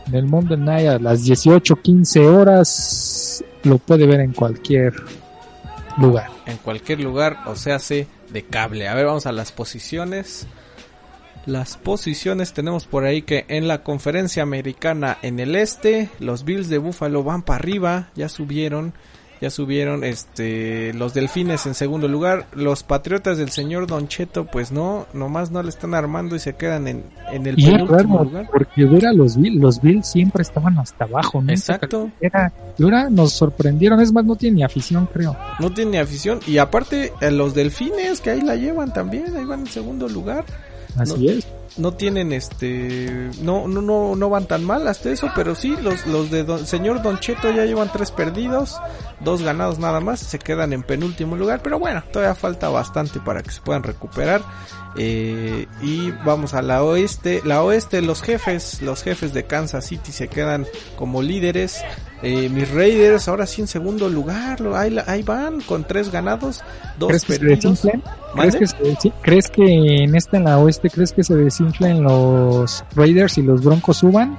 en 0.08 0.16
el 0.16 0.26
Monday 0.26 0.58
Night 0.58 0.88
a 0.88 1.00
las 1.00 1.26
18:15 1.26 2.26
horas 2.26 3.44
lo 3.64 3.80
puede 3.80 4.06
ver 4.06 4.22
en 4.22 4.34
cualquier 4.34 4.94
lugar. 5.98 6.30
en 6.46 6.58
cualquier 6.58 7.02
lugar, 7.02 7.40
o 7.48 7.56
sea, 7.56 7.76
hace 7.76 8.08
de 8.32 8.44
cable. 8.44 8.88
A 8.88 8.96
ver, 8.96 9.06
vamos 9.06 9.26
a 9.26 9.32
las 9.32 9.52
posiciones. 9.52 10.48
Las 11.46 11.76
posiciones 11.76 12.54
tenemos 12.54 12.86
por 12.86 13.04
ahí 13.04 13.22
que 13.22 13.46
en 13.50 13.68
la 13.68 13.84
conferencia 13.84 14.44
americana 14.44 15.18
en 15.22 15.40
el 15.40 15.56
este, 15.56 16.10
los 16.20 16.46
Bills 16.46 16.70
de 16.70 16.78
Buffalo 16.78 17.24
van 17.24 17.42
para 17.44 17.60
arriba, 17.60 18.08
ya 18.16 18.30
subieron, 18.30 18.94
ya 19.42 19.50
subieron 19.50 20.06
este 20.06 20.94
los 20.94 21.14
Delfines 21.14 21.66
en 21.66 21.74
segundo 21.74 22.08
lugar, 22.08 22.48
los 22.54 22.84
Patriotas 22.84 23.38
del 23.38 23.50
señor 23.50 23.88
Don 23.88 24.08
Cheto 24.08 24.46
pues 24.46 24.72
no, 24.72 25.06
nomás 25.14 25.52
no 25.52 25.62
le 25.62 25.68
están 25.68 25.94
armando 25.96 26.38
y 26.38 26.40
se 26.40 26.56
quedan 26.56 26.88
en, 26.88 27.04
en 27.30 27.46
el 27.46 27.60
Y 27.60 27.66
es 27.66 27.72
penúltimo 27.74 28.20
raro, 28.20 28.24
lugar. 28.24 28.48
porque 28.50 28.86
ver 28.86 29.06
a 29.08 29.12
los 29.12 29.36
Bills, 29.36 29.62
los 29.62 29.82
Bills 29.82 30.08
siempre 30.10 30.44
estaban 30.44 30.78
hasta 30.80 31.04
abajo, 31.04 31.42
¿no? 31.42 31.52
Exacto, 31.52 32.10
Era, 32.22 32.54
ahora 32.82 33.10
nos 33.10 33.34
sorprendieron, 33.34 34.00
es 34.00 34.14
más, 34.14 34.24
no 34.24 34.38
tiene 34.38 34.56
ni 34.58 34.64
afición, 34.64 35.08
creo. 35.12 35.36
no 35.60 35.74
tiene 35.74 36.00
afición 36.00 36.40
y 36.48 36.58
aparte 36.58 37.12
eh, 37.20 37.32
los 37.32 37.54
Delfines 37.54 38.22
que 38.22 38.30
ahí 38.30 38.40
la 38.42 38.56
llevan 38.56 38.94
también, 38.94 39.36
ahí 39.36 39.44
van 39.44 39.60
en 39.62 39.68
segundo 39.68 40.08
lugar. 40.08 40.46
Así 40.98 41.28
es. 41.28 41.48
no 41.78 41.94
tienen 41.94 42.32
este 42.34 43.32
no 43.42 43.68
no 43.68 43.82
no 43.82 44.16
no 44.16 44.30
van 44.30 44.46
tan 44.46 44.64
mal 44.64 44.88
hasta 44.88 45.10
eso 45.10 45.32
pero 45.36 45.56
sí 45.56 45.76
los 45.82 46.06
los 46.06 46.30
de 46.30 46.44
don, 46.44 46.66
señor 46.68 47.02
Don 47.02 47.20
Cheto 47.20 47.52
ya 47.52 47.66
llevan 47.66 47.92
tres 47.92 48.12
perdidos 48.12 48.78
dos 49.20 49.42
ganados 49.42 49.80
nada 49.80 50.00
más 50.00 50.20
se 50.20 50.38
quedan 50.40 50.74
en 50.74 50.84
penúltimo 50.84 51.36
lugar 51.36 51.62
pero 51.64 51.80
bueno 51.80 52.04
todavía 52.12 52.36
falta 52.36 52.70
bastante 52.70 53.20
para 53.20 53.42
que 53.42 53.52
se 53.52 53.62
puedan 53.62 53.84
recuperar 53.84 54.42
eh, 54.96 55.68
y 55.82 56.12
vamos 56.24 56.54
a 56.54 56.62
la 56.62 56.84
oeste 56.84 57.42
la 57.44 57.64
oeste 57.64 58.02
los 58.02 58.22
jefes 58.22 58.82
los 58.82 59.02
jefes 59.02 59.34
de 59.34 59.46
Kansas 59.46 59.86
City 59.86 60.12
se 60.12 60.28
quedan 60.28 60.68
como 60.96 61.24
líderes 61.24 61.82
eh, 62.24 62.50
mis 62.50 62.72
Raiders 62.72 63.28
ahora 63.28 63.46
sí 63.46 63.62
en 63.62 63.68
segundo 63.68 64.10
lugar 64.10 64.60
ahí, 64.76 64.98
ahí 65.06 65.24
van 65.24 65.62
con 65.62 65.84
tres 65.84 66.12
ganados 66.12 66.62
dos 66.98 67.10
¿Crees 67.10 67.26
que 67.26 67.34
se 67.36 67.92
¿Crees 68.34 68.56
que, 68.56 68.68
se, 68.68 68.96
sí, 69.00 69.14
¿Crees 69.22 69.50
que 69.50 69.64
en 70.04 70.16
esta 70.16 70.38
en 70.38 70.46
la 70.46 70.58
oeste 70.58 70.90
crees 70.90 71.12
que 71.12 71.24
se 71.24 71.36
desinflen 71.36 72.02
los 72.02 72.84
Raiders 72.96 73.38
y 73.38 73.44
los 73.44 73.64
Broncos 73.64 73.98
suban? 73.98 74.38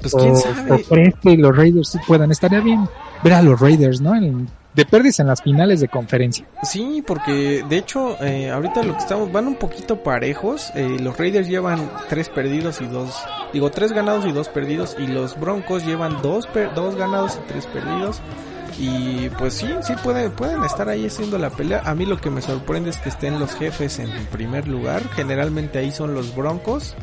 Pues 0.00 0.14
quién 0.14 0.36
sabe. 0.36 0.72
¿O 0.72 0.78
crees 0.88 1.14
que 1.22 1.36
los 1.36 1.56
Raiders 1.56 1.88
sí 1.88 1.98
puedan? 2.06 2.30
Estaría 2.30 2.60
bien 2.60 2.88
ver 3.22 3.32
a 3.34 3.42
los 3.42 3.60
Raiders, 3.60 4.00
¿no? 4.00 4.14
En, 4.14 4.48
de 4.74 4.84
pérdidas 4.84 5.20
en 5.20 5.26
las 5.26 5.42
finales 5.42 5.80
de 5.80 5.88
conferencia. 5.88 6.46
Sí, 6.62 7.02
porque 7.06 7.64
de 7.68 7.76
hecho 7.76 8.16
eh, 8.22 8.50
ahorita 8.50 8.82
lo 8.82 8.94
que 8.94 9.00
estamos 9.00 9.32
van 9.32 9.48
un 9.48 9.56
poquito 9.56 10.02
parejos. 10.02 10.70
Eh, 10.74 10.98
los 11.00 11.16
Raiders 11.18 11.48
llevan 11.48 11.90
tres 12.08 12.28
perdidos 12.28 12.80
y 12.80 12.86
dos, 12.86 13.16
digo 13.52 13.70
tres 13.70 13.92
ganados 13.92 14.26
y 14.26 14.32
dos 14.32 14.48
perdidos 14.48 14.96
y 14.98 15.06
los 15.06 15.38
Broncos 15.38 15.84
llevan 15.84 16.22
dos 16.22 16.48
dos 16.74 16.96
ganados 16.96 17.38
y 17.42 17.48
tres 17.48 17.66
perdidos. 17.66 18.20
Y 18.78 19.28
pues 19.30 19.54
sí, 19.54 19.68
sí 19.82 19.92
pueden, 20.02 20.30
pueden 20.32 20.64
estar 20.64 20.88
ahí 20.88 21.06
haciendo 21.06 21.36
la 21.36 21.50
pelea. 21.50 21.82
A 21.84 21.94
mí 21.94 22.06
lo 22.06 22.18
que 22.18 22.30
me 22.30 22.40
sorprende 22.40 22.90
es 22.90 22.96
que 22.96 23.10
estén 23.10 23.38
los 23.38 23.54
jefes 23.54 23.98
en 23.98 24.10
primer 24.26 24.68
lugar. 24.68 25.02
Generalmente 25.10 25.78
ahí 25.78 25.90
son 25.90 26.14
los 26.14 26.34
Broncos. 26.34 26.94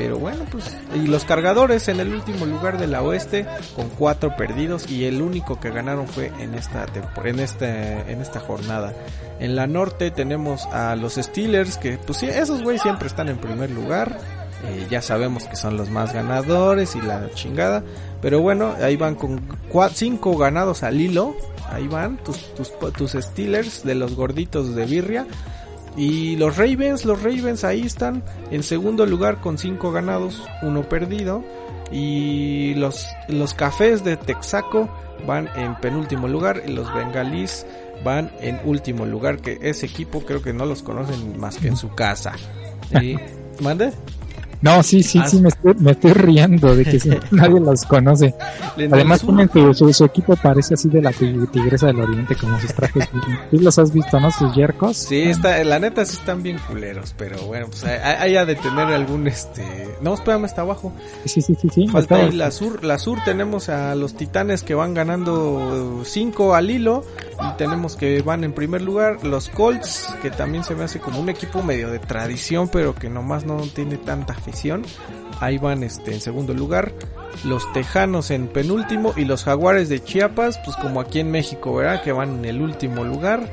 Pero 0.00 0.18
bueno, 0.18 0.46
pues. 0.50 0.74
Y 0.94 1.08
los 1.08 1.26
cargadores 1.26 1.88
en 1.88 2.00
el 2.00 2.14
último 2.14 2.46
lugar 2.46 2.78
de 2.78 2.86
la 2.86 3.02
oeste 3.02 3.46
con 3.76 3.90
cuatro 3.90 4.34
perdidos. 4.34 4.90
Y 4.90 5.04
el 5.04 5.20
único 5.20 5.60
que 5.60 5.68
ganaron 5.70 6.08
fue 6.08 6.32
en 6.38 6.54
esta, 6.54 6.86
en 7.22 7.38
este, 7.38 8.10
en 8.10 8.22
esta 8.22 8.40
jornada. 8.40 8.94
En 9.40 9.56
la 9.56 9.66
norte 9.66 10.10
tenemos 10.10 10.64
a 10.72 10.96
los 10.96 11.16
Steelers 11.16 11.76
que 11.76 11.98
pues 11.98 12.20
sí, 12.20 12.28
esos 12.28 12.62
güeyes 12.62 12.80
siempre 12.80 13.08
están 13.08 13.28
en 13.28 13.36
primer 13.36 13.70
lugar. 13.70 14.16
Eh, 14.64 14.86
ya 14.90 15.02
sabemos 15.02 15.44
que 15.44 15.56
son 15.56 15.76
los 15.76 15.90
más 15.90 16.14
ganadores 16.14 16.96
y 16.96 17.02
la 17.02 17.30
chingada. 17.34 17.84
Pero 18.22 18.40
bueno, 18.40 18.74
ahí 18.80 18.96
van 18.96 19.16
con 19.16 19.42
cinco 19.92 20.34
ganados 20.38 20.82
al 20.82 20.98
hilo. 20.98 21.36
Ahí 21.70 21.88
van 21.88 22.16
tus, 22.16 22.54
tus, 22.54 22.72
tus 22.96 23.12
Steelers 23.12 23.84
de 23.84 23.96
los 23.96 24.16
gorditos 24.16 24.74
de 24.74 24.86
Birria. 24.86 25.26
Y 25.96 26.36
los 26.36 26.56
Ravens, 26.56 27.04
los 27.04 27.22
Ravens 27.22 27.64
ahí 27.64 27.82
están 27.82 28.22
en 28.50 28.62
segundo 28.62 29.06
lugar 29.06 29.40
con 29.40 29.58
cinco 29.58 29.92
ganados, 29.92 30.42
uno 30.62 30.88
perdido. 30.88 31.44
Y 31.92 32.74
los, 32.74 33.08
los 33.28 33.54
cafés 33.54 34.04
de 34.04 34.16
Texaco 34.16 34.88
van 35.26 35.48
en 35.56 35.74
penúltimo 35.80 36.28
lugar. 36.28 36.62
Y 36.66 36.72
los 36.72 36.92
bengalís 36.94 37.66
van 38.04 38.30
en 38.40 38.60
último 38.64 39.06
lugar. 39.06 39.38
Que 39.38 39.58
ese 39.62 39.86
equipo 39.86 40.20
creo 40.20 40.42
que 40.42 40.52
no 40.52 40.66
los 40.66 40.82
conocen 40.82 41.38
más 41.38 41.56
que 41.58 41.68
en 41.68 41.76
su 41.76 41.90
casa. 41.90 42.32
¿Mande? 43.60 43.92
No, 44.62 44.82
sí, 44.82 45.02
sí, 45.02 45.20
sí, 45.26 45.40
me 45.40 45.48
estoy, 45.48 45.74
me 45.78 45.92
estoy 45.92 46.12
riendo 46.12 46.74
de 46.76 46.84
que 46.84 46.98
nadie 47.30 47.60
los 47.60 47.84
conoce. 47.86 48.34
Además, 48.76 49.22
tienen 49.22 49.48
su, 49.74 49.92
su, 49.92 50.04
equipo 50.04 50.36
parece 50.36 50.74
así 50.74 50.88
de 50.88 51.00
la 51.00 51.12
tigresa 51.12 51.86
del 51.86 52.00
oriente, 52.00 52.36
como 52.36 52.60
sus 52.60 52.74
trajes. 52.74 53.08
¿Sí 53.50 53.58
los 53.58 53.78
has 53.78 53.92
visto, 53.92 54.20
no? 54.20 54.30
Sus 54.30 54.54
yercos. 54.54 54.96
Sí, 54.96 55.22
está, 55.22 55.62
la 55.64 55.78
neta 55.78 56.04
sí 56.04 56.16
están 56.18 56.42
bien 56.42 56.58
culeros, 56.68 57.14
pero 57.16 57.40
bueno, 57.46 57.68
pues 57.68 57.84
hay, 57.84 58.36
hay 58.36 58.46
de 58.46 58.54
tener 58.54 58.88
algún 58.88 59.26
este. 59.26 59.64
No, 60.02 60.14
espérame, 60.14 60.44
está 60.44 60.62
abajo. 60.62 60.92
Sí, 61.24 61.40
sí, 61.40 61.56
sí, 61.60 61.68
sí. 61.72 61.88
Falta 61.88 62.16
ahí 62.16 62.32
la 62.32 62.50
sur, 62.50 62.84
la 62.84 62.98
sur 62.98 63.18
tenemos 63.24 63.68
a 63.68 63.94
los 63.94 64.14
titanes 64.14 64.62
que 64.62 64.74
van 64.74 64.92
ganando 64.94 66.02
5 66.04 66.54
al 66.54 66.70
hilo. 66.70 67.04
Tenemos 67.56 67.96
que 67.96 68.22
van 68.22 68.44
en 68.44 68.52
primer 68.52 68.82
lugar 68.82 69.24
los 69.24 69.48
Colts, 69.48 70.08
que 70.22 70.30
también 70.30 70.64
se 70.64 70.74
me 70.74 70.84
hace 70.84 70.98
como 70.98 71.20
un 71.20 71.28
equipo 71.28 71.62
medio 71.62 71.90
de 71.90 71.98
tradición, 71.98 72.68
pero 72.68 72.94
que 72.94 73.10
nomás 73.10 73.44
no 73.44 73.58
tiene 73.58 73.96
tanta 73.98 74.32
afición. 74.32 74.82
Ahí 75.40 75.58
van 75.58 75.82
este 75.82 76.12
en 76.12 76.20
segundo 76.20 76.54
lugar. 76.54 76.92
Los 77.44 77.70
Tejanos 77.72 78.30
en 78.30 78.48
penúltimo 78.48 79.12
y 79.16 79.24
los 79.24 79.44
Jaguares 79.44 79.88
de 79.88 80.02
Chiapas, 80.02 80.58
pues 80.64 80.76
como 80.76 81.00
aquí 81.00 81.20
en 81.20 81.30
México, 81.30 81.74
¿verdad? 81.74 82.02
Que 82.02 82.12
van 82.12 82.38
en 82.38 82.44
el 82.44 82.60
último 82.60 83.04
lugar 83.04 83.48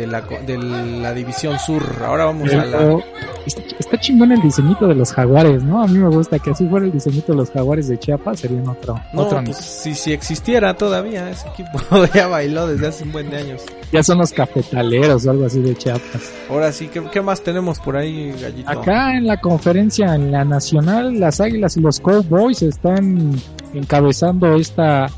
de 0.00 0.06
la, 0.06 0.22
de 0.22 0.58
la 0.58 1.12
división 1.12 1.58
sur. 1.58 1.82
Ahora 2.04 2.26
vamos 2.26 2.48
Pero 2.48 2.62
a 2.62 2.64
la... 2.64 2.98
Está, 3.46 3.62
está, 3.78 4.00
chingón 4.00 4.32
el 4.32 4.40
diseñito 4.40 4.86
de 4.86 4.94
los 4.94 5.12
jaguares, 5.12 5.62
¿no? 5.62 5.82
A 5.82 5.86
mí 5.86 5.98
me 5.98 6.08
gusta 6.08 6.38
que 6.38 6.50
así 6.50 6.66
fuera 6.66 6.86
el 6.86 6.92
diseñito 6.92 7.32
de 7.32 7.38
los 7.38 7.50
jaguares 7.50 7.88
de 7.88 7.98
Chiapas, 7.98 8.40
serían 8.40 8.68
otro. 8.68 9.00
No, 9.12 9.22
otro 9.22 9.42
pues, 9.44 9.56
si, 9.56 9.94
si 9.94 10.12
existiera 10.12 10.74
todavía, 10.74 11.30
ese 11.30 11.48
equipo 11.48 11.78
ya 12.14 12.28
bailó 12.28 12.66
desde 12.66 12.88
hace 12.88 13.04
un 13.04 13.12
buen 13.12 13.30
de 13.30 13.38
años. 13.38 13.62
Ya 13.92 14.02
son 14.02 14.18
los 14.18 14.32
cafetaleros 14.32 15.26
o 15.26 15.30
algo 15.30 15.46
así 15.46 15.60
de 15.60 15.74
Chiapas. 15.74 16.32
Ahora 16.48 16.72
sí, 16.72 16.88
¿qué, 16.88 17.02
qué 17.10 17.20
más 17.20 17.42
tenemos 17.42 17.78
por 17.78 17.96
ahí, 17.96 18.32
Gallito? 18.40 18.70
Acá 18.70 19.16
en 19.16 19.26
la 19.26 19.40
conferencia, 19.40 20.14
en 20.14 20.30
la 20.30 20.44
nacional, 20.44 21.18
las 21.18 21.40
Águilas 21.40 21.76
y 21.76 21.80
los 21.80 22.00
Cowboys 22.00 22.62
están 22.62 23.32
encabezando 23.74 24.54
esta 24.56 25.08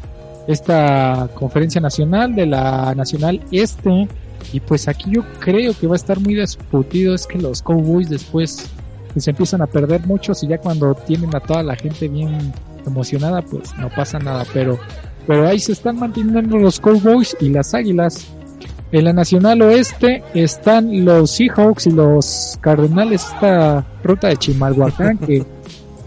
esta 0.46 1.28
conferencia 1.34 1.80
nacional 1.80 2.34
de 2.34 2.46
la 2.46 2.94
nacional 2.94 3.40
este 3.50 4.08
y 4.52 4.60
pues 4.60 4.88
aquí 4.88 5.10
yo 5.12 5.24
creo 5.40 5.72
que 5.78 5.86
va 5.86 5.94
a 5.94 5.96
estar 5.96 6.20
muy 6.20 6.34
discutido 6.34 7.14
es 7.14 7.26
que 7.26 7.38
los 7.38 7.62
Cowboys 7.62 8.08
después 8.08 8.70
pues 9.12 9.28
empiezan 9.28 9.62
a 9.62 9.66
perder 9.66 10.06
muchos 10.06 10.42
y 10.42 10.48
ya 10.48 10.58
cuando 10.58 10.94
tienen 10.94 11.34
a 11.36 11.40
toda 11.40 11.62
la 11.62 11.76
gente 11.76 12.08
bien 12.08 12.52
emocionada 12.86 13.42
pues 13.42 13.76
no 13.78 13.88
pasa 13.90 14.18
nada. 14.18 14.44
Pero 14.52 14.78
pero 15.26 15.46
ahí 15.46 15.58
se 15.58 15.72
están 15.72 15.98
manteniendo 15.98 16.56
los 16.58 16.80
Cowboys 16.80 17.36
y 17.40 17.48
las 17.48 17.74
Águilas. 17.74 18.26
En 18.90 19.04
la 19.04 19.12
Nacional 19.14 19.62
Oeste 19.62 20.22
están 20.34 21.04
los 21.04 21.30
Seahawks 21.30 21.86
y 21.86 21.92
los 21.92 22.58
Cardenales 22.60 23.24
esta 23.24 23.86
ruta 24.04 24.28
de 24.28 24.36
Chimalhuacán 24.36 25.16
que 25.16 25.46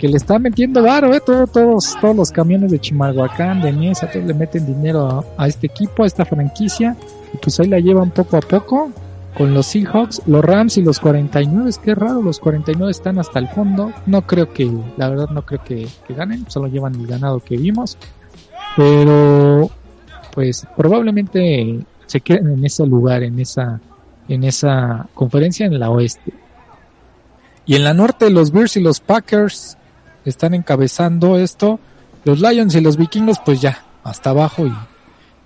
le 0.08 0.18
están 0.18 0.42
metiendo 0.42 0.84
varo, 0.84 1.14
eh, 1.14 1.22
todo, 1.26 1.48
todos, 1.48 1.96
todos 2.00 2.16
los 2.16 2.32
camiones 2.32 2.72
de 2.72 2.80
Chimalhuacán, 2.80 3.62
de 3.62 3.72
Niesa, 3.72 4.10
todos 4.10 4.26
le 4.26 4.34
meten 4.34 4.66
dinero 4.66 5.08
a, 5.38 5.44
a, 5.44 5.48
este 5.48 5.68
equipo, 5.68 6.04
a 6.04 6.08
esta 6.08 6.26
franquicia, 6.26 6.96
y 7.34 7.38
pues 7.38 7.60
ahí 7.60 7.68
la 7.68 7.80
llevan 7.80 8.12
poco 8.12 8.38
a 8.38 8.42
poco, 8.42 8.92
con 9.38 9.54
los 9.54 9.66
Seahawks, 9.68 10.22
los 10.28 10.44
Rams 10.44 10.78
y 10.78 10.82
los 10.82 11.00
49, 11.00 11.70
es 11.70 11.78
que 11.78 11.94
raro, 11.94 12.22
los 12.22 12.40
49 12.40 12.90
están 12.90 13.20
hasta 13.20 13.40
el 13.40 13.48
fondo, 13.50 13.92
no 14.06 14.22
creo 14.26 14.52
que, 14.54 14.72
la 14.98 15.10
verdad 15.10 15.30
no 15.30 15.46
creo 15.46 15.62
que, 15.64 15.88
que 16.08 16.14
ganen, 16.14 16.50
solo 16.50 16.68
llevan 16.68 16.96
el 16.96 17.06
ganado 17.06 17.40
que 17.40 17.58
vimos, 17.58 17.98
pero 18.76 19.70
pues 20.34 20.68
probablemente 20.76 21.80
se 22.06 22.22
queden 22.22 22.52
en 22.52 22.66
ese 22.66 22.86
lugar, 22.86 23.24
en 23.24 23.40
esa, 23.40 23.80
en 24.28 24.44
esa 24.44 25.08
conferencia 25.14 25.66
en 25.66 25.80
la 25.80 25.90
oeste. 25.90 26.34
Y 27.66 27.76
en 27.76 27.84
la 27.84 27.94
norte 27.94 28.30
los 28.30 28.52
Bears 28.52 28.78
y 28.78 28.82
los 28.82 29.00
Packers 29.00 29.78
están 30.26 30.54
encabezando 30.54 31.38
esto. 31.38 31.80
Los 32.24 32.40
Lions 32.40 32.76
y 32.76 32.82
los 32.82 32.98
Vikingos 32.98 33.40
pues 33.46 33.62
ya, 33.62 33.86
hasta 34.04 34.32
abajo 34.32 34.66
y 34.66 34.74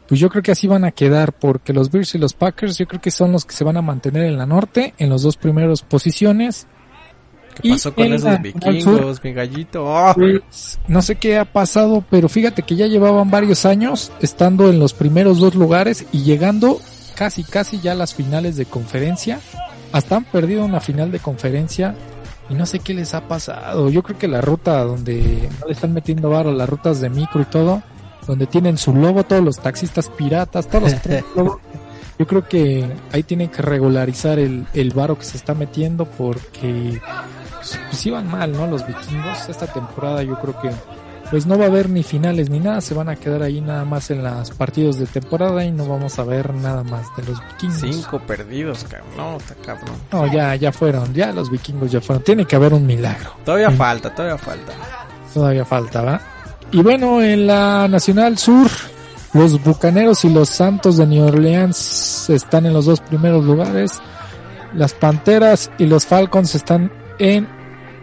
pues 0.10 0.20
yo 0.20 0.30
creo 0.30 0.42
que 0.42 0.52
así 0.52 0.66
van 0.66 0.86
a 0.86 0.92
quedar 0.92 1.34
porque 1.34 1.72
los 1.72 1.92
Bears 1.92 2.16
y 2.16 2.18
los 2.18 2.34
Packers 2.34 2.80
yo 2.80 2.88
creo 2.88 3.00
que 3.00 3.12
son 3.12 3.32
los 3.32 3.46
que 3.46 3.54
se 3.54 3.64
van 3.64 3.78
a 3.78 3.84
mantener 3.84 4.24
en 4.24 4.40
la 4.40 4.48
norte 4.48 4.96
en 4.98 5.08
los 5.08 5.22
dos 5.22 5.38
primeros 5.38 5.84
posiciones. 5.84 6.66
¿Qué 7.62 7.70
pasó 7.70 7.94
con 7.94 8.12
esos 8.12 8.24
la, 8.24 8.38
vikingos, 8.38 9.24
mi 9.24 9.34
gallito? 9.34 9.86
Oh. 9.86 10.12
Pues, 10.16 10.80
no 10.88 11.04
sé 11.04 11.18
qué 11.18 11.38
ha 11.38 11.46
pasado, 11.46 12.04
pero 12.10 12.28
fíjate 12.28 12.64
que 12.64 12.76
ya 12.76 12.88
llevaban 12.88 13.30
varios 13.30 13.68
años 13.68 14.12
estando 14.20 14.70
en 14.70 14.80
los 14.80 14.96
primeros 14.96 15.38
dos 15.38 15.54
lugares 15.54 16.04
y 16.12 16.24
llegando 16.24 16.82
casi 17.14 17.44
casi 17.44 17.80
ya 17.80 17.92
a 17.92 17.96
las 17.96 18.16
finales 18.16 18.56
de 18.56 18.66
conferencia. 18.66 19.40
Hasta 19.92 20.16
han 20.16 20.24
perdido 20.24 20.66
una 20.66 20.80
final 20.80 21.12
de 21.12 21.20
conferencia 21.20 21.94
y 22.50 22.56
no 22.56 22.66
sé 22.66 22.80
qué 22.80 22.94
les 22.94 23.14
ha 23.14 23.28
pasado. 23.28 23.90
Yo 23.90 24.04
creo 24.04 24.18
que 24.18 24.28
la 24.28 24.42
ruta 24.42 24.84
donde 24.84 25.50
no 25.60 25.68
le 25.68 25.74
están 25.74 25.94
metiendo 25.94 26.30
varo, 26.30 26.52
las 26.52 26.70
rutas 26.70 27.00
de 27.00 27.10
micro 27.10 27.42
y 27.42 27.46
todo, 27.46 27.84
donde 28.28 28.48
tienen 28.48 28.78
su 28.78 28.94
logo, 28.94 29.24
todos 29.24 29.44
los 29.44 29.60
taxistas 29.60 30.10
piratas, 30.10 30.68
todos 30.68 30.94
los 31.36 31.58
yo 32.20 32.28
creo 32.28 32.48
que 32.48 32.86
ahí 33.14 33.24
tienen 33.24 33.50
que 33.50 33.62
regularizar 33.62 34.40
el, 34.40 34.68
el 34.74 34.92
varo 34.92 35.18
que 35.18 35.24
se 35.24 35.38
está 35.38 35.54
metiendo 35.54 36.06
porque 36.06 37.00
pues, 37.56 37.80
pues 37.90 38.06
iban 38.06 38.30
mal, 38.30 38.52
¿no? 38.52 38.68
Los 38.68 38.86
vikingos 38.86 39.48
esta 39.48 39.68
temporada 39.68 40.22
yo 40.24 40.38
creo 40.40 40.60
que 40.60 40.70
pues 41.30 41.46
no 41.46 41.58
va 41.58 41.66
a 41.66 41.68
haber 41.68 41.90
ni 41.90 42.02
finales 42.02 42.50
ni 42.50 42.60
nada, 42.60 42.82
se 42.82 42.94
van 42.94 43.10
a 43.10 43.16
quedar 43.16 43.44
ahí 43.44 43.62
nada 43.62 43.86
más 43.86 44.10
en 44.10 44.24
los 44.24 44.52
partidos 44.52 44.98
de 44.98 45.06
temporada 45.06 45.64
y 45.64 45.72
no 45.72 45.88
vamos 45.88 46.18
a 46.18 46.24
ver 46.24 46.54
nada 46.54 46.84
más 46.84 47.06
de 47.18 47.24
los 47.24 47.40
vikingos. 47.52 47.80
Cinco 47.82 48.20
perdidos, 48.20 48.84
cabrón. 48.86 49.10
No, 49.16 49.38
está 49.38 49.56
cabrón. 49.56 49.96
No, 50.12 50.32
ya, 50.32 50.56
ya 50.56 50.72
fueron, 50.72 51.14
ya 51.14 51.32
los 51.32 51.52
vikingos 51.52 51.92
ya 51.92 52.02
fueron. 52.02 52.24
Tiene 52.24 52.46
que 52.46 52.56
haber 52.56 52.74
un 52.74 52.86
milagro. 52.86 53.36
Todavía 53.46 53.70
sí. 53.70 53.76
falta, 53.76 54.14
todavía 54.14 54.38
falta. 54.38 54.74
Todavía 55.34 55.66
falta, 55.66 56.02
¿va? 56.02 56.22
Y 56.72 56.82
bueno, 56.82 57.22
en 57.22 57.46
la 57.46 57.88
Nacional 57.88 58.38
Sur, 58.38 58.70
los 59.34 59.64
Bucaneros 59.64 60.26
y 60.26 60.30
los 60.30 60.50
Santos 60.50 60.98
de 60.98 61.06
New 61.06 61.26
Orleans 61.28 62.30
están 62.30 62.66
en 62.66 62.74
los 62.74 62.86
dos 62.86 63.02
primeros 63.02 63.46
lugares. 63.46 64.00
Las 64.74 64.94
Panteras 64.94 65.70
y 65.78 65.86
los 65.86 66.06
Falcons 66.06 66.56
están 66.56 66.92
en 67.20 67.59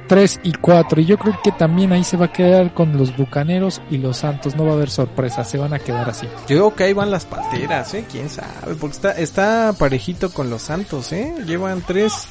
3 0.08 0.40
y 0.42 0.52
4. 0.52 1.00
Y 1.00 1.04
yo 1.04 1.18
creo 1.18 1.38
que 1.42 1.52
también 1.52 1.92
ahí 1.92 2.04
se 2.04 2.16
va 2.16 2.26
a 2.26 2.32
quedar 2.32 2.74
con 2.74 2.96
los 2.96 3.16
Bucaneros 3.16 3.80
y 3.90 3.98
los 3.98 4.18
Santos. 4.18 4.56
No 4.56 4.64
va 4.64 4.72
a 4.72 4.74
haber 4.74 4.90
sorpresa, 4.90 5.44
se 5.44 5.58
van 5.58 5.74
a 5.74 5.78
quedar 5.78 6.08
así. 6.08 6.26
Yo 6.48 6.56
creo 6.56 6.74
que 6.74 6.84
ahí 6.84 6.92
van 6.92 7.10
las 7.10 7.24
Panteras, 7.24 7.94
¿eh? 7.94 8.04
¿Quién 8.10 8.28
sabe? 8.28 8.74
Porque 8.78 8.96
está, 8.96 9.12
está 9.12 9.74
parejito 9.78 10.32
con 10.32 10.50
los 10.50 10.62
Santos, 10.62 11.12
¿eh? 11.12 11.34
Llevan 11.46 11.82
tres 11.86 12.28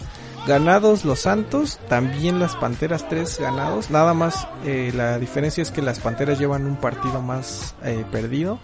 ganados 0.48 1.06
los 1.06 1.22
Santos, 1.22 1.80
también 1.90 2.40
las 2.40 2.56
Panteras 2.56 3.08
tres 3.10 3.40
ganados. 3.40 3.90
Nada 3.90 4.14
más 4.14 4.48
eh, 4.64 4.92
la 4.96 5.18
diferencia 5.20 5.62
es 5.62 5.72
que 5.72 5.82
las 5.82 6.00
Panteras 6.00 6.40
llevan 6.40 6.66
un 6.66 6.76
partido 6.76 7.22
más 7.22 7.76
eh, 7.84 8.06
perdido. 8.12 8.60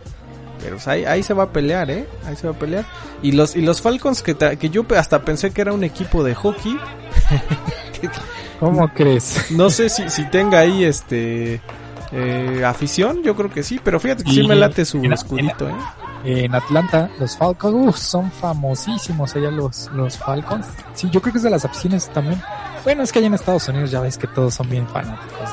Pero 0.62 0.78
ahí, 0.86 1.06
ahí 1.06 1.24
se 1.24 1.34
va 1.34 1.46
a 1.46 1.52
pelear, 1.52 1.90
¿eh? 1.90 2.08
Ahí 2.26 2.36
se 2.36 2.48
va 2.48 2.54
a 2.54 2.60
pelear. 2.60 2.86
Y 3.24 3.32
los, 3.32 3.56
y 3.56 3.62
los 3.62 3.82
Falcons 3.82 4.22
que, 4.22 4.36
que 4.36 4.70
yo 4.70 4.86
hasta 4.96 5.24
pensé 5.24 5.50
que 5.52 5.62
era 5.62 5.74
un 5.74 5.84
equipo 5.84 6.24
de 6.24 6.36
hockey. 6.36 6.78
¿Cómo 8.62 8.88
crees? 8.94 9.52
No 9.52 9.70
sé 9.70 9.90
si, 9.90 10.10
si 10.10 10.24
tenga 10.26 10.60
ahí 10.60 10.86
este 10.86 11.60
eh, 12.14 12.64
afición, 12.64 13.24
yo 13.24 13.36
creo 13.36 13.50
que 13.50 13.64
sí, 13.64 13.82
pero 13.84 14.00
fíjate 14.00 14.24
que 14.24 14.32
sí 14.32 14.48
me 14.48 14.56
late 14.56 14.86
su 14.86 15.04
escudito, 15.04 15.68
¿eh? 15.68 15.76
En 16.24 16.54
Atlanta, 16.54 17.10
los 17.20 17.36
Falcons 17.36 17.98
son 17.98 18.32
famosísimos 18.32 19.36
allá 19.36 19.50
los, 19.50 19.90
los 19.94 20.20
Falcons. 20.20 20.68
Sí, 20.94 21.10
yo 21.10 21.20
creo 21.20 21.34
que 21.34 21.40
es 21.40 21.44
de 21.44 21.50
las 21.50 21.66
aficiones 21.66 22.10
también. 22.10 22.40
Bueno, 22.84 23.02
es 23.02 23.12
que 23.12 23.18
allá 23.18 23.28
en 23.28 23.34
Estados 23.34 23.68
Unidos 23.70 23.90
ya 23.90 24.02
ves 24.02 24.20
que 24.20 24.28
todos 24.28 24.54
son 24.54 24.70
bien 24.70 24.88
fanáticos 24.88 25.50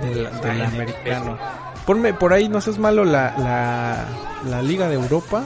del, 0.00 0.28
del 0.40 0.62
americano. 0.62 1.36
Ponme 1.84 2.14
por 2.14 2.32
ahí, 2.32 2.48
no 2.48 2.60
seas 2.60 2.78
malo, 2.78 3.04
la, 3.04 3.34
la, 3.36 4.06
la 4.48 4.62
Liga 4.62 4.88
de 4.88 4.94
Europa. 4.94 5.42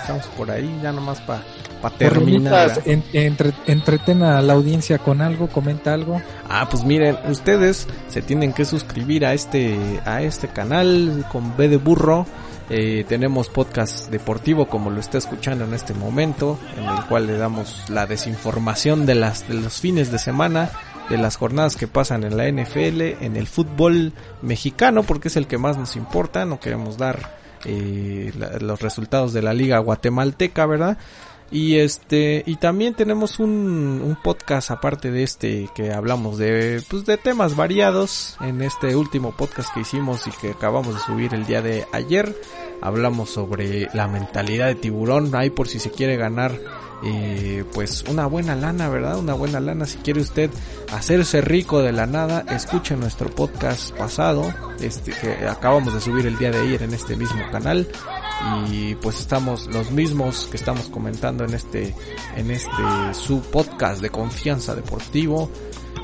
Estamos 0.00 0.24
por 0.28 0.50
ahí, 0.50 0.80
ya 0.82 0.92
nomás 0.92 1.20
para 1.20 1.42
pa 1.90 1.98
terminar. 1.98 2.82
En, 2.84 3.02
entre, 3.12 3.52
entreten 3.66 4.22
a 4.22 4.40
la 4.42 4.52
audiencia 4.52 4.98
con 4.98 5.20
algo, 5.20 5.48
comenta 5.48 5.92
algo. 5.92 6.20
Ah, 6.48 6.68
pues 6.70 6.84
miren, 6.84 7.16
ustedes 7.28 7.86
se 8.08 8.22
tienen 8.22 8.52
que 8.52 8.64
suscribir 8.64 9.26
a 9.26 9.34
este, 9.34 9.78
a 10.04 10.22
este 10.22 10.48
canal 10.48 11.24
con 11.30 11.56
B 11.56 11.68
de 11.68 11.76
burro. 11.76 12.26
Eh, 12.68 13.04
tenemos 13.08 13.48
podcast 13.48 14.10
deportivo 14.10 14.66
como 14.66 14.90
lo 14.90 14.98
está 14.98 15.18
escuchando 15.18 15.64
en 15.64 15.74
este 15.74 15.94
momento, 15.94 16.58
en 16.76 16.84
el 16.84 17.04
cual 17.04 17.28
le 17.28 17.38
damos 17.38 17.88
la 17.88 18.06
desinformación 18.06 19.06
de 19.06 19.14
las 19.14 19.46
de 19.46 19.54
los 19.54 19.80
fines 19.80 20.10
de 20.10 20.18
semana 20.18 20.70
de 21.08 21.18
las 21.18 21.36
jornadas 21.36 21.76
que 21.76 21.86
pasan 21.86 22.24
en 22.24 22.36
la 22.36 22.50
NFL, 22.50 23.22
en 23.24 23.36
el 23.36 23.46
fútbol 23.46 24.12
mexicano, 24.42 25.02
porque 25.04 25.28
es 25.28 25.36
el 25.36 25.46
que 25.46 25.58
más 25.58 25.78
nos 25.78 25.96
importa, 25.96 26.44
no 26.44 26.58
queremos 26.58 26.98
dar 26.98 27.36
eh, 27.64 28.32
los 28.60 28.80
resultados 28.80 29.32
de 29.32 29.42
la 29.42 29.54
liga 29.54 29.78
guatemalteca, 29.78 30.66
¿verdad? 30.66 30.98
Y 31.50 31.78
este, 31.78 32.42
y 32.44 32.56
también 32.56 32.94
tenemos 32.94 33.38
un, 33.38 34.16
podcast 34.22 34.70
aparte 34.70 35.10
de 35.10 35.22
este 35.22 35.68
que 35.74 35.92
hablamos 35.92 36.38
de, 36.38 36.82
pues 36.88 37.04
de 37.04 37.16
temas 37.16 37.54
variados 37.54 38.36
en 38.40 38.62
este 38.62 38.96
último 38.96 39.32
podcast 39.36 39.72
que 39.72 39.80
hicimos 39.80 40.26
y 40.26 40.30
que 40.32 40.50
acabamos 40.50 40.94
de 40.94 41.00
subir 41.00 41.34
el 41.34 41.46
día 41.46 41.62
de 41.62 41.86
ayer. 41.92 42.34
Hablamos 42.82 43.30
sobre 43.30 43.88
la 43.94 44.08
mentalidad 44.08 44.66
de 44.66 44.74
tiburón, 44.74 45.34
ahí 45.34 45.50
por 45.50 45.68
si 45.68 45.78
se 45.78 45.90
quiere 45.90 46.16
ganar 46.16 46.58
eh, 47.04 47.64
pues 47.72 48.04
una 48.08 48.26
buena 48.26 48.54
lana, 48.54 48.88
¿verdad? 48.88 49.18
Una 49.18 49.34
buena 49.34 49.60
lana. 49.60 49.86
Si 49.86 49.98
quiere 49.98 50.20
usted 50.20 50.50
hacerse 50.92 51.40
rico 51.40 51.80
de 51.80 51.92
la 51.92 52.06
nada, 52.06 52.44
escuche 52.50 52.96
nuestro 52.96 53.30
podcast 53.30 53.96
pasado, 53.96 54.52
este 54.80 55.12
que 55.12 55.46
acabamos 55.46 55.94
de 55.94 56.00
subir 56.00 56.26
el 56.26 56.36
día 56.38 56.50
de 56.50 56.58
ayer 56.58 56.82
en 56.82 56.94
este 56.94 57.16
mismo 57.16 57.42
canal 57.50 57.86
y 58.70 58.94
pues 58.96 59.20
estamos 59.20 59.66
los 59.66 59.90
mismos 59.90 60.48
que 60.50 60.56
estamos 60.56 60.88
comentando 60.88 61.44
en 61.44 61.54
este 61.54 61.94
en 62.36 62.50
este 62.50 62.70
su 63.12 63.40
podcast 63.40 64.00
de 64.00 64.10
confianza 64.10 64.74
deportivo. 64.74 65.50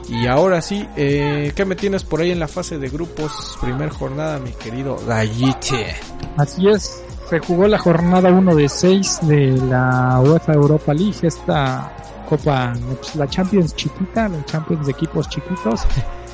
Y 0.08 0.26
ahora 0.26 0.60
sí, 0.60 0.86
eh, 0.96 1.52
¿qué 1.54 1.64
me 1.64 1.76
tienes 1.76 2.02
por 2.02 2.20
ahí 2.20 2.32
en 2.32 2.40
la 2.40 2.48
fase 2.48 2.78
de 2.78 2.88
grupos? 2.88 3.56
Primer 3.60 3.90
jornada, 3.90 4.38
mi 4.38 4.50
querido 4.50 4.98
Gallite. 5.06 5.94
Así 6.36 6.68
es, 6.68 7.02
se 7.30 7.38
jugó 7.38 7.68
la 7.68 7.78
jornada 7.78 8.30
1 8.30 8.54
de 8.54 8.68
6 8.68 9.20
de 9.22 9.52
la 9.68 10.20
UEFA 10.20 10.54
Europa 10.54 10.92
League, 10.92 11.16
esta 11.22 11.92
copa, 12.28 12.72
pues, 12.98 13.14
la 13.14 13.26
Champions 13.28 13.76
chiquita, 13.76 14.28
la 14.28 14.44
Champions 14.44 14.86
de 14.86 14.92
equipos 14.92 15.28
chiquitos. 15.28 15.82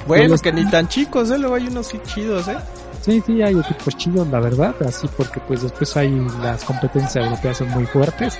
bueno, 0.06 0.36
que 0.38 0.52
ni 0.52 0.68
tan 0.70 0.88
chicos, 0.88 1.30
¿eh? 1.30 1.38
Luego 1.38 1.56
hay 1.56 1.68
unos 1.68 1.92
chidos, 2.04 2.48
¿eh? 2.48 2.56
Sí, 3.00 3.22
sí, 3.24 3.42
hay 3.42 3.58
equipos 3.58 3.96
chidos, 3.96 4.28
la 4.28 4.40
verdad, 4.40 4.74
así 4.86 5.08
porque 5.16 5.40
pues 5.40 5.62
después 5.62 5.96
hay 5.96 6.10
las 6.42 6.64
competencias 6.64 7.24
europeas 7.24 7.58
son 7.58 7.70
muy 7.70 7.86
fuertes. 7.86 8.38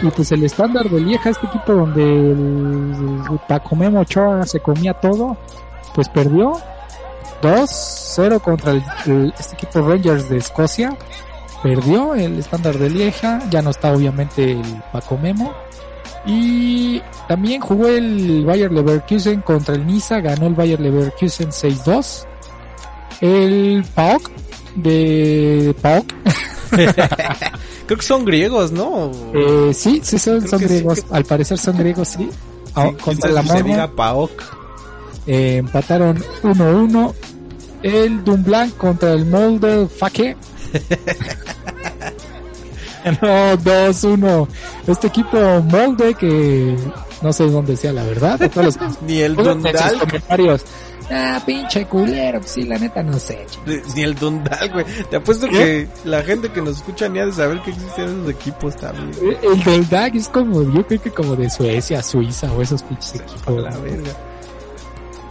Y 0.00 0.10
pues 0.10 0.30
el 0.32 0.44
estándar 0.44 0.88
de 0.88 1.00
Lieja, 1.00 1.30
este 1.30 1.46
equipo 1.46 1.72
donde 1.72 2.02
el, 2.02 2.94
el 3.30 3.38
Pacomemo 3.48 4.00
Ochoa 4.00 4.46
se 4.46 4.60
comía 4.60 4.94
todo, 4.94 5.36
pues 5.94 6.08
perdió 6.08 6.52
2-0 7.42 8.40
contra 8.40 8.72
el, 8.72 9.34
este 9.38 9.54
equipo 9.54 9.80
Rangers 9.80 10.28
de 10.28 10.38
Escocia 10.38 10.96
perdió 11.62 12.14
el 12.14 12.38
estándar 12.38 12.78
de 12.78 12.90
Lieja, 12.90 13.40
ya 13.50 13.62
no 13.62 13.70
está 13.70 13.92
obviamente 13.92 14.52
el 14.52 14.82
Paco 14.92 15.18
Memo. 15.18 15.52
Y 16.24 17.00
también 17.28 17.60
jugó 17.60 17.88
el 17.88 18.44
Bayer 18.44 18.72
Leverkusen 18.72 19.42
contra 19.42 19.74
el 19.74 19.86
Niza, 19.86 20.20
ganó 20.20 20.46
el 20.46 20.54
Bayer 20.54 20.80
Leverkusen 20.80 21.50
6-2. 21.50 22.26
El 23.20 23.84
PAOK 23.94 24.30
de 24.76 25.74
PAOK. 25.80 26.06
Creo 27.86 27.98
que 27.98 28.04
son 28.04 28.24
griegos, 28.24 28.72
¿no? 28.72 29.10
Eh, 29.34 29.72
sí, 29.72 30.00
sí 30.02 30.18
son, 30.18 30.46
son 30.46 30.60
griegos. 30.60 31.02
Que... 31.02 31.14
Al 31.14 31.24
parecer 31.24 31.58
son 31.58 31.78
griegos, 31.78 32.08
sí. 32.08 32.28
Ah, 32.74 32.88
sí 32.90 32.96
contra 33.02 33.30
la 33.30 33.42
Monia. 33.42 33.90
PAOK. 33.94 34.42
Eh, 35.26 35.56
empataron 35.58 36.22
1-1. 36.42 37.14
El 37.82 38.24
Dumblanc 38.24 38.76
contra 38.76 39.12
el 39.12 39.26
Molde 39.26 39.86
Fake 39.86 40.36
no, 43.22 43.56
2-1. 43.58 44.48
Este 44.86 45.06
equipo 45.06 45.38
molde 45.62 46.14
que 46.14 46.76
no 47.22 47.32
sé 47.32 47.48
dónde 47.48 47.76
sea 47.76 47.92
la 47.92 48.02
verdad. 48.04 48.50
Todos 48.54 48.76
los, 48.80 49.02
Ni 49.02 49.20
el 49.20 49.36
Dundal. 49.36 49.98
comentarios. 49.98 50.62
Ah, 51.10 51.40
pinche 51.44 51.86
culero. 51.86 52.40
Sí, 52.44 52.64
la 52.64 52.78
neta 52.78 53.02
no 53.02 53.18
sé. 53.18 53.46
Ni 53.94 54.02
el 54.02 54.14
Dundal, 54.14 54.70
güey. 54.72 54.84
Te 55.08 55.16
apuesto 55.16 55.46
¿Qué? 55.48 55.88
que 56.02 56.08
la 56.08 56.22
gente 56.22 56.50
que 56.50 56.60
nos 56.60 56.76
escucha 56.76 57.08
ni 57.08 57.20
ha 57.20 57.26
de 57.26 57.32
saber 57.32 57.60
que 57.62 57.70
existen 57.70 58.04
esos 58.04 58.30
equipos 58.30 58.76
también. 58.76 59.38
El 59.42 59.62
Dundal 59.62 60.16
es 60.16 60.28
como, 60.28 60.62
yo 60.62 60.86
creo 60.86 61.00
que 61.00 61.10
como 61.10 61.36
de 61.36 61.48
Suecia, 61.48 62.02
Suiza 62.02 62.52
o 62.52 62.62
esos 62.62 62.82
pinches 62.82 63.14
equipos. 63.14 63.62
La 63.62 63.76
verga. 63.78 64.10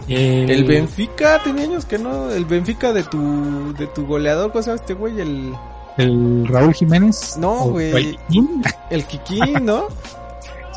El... 0.08 0.50
el... 0.50 0.64
Benfica 0.64 1.40
tenía 1.42 1.64
años 1.64 1.84
que 1.84 1.98
no, 1.98 2.30
el 2.30 2.44
Benfica 2.44 2.92
de 2.92 3.02
tu 3.02 3.74
de 3.74 3.88
tu 3.88 4.06
goleador, 4.06 4.52
¿cómo 4.52 4.62
se 4.62 4.70
llama 4.70 4.80
este 4.80 4.94
güey? 4.94 5.20
El 5.20 5.52
el 5.96 6.46
Raúl 6.46 6.74
Jiménez. 6.74 7.36
No, 7.38 7.70
güey. 7.70 8.18
El 8.90 9.04
Kikín, 9.04 9.64
¿no? 9.64 9.88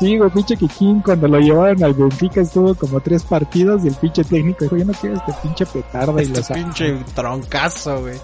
sí, 0.00 0.18
güey, 0.18 0.30
pinche 0.30 0.56
Kikín, 0.56 1.00
cuando 1.00 1.28
lo 1.28 1.38
llevaron 1.38 1.84
al 1.84 1.94
Benfica 1.94 2.40
estuvo 2.40 2.74
como 2.74 3.00
tres 3.00 3.22
partidos 3.22 3.84
y 3.84 3.88
el 3.88 3.94
pinche 3.94 4.24
técnico 4.24 4.64
dijo, 4.64 4.76
yo 4.76 4.84
no 4.86 4.92
quiero 4.94 5.16
este 5.16 5.32
pinche 5.42 5.66
petarda 5.66 6.20
este 6.20 6.40
y 6.40 6.42
lo 6.42 6.64
pinche 6.64 6.96
troncazo, 7.14 8.00
güey. 8.00 8.16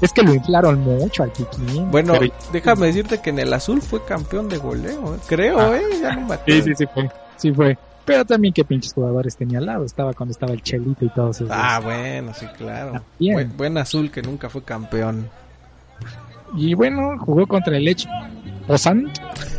Es 0.00 0.12
que 0.12 0.22
lo 0.22 0.32
inflaron 0.32 0.80
mucho 0.80 1.24
al 1.24 1.32
Kikín. 1.32 1.90
Bueno, 1.90 2.14
pero... 2.18 2.32
déjame 2.52 2.86
decirte 2.86 3.20
que 3.20 3.30
en 3.30 3.40
el 3.40 3.52
azul 3.52 3.82
fue 3.82 4.02
campeón 4.04 4.48
de 4.48 4.56
goleo, 4.56 5.18
creo, 5.26 5.58
ah. 5.58 5.76
eh, 5.76 5.82
ya 6.00 6.16
no 6.16 6.26
me 6.26 6.36
Sí, 6.46 6.62
sí, 6.62 6.74
sí 6.74 6.86
fue. 6.94 7.10
Sí 7.36 7.52
fue. 7.52 7.76
Pero 8.04 8.24
también 8.24 8.54
qué 8.54 8.64
pinches 8.64 8.94
jugadores 8.94 9.36
tenía 9.36 9.58
al 9.58 9.66
lado. 9.66 9.84
Estaba 9.84 10.14
cuando 10.14 10.32
estaba 10.32 10.52
el 10.52 10.62
Chelito 10.62 11.04
y 11.04 11.10
todos 11.10 11.36
esos. 11.36 11.50
Ah, 11.52 11.80
bueno, 11.82 12.32
sí, 12.34 12.46
claro. 12.56 13.02
Buen, 13.18 13.56
buen, 13.56 13.78
azul 13.78 14.10
que 14.10 14.22
nunca 14.22 14.48
fue 14.48 14.62
campeón. 14.62 15.28
Y 16.56 16.74
bueno, 16.74 17.16
jugó 17.18 17.46
contra 17.46 17.76
el 17.76 17.84
Lech 17.84 18.08
Pozan, 18.66 19.10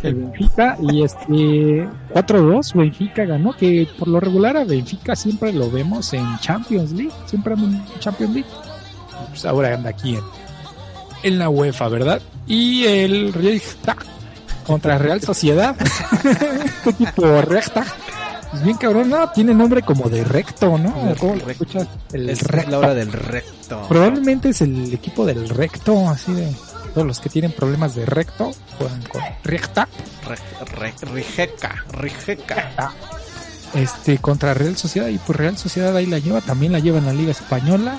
el 0.04 0.16
Benfica, 0.16 0.78
y 0.82 1.04
este 1.04 1.88
4-2, 2.14 2.74
Benfica 2.76 3.26
ganó, 3.26 3.56
que 3.56 3.88
por 3.98 4.08
lo 4.08 4.20
regular 4.20 4.58
a 4.58 4.64
Benfica 4.64 5.16
siempre 5.16 5.52
lo 5.54 5.70
vemos 5.70 6.14
en 6.14 6.26
Champions 6.40 6.92
League, 6.92 7.14
siempre 7.26 7.54
anda 7.54 7.68
en 7.68 8.00
Champions 8.00 8.34
League. 8.34 8.50
Pues 9.30 9.46
ahora 9.46 9.74
anda 9.74 9.90
aquí 9.90 10.16
en, 10.16 10.24
en 11.24 11.40
la 11.40 11.50
UEFA, 11.50 11.88
¿verdad? 11.90 12.22
Y 12.48 12.86
el 12.86 13.34
Reichstag 13.34 13.98
contra 14.66 14.98
Real 14.98 15.22
Sociedad, 15.22 15.76
este 16.86 16.94
tipo 16.94 17.42
Reichstag 17.42 17.88
pues 18.52 18.64
bien 18.64 18.76
cabrón, 18.76 19.10
no, 19.10 19.30
tiene 19.32 19.54
nombre 19.54 19.82
como 19.82 20.10
de 20.10 20.26
recto, 20.26 20.78
¿no? 20.78 21.16
¿Cómo 21.18 21.36
lo 21.36 21.50
escuchas? 21.50 21.88
El 22.12 22.30
es 22.30 22.44
recto. 22.44 22.72
la 22.72 22.80
hora 22.80 22.94
del 22.94 23.14
recto. 23.14 23.86
Probablemente 23.88 24.50
es 24.50 24.62
el 24.62 24.94
equipo 24.94 25.26
del 25.26 25.48
recto, 25.48 26.10
así 26.10 26.34
de 26.34 26.54
todos 26.92 27.08
los 27.08 27.20
que 27.20 27.30
tienen 27.30 27.52
problemas 27.52 27.96
de 27.96 28.06
recto 28.06 28.52
juegan 28.78 29.02
con 29.04 29.22
recta. 29.44 29.88
Re, 30.28 30.38
re, 30.66 30.94
rijeca, 31.14 31.84
rijeca. 31.92 32.94
Este, 33.74 34.18
contra 34.18 34.54
Real 34.54 34.78
Sociedad, 34.78 35.08
y 35.08 35.18
pues 35.18 35.38
Real 35.38 35.58
Sociedad 35.58 35.96
ahí 35.96 36.06
la 36.06 36.20
lleva, 36.20 36.42
también 36.42 36.74
la 36.74 36.80
lleva 36.80 36.98
en 36.98 37.06
la 37.06 37.14
Liga 37.14 37.32
Española. 37.32 37.98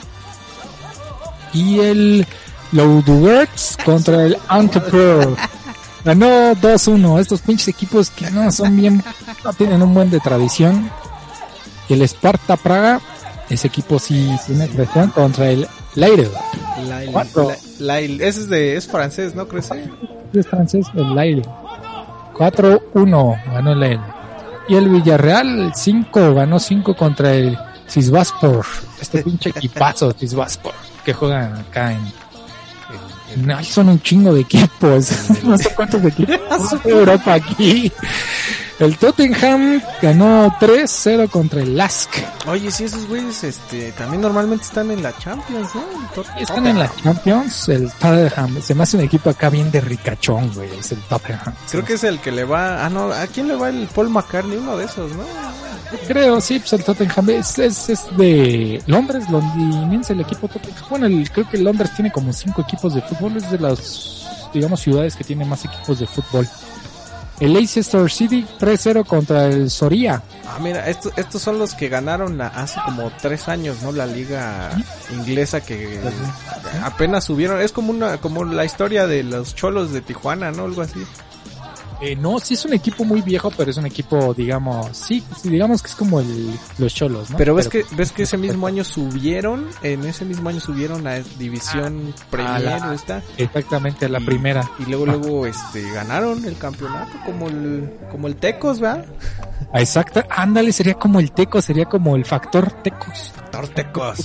Y 1.53 1.81
el 1.81 2.27
Loudworks 2.73 3.79
contra 3.85 4.25
el 4.25 4.37
Antepro. 4.49 5.37
Ganó 6.05 6.55
2-1. 6.55 7.21
Estos 7.21 7.43
pinches 7.43 7.69
equipos 7.69 8.11
que 8.11 8.31
no 8.31 8.51
son 8.51 8.77
bien, 8.77 9.05
no 9.45 9.53
tienen 9.53 9.83
un 9.83 9.95
buen 9.95 10.11
de 10.11 10.21
tradición. 10.21 10.91
El 11.89 12.03
Sparta 12.03 12.57
Praga 12.57 13.01
ese 13.53 13.69
equipo 13.69 13.99
sí 13.99 14.35
tiene 14.47 14.67
presión 14.69 15.11
contra 15.11 15.51
el 15.51 15.69
Leire. 15.95 16.31
Lille, 16.83 17.13
Cuatro. 17.13 17.51
Ese 17.51 18.27
es 18.27 18.49
de, 18.49 18.77
es 18.77 18.87
francés, 18.87 19.35
¿no? 19.35 19.47
Crece. 19.47 19.91
Es 20.33 20.47
francés, 20.47 20.87
el 20.95 21.15
Leire. 21.15 21.43
4-1 22.35 23.45
ganó 23.53 23.73
el 23.73 23.81
Leire. 23.81 24.03
Y 24.69 24.77
el 24.77 24.89
Villarreal 24.89 25.73
5 25.75 26.35
ganó 26.35 26.59
5 26.59 26.97
contra 26.97 27.35
el 27.35 27.59
Sisbaspor. 27.87 28.65
Este 29.01 29.23
pinche 29.23 29.51
equipazo 29.55 30.13
Sisbaspor 30.13 30.75
que 31.05 31.13
juegan 31.13 31.57
acá 31.59 31.93
en, 31.93 32.13
Ay, 33.51 33.65
son 33.65 33.89
un 33.89 34.01
chingo 34.01 34.35
de 34.35 34.43
equipos. 34.43 35.11
no 35.45 35.57
sé 35.57 35.75
cuántos 35.75 36.05
equipos 36.05 36.83
de 36.85 36.91
Europa 36.91 37.35
aquí. 37.35 37.91
El 38.79 38.97
Tottenham 38.99 39.81
ganó 40.01 40.49
3-0 40.59 41.29
contra 41.31 41.61
el 41.63 41.77
Lask. 41.77 42.09
Oye, 42.49 42.71
sí, 42.71 42.85
esos 42.85 43.07
güeyes, 43.07 43.45
este, 43.45 43.93
también 43.93 44.21
normalmente 44.23 44.65
están 44.65 44.91
en 44.91 45.03
la 45.03 45.17
Champions, 45.19 45.69
¿no? 45.75 45.83
Están 46.41 46.67
en 46.67 46.79
la 46.79 46.91
Champions. 47.03 47.69
El 47.69 47.93
Tottenham 47.93 48.61
se 48.61 48.75
me 48.75 48.83
hace 48.83 48.97
un 48.97 49.05
equipo 49.05 49.31
acá 49.31 49.51
bien 49.51 49.71
de 49.71 49.81
ricachón, 49.81 50.53
güey. 50.55 50.69
Es 50.79 50.91
el 50.93 50.99
Tottenham. 51.03 51.55
Creo 51.71 51.85
que 51.85 51.93
es 51.95 52.03
el 52.05 52.19
que 52.21 52.33
le 52.33 52.45
va, 52.45 52.85
ah, 52.85 52.91
no, 52.91 53.13
¿a 53.13 53.27
quién 53.29 53.47
le 53.47 53.55
va 53.55 53.69
el 53.69 53.87
Paul 53.95 54.09
McCartney? 54.11 54.57
Uno 54.57 54.77
de 54.77 54.87
esos, 54.87 55.13
¿no? 55.15 55.23
Creo, 56.09 56.41
sí, 56.41 56.59
pues 56.59 56.73
el 56.73 56.83
Tottenham 56.85 57.31
es, 57.31 57.59
es, 57.59 57.89
es 57.91 58.17
de 58.17 58.83
Londres, 58.87 59.29
londinense 59.31 60.15
el 60.15 60.23
equipo 60.23 60.49
Tottenham. 60.49 60.85
Bueno, 60.89 61.07
el- 61.07 61.31
creo 61.31 61.49
que 61.49 61.59
Londres 61.59 61.91
tiene 61.95 62.11
como 62.11 62.33
cinco 62.33 62.63
equipos 62.63 62.95
de 62.95 63.03
fútbol, 63.03 63.37
es 63.37 63.49
de 63.51 63.59
las, 63.59 64.27
digamos, 64.53 64.81
ciudades 64.81 65.15
que 65.15 65.23
tienen 65.23 65.49
más 65.49 65.65
equipos 65.67 65.99
de 66.01 66.07
fútbol. 66.07 66.49
El 67.41 67.55
Leicester 67.55 68.09
City 68.11 68.47
3-0 68.61 69.05
contra 69.05 69.47
el 69.47 69.69
Soria. 69.71 70.23
Ah, 70.47 70.59
mira, 70.61 70.89
estos, 70.89 71.13
estos 71.17 71.43
son 71.43 71.59
los 71.59 71.75
que 71.75 71.89
ganaron 71.89 72.39
la- 72.39 72.49
hace 72.49 72.79
como 72.85 73.11
tres 73.21 73.49
años, 73.49 73.83
¿no? 73.83 73.91
La 73.91 74.07
liga 74.07 74.71
inglesa 75.13 75.61
que 75.61 75.99
apenas 76.85 77.25
subieron. 77.25 77.61
Es 77.61 77.73
como 77.73 77.91
una, 77.91 78.19
como 78.19 78.45
la 78.45 78.65
historia 78.65 79.07
de 79.07 79.23
los 79.25 79.55
cholos 79.55 79.93
de 79.93 80.03
Tijuana, 80.03 80.53
¿no? 80.53 80.65
Algo 80.67 80.83
así. 80.83 81.05
Eh, 82.05 82.17
no, 82.17 82.41
sí 82.41 82.55
es 82.55 82.65
un 82.65 82.73
equipo 82.73 83.05
muy 83.05 83.23
viejo, 83.23 83.53
pero 83.57 83.71
es 83.71 83.77
un 83.77 83.87
equipo, 83.87 84.35
digamos, 84.35 84.89
sí, 84.97 85.23
sí, 85.41 85.49
digamos 85.51 85.81
que 85.83 85.89
es 85.89 85.95
como 85.95 86.19
el, 86.19 86.51
los 86.79 86.93
cholos, 86.93 87.31
¿no? 87.31 87.37
Pero 87.37 87.55
ves 87.55 87.69
que, 87.69 87.85
ves 87.93 88.11
que 88.11 88.25
ese 88.25 88.37
mismo 88.37 88.67
año 88.67 88.83
subieron, 88.83 89.69
en 89.85 90.05
ese 90.05 90.25
mismo 90.25 90.49
año 90.49 90.59
subieron 90.59 91.07
a 91.07 91.21
División 91.39 92.13
Premier, 92.29 92.61
la- 92.81 92.95
¿está? 92.95 93.23
Exactamente, 93.37 94.09
la 94.09 94.19
Y- 94.21 94.25
primera. 94.25 94.69
Y 94.81 94.87
luego, 94.91 95.07
luego, 95.07 95.47
este, 95.47 95.89
ganaron 95.93 96.45
el 96.45 96.59
campeonato 96.59 97.13
como 97.25 97.49
el, 97.49 97.89
como 98.11 98.27
el 98.27 98.35
Tecos, 98.35 98.81
¿verdad? 98.81 99.07
Ah, 99.73 99.81
Exacta, 99.81 100.27
ándale, 100.29 100.73
sería 100.73 100.95
como 100.95 101.21
el 101.21 101.31
Teco, 101.31 101.63
sería 101.63 101.85
como 101.85 102.17
el 102.17 102.25
factor 102.25 102.69
Tecos. 102.83 103.33
Tortecos. 103.53 104.19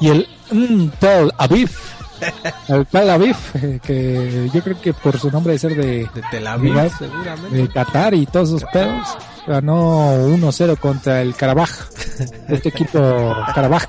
Y 0.00 0.08
el 0.08 0.26
mm, 0.52 0.88
Tel 1.00 1.32
Aviv. 1.36 1.68
El 2.68 2.86
Tel 2.86 3.10
Aviv, 3.10 3.36
eh, 3.54 3.80
que 3.82 4.50
yo 4.52 4.62
creo 4.62 4.80
que 4.80 4.92
por 4.94 5.18
su 5.18 5.30
nombre 5.30 5.54
de 5.54 5.58
ser 5.58 5.74
de, 5.74 6.08
De 6.14 6.22
Tel 6.30 6.46
Aviv, 6.46 6.90
seguramente. 6.98 7.56
de 7.56 7.68
Qatar 7.68 8.14
y 8.14 8.26
todos 8.26 8.48
esos 8.50 8.64
pedos, 8.72 9.06
ganó 9.46 10.14
1-0 10.28 10.76
contra 10.78 11.22
el 11.22 11.34
Karabaj. 11.34 11.70
Este 12.48 12.68
equipo 12.68 12.98
Karabaj. 13.54 13.84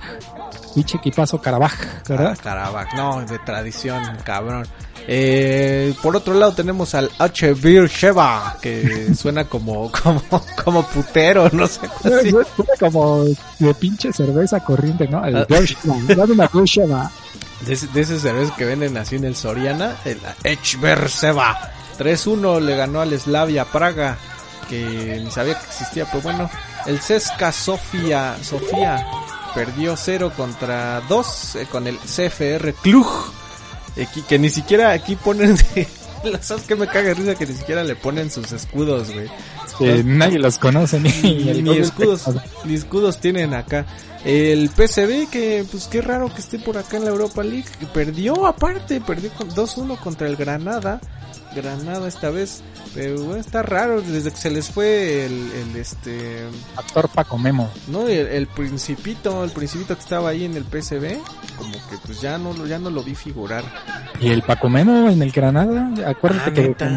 Pinche 0.73 0.97
equipazo 0.97 1.41
Karabaj, 1.41 1.73
¿verdad? 2.07 2.34
Ah, 2.38 2.41
Karabakh, 2.41 2.93
no, 2.95 3.21
de 3.25 3.39
tradición, 3.39 4.01
cabrón. 4.23 4.65
Eh, 5.07 5.93
por 6.01 6.15
otro 6.15 6.34
lado 6.36 6.53
tenemos 6.53 6.93
al 6.95 7.09
H. 7.19 7.55
Sheva, 7.55 8.55
que 8.61 9.13
suena 9.17 9.43
como, 9.45 9.91
como, 9.91 10.21
como 10.63 10.84
putero, 10.88 11.49
no 11.51 11.67
sé. 11.67 11.82
así. 12.05 12.29
Suena 12.29 12.45
como 12.79 13.23
de 13.59 13.73
pinche 13.79 14.13
cerveza 14.13 14.59
corriente, 14.61 15.07
¿no? 15.09 15.25
El 15.25 15.38
Ah. 15.38 15.45
Gershman, 15.49 16.07
dame 16.07 16.34
una. 16.34 17.11
De, 17.66 17.74
ese- 17.74 17.88
de 17.88 18.01
esos 18.01 18.22
cervezas 18.22 18.55
que 18.57 18.66
venden 18.66 18.97
así 18.97 19.16
en 19.18 19.26
el 19.26 19.36
Soriana, 19.36 19.97
el 20.05 20.20
Sheva. 21.07 21.72
3-1 21.99 22.59
le 22.62 22.76
ganó 22.76 23.01
al 23.01 23.18
Slavia 23.20 23.66
Praga, 23.66 24.18
que 24.70 25.22
ni 25.24 25.30
sabía 25.32 25.57
que 25.59 25.66
existía, 25.66 26.05
pero 26.05 26.22
bueno. 26.22 26.49
El 26.88 26.99
Ceska 26.99 27.51
Sofía, 27.51 28.38
Sofía 28.41 29.05
perdió 29.53 29.95
0 29.95 30.32
contra 30.36 31.01
2 31.01 31.55
eh, 31.57 31.68
con 31.70 31.86
el 31.86 31.99
CFR 31.99 32.74
Cluj. 32.82 33.07
Que 34.28 34.39
ni 34.39 34.49
siquiera 34.49 34.91
aquí 34.91 35.16
ponen... 35.16 35.55
¿Sabes 36.41 36.64
qué 36.68 36.76
me 36.76 36.88
caga 36.88 37.14
risa? 37.14 37.36
Que 37.36 37.45
ni 37.45 37.53
siquiera 37.55 37.84
le 37.84 37.95
ponen 37.95 38.32
sus 38.32 38.51
escudos, 38.51 39.12
güey. 39.12 39.28
Nadie 40.05 40.39
los 40.39 40.57
conoce 40.57 40.99
ni, 40.99 41.09
Ni, 41.23 41.61
ni 41.61 41.77
escudos, 41.77 42.23
ni 42.65 42.73
escudos 42.75 43.19
tienen 43.19 43.53
acá. 43.53 43.86
El 44.23 44.69
PCB, 44.69 45.29
que 45.32 45.65
pues 45.71 45.88
qué 45.88 46.01
raro 46.01 46.32
que 46.34 46.41
esté 46.41 46.59
por 46.59 46.77
acá 46.77 46.97
en 46.97 47.05
la 47.05 47.09
Europa 47.11 47.43
League, 47.43 47.65
que 47.79 47.86
perdió 47.88 48.45
aparte, 48.45 49.01
perdió 49.01 49.32
con 49.32 49.49
2-1 49.49 49.97
contra 49.97 50.27
el 50.27 50.36
Granada. 50.36 50.99
Granada 51.55 52.07
esta 52.07 52.29
vez, 52.29 52.61
pero 52.93 53.23
bueno, 53.23 53.41
está 53.41 53.61
raro 53.61 54.01
desde 54.01 54.32
que 54.32 54.38
se 54.38 54.49
les 54.49 54.69
fue 54.69 55.25
el, 55.25 55.51
el 55.51 55.75
este, 55.75 56.43
Actor 56.77 57.09
Paco 57.09 57.38
Memo. 57.38 57.69
no, 57.88 58.07
el, 58.07 58.27
el 58.27 58.47
principito, 58.47 59.43
el 59.43 59.49
principito 59.51 59.93
que 59.95 59.99
estaba 60.01 60.29
ahí 60.29 60.45
en 60.45 60.55
el 60.55 60.63
PCB, 60.63 61.17
como 61.57 61.73
que 61.89 61.97
pues 62.05 62.21
ya 62.21 62.38
no, 62.38 62.53
lo- 62.53 62.67
ya 62.67 62.79
no 62.79 62.89
lo 62.89 63.03
vi 63.03 63.15
figurar. 63.15 63.65
Y 64.21 64.29
el 64.29 64.43
Paco 64.43 64.69
Memo 64.69 65.09
en 65.09 65.21
el 65.21 65.32
Granada, 65.32 65.89
acuérdate 66.07 66.51
Ah, 66.51 66.53
que 66.53 66.61
¿neta? 66.69 66.89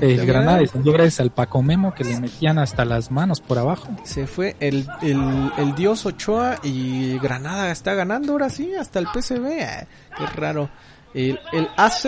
El 0.00 0.16
¿De 0.18 0.26
Granada 0.26 0.60
gracias 0.74 1.20
al 1.20 1.30
Paco 1.30 1.62
Memo 1.62 1.94
que 1.94 2.04
le 2.04 2.20
metían 2.20 2.58
hasta 2.58 2.84
las 2.84 3.10
manos 3.10 3.40
por 3.40 3.58
abajo. 3.58 3.88
Se 4.04 4.26
fue 4.26 4.56
el, 4.60 4.86
el, 5.02 5.52
el 5.58 5.74
dios 5.74 6.06
Ochoa 6.06 6.56
y 6.62 7.18
Granada 7.18 7.70
está 7.70 7.94
ganando 7.94 8.32
ahora 8.32 8.50
sí, 8.50 8.74
hasta 8.74 8.98
el 8.98 9.06
PCB. 9.06 9.48
Qué 10.16 10.26
raro. 10.34 10.70
El, 11.14 11.40
el 11.52 11.68
AZ, 11.76 12.06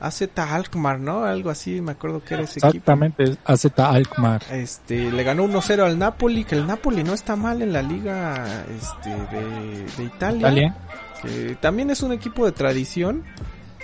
AZ 0.00 0.22
Alkmaar, 0.36 0.98
¿no? 0.98 1.24
Algo 1.24 1.50
así, 1.50 1.80
me 1.80 1.92
acuerdo 1.92 2.22
que 2.24 2.34
era 2.34 2.42
ese 2.42 2.58
equipo. 2.58 2.68
Exactamente, 2.68 3.36
AZ 3.44 3.66
Alkmaar. 3.78 4.42
Este, 4.50 5.12
le 5.12 5.22
ganó 5.22 5.44
1-0 5.46 5.84
al 5.84 5.98
Napoli, 5.98 6.44
que 6.44 6.56
el 6.56 6.66
Napoli 6.66 7.04
no 7.04 7.14
está 7.14 7.36
mal 7.36 7.62
en 7.62 7.72
la 7.72 7.82
liga 7.82 8.64
este, 8.68 9.10
de, 9.10 9.86
de 9.96 10.04
Italia. 10.04 10.38
Italia. 10.38 10.76
que 11.22 11.56
también 11.60 11.90
es 11.90 12.02
un 12.02 12.12
equipo 12.12 12.44
de 12.44 12.52
tradición. 12.52 13.22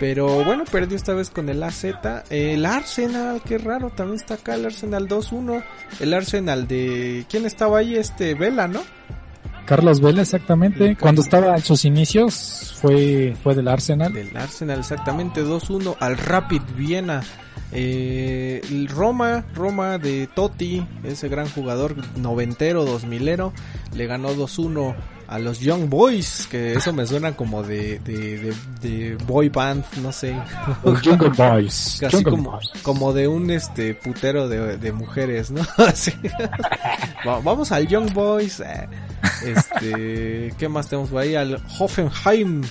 Pero 0.00 0.44
bueno, 0.44 0.64
perdió 0.64 0.96
esta 0.96 1.12
vez 1.12 1.30
con 1.30 1.48
el 1.48 1.62
AZ. 1.62 1.84
El 2.30 2.64
Arsenal, 2.66 3.42
qué 3.44 3.58
raro, 3.58 3.90
también 3.90 4.20
está 4.20 4.34
acá 4.34 4.54
el 4.54 4.66
Arsenal 4.66 5.08
2-1. 5.08 5.62
El 6.00 6.14
Arsenal 6.14 6.68
de... 6.68 7.26
¿Quién 7.28 7.46
estaba 7.46 7.78
ahí? 7.78 7.96
Este, 7.96 8.34
Vela, 8.34 8.68
¿no? 8.68 8.80
Carlos 9.66 10.00
Vela, 10.00 10.22
exactamente. 10.22 10.96
Cuando 10.96 11.20
estaba 11.20 11.54
en 11.54 11.62
sus 11.62 11.84
inicios, 11.84 12.74
fue, 12.80 13.36
fue 13.42 13.54
del 13.54 13.68
Arsenal. 13.68 14.12
Del 14.12 14.34
Arsenal, 14.36 14.78
exactamente 14.78 15.42
2-1 15.44 15.96
al 15.98 16.16
Rapid 16.16 16.62
Viena. 16.76 17.22
Eh, 17.72 18.62
el 18.70 18.88
Roma, 18.88 19.44
Roma 19.54 19.98
de 19.98 20.26
Totti, 20.26 20.86
ese 21.04 21.28
gran 21.28 21.48
jugador 21.50 21.96
noventero, 22.16 22.84
dos 22.86 23.04
milero, 23.04 23.52
le 23.94 24.06
ganó 24.06 24.30
2-1 24.30 24.94
a 25.28 25.38
los 25.38 25.60
Young 25.60 25.88
Boys, 25.90 26.48
que 26.50 26.72
eso 26.72 26.92
me 26.92 27.06
suena 27.06 27.36
como 27.36 27.62
de, 27.62 27.98
de, 28.00 28.38
de, 28.38 28.54
de 28.80 29.16
boy 29.26 29.50
band, 29.50 29.84
no 30.02 30.10
sé. 30.10 30.34
Los 30.82 31.02
Jungle 31.04 31.28
Boys. 31.36 32.02
Así 32.02 32.16
Jungle 32.16 32.30
como, 32.30 32.50
Boys. 32.52 32.70
como 32.82 33.12
de 33.12 33.28
un 33.28 33.50
este 33.50 33.94
putero 33.94 34.48
de, 34.48 34.78
de 34.78 34.92
mujeres, 34.92 35.50
¿no? 35.50 35.60
Así. 35.76 36.12
Va- 37.28 37.40
Vamos 37.40 37.70
al 37.72 37.86
Young 37.86 38.12
Boys. 38.12 38.60
eh. 38.60 38.88
Este, 39.44 40.54
¿qué 40.58 40.68
más 40.68 40.88
tenemos 40.88 41.10
por 41.10 41.20
ahí? 41.22 41.34
Al 41.34 41.60
Hoffenheim 41.78 42.62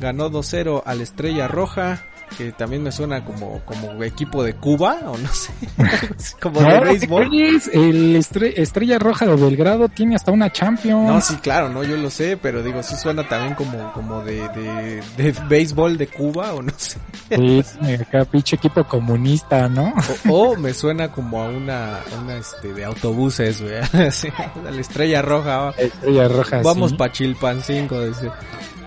ganó 0.00 0.30
2-0 0.30 0.82
al 0.86 1.00
Estrella 1.00 1.48
Roja, 1.48 2.04
que 2.36 2.52
también 2.52 2.82
me 2.82 2.90
suena 2.92 3.24
como, 3.24 3.60
como 3.64 4.02
equipo 4.02 4.42
de 4.42 4.54
Cuba, 4.54 4.98
o 5.06 5.16
no 5.16 5.28
sé, 5.32 5.52
como 6.40 6.60
de 6.60 6.66
No, 6.68 6.78
¿te 6.80 6.84
béisbol. 6.84 7.24
El 7.72 8.16
estre- 8.16 8.52
Estrella 8.56 8.98
Roja 8.98 9.26
de 9.26 9.36
Belgrado 9.36 9.88
tiene 9.88 10.16
hasta 10.16 10.32
una 10.32 10.50
Champions. 10.52 11.06
No, 11.08 11.20
sí, 11.20 11.36
claro, 11.36 11.68
no, 11.68 11.82
yo 11.84 11.96
lo 11.96 12.10
sé, 12.10 12.36
pero 12.36 12.62
digo, 12.62 12.82
sí 12.82 12.96
suena 12.96 13.26
también 13.28 13.54
como, 13.54 13.92
como 13.92 14.22
de, 14.22 14.48
de, 14.48 15.02
de 15.16 15.34
béisbol 15.48 15.96
de 15.96 16.06
Cuba, 16.08 16.54
o 16.54 16.62
no 16.62 16.72
sé. 16.76 16.98
Sí, 17.30 17.62
acá 18.00 18.24
pinche 18.24 18.56
equipo 18.56 18.84
comunista, 18.84 19.68
¿no? 19.68 19.92
O, 20.28 20.50
o 20.52 20.56
me 20.56 20.74
suena 20.74 21.10
como 21.10 21.42
a 21.42 21.48
una, 21.48 22.00
una 22.22 22.36
este, 22.36 22.72
de 22.74 22.84
autobuses, 22.84 23.60
güey. 23.62 23.74
Así, 24.06 24.28
a 24.28 24.70
la 24.70 24.80
estrella 24.80 25.22
roja. 25.22 25.70
Estrella 25.78 26.28
Roja. 26.28 26.60
Vamos 26.62 26.90
sí. 26.90 26.96
pa' 26.96 27.10
Chilpancingo, 27.12 28.04
dice. 28.06 28.30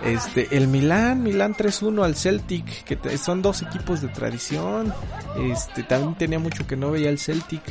Este, 0.07 0.55
el 0.55 0.69
Milán, 0.69 1.21
Milán 1.21 1.53
3-1 1.53 2.05
al 2.05 2.15
Celtic, 2.15 2.85
que 2.85 3.17
son 3.17 3.41
dos 3.41 3.61
equipos 3.61 4.01
de 4.01 4.07
tradición. 4.07 4.93
Este, 5.37 5.83
también 5.83 6.15
tenía 6.15 6.39
mucho 6.39 6.65
que 6.65 6.77
no 6.77 6.91
veía 6.91 7.09
el 7.09 7.19
Celtic. 7.19 7.61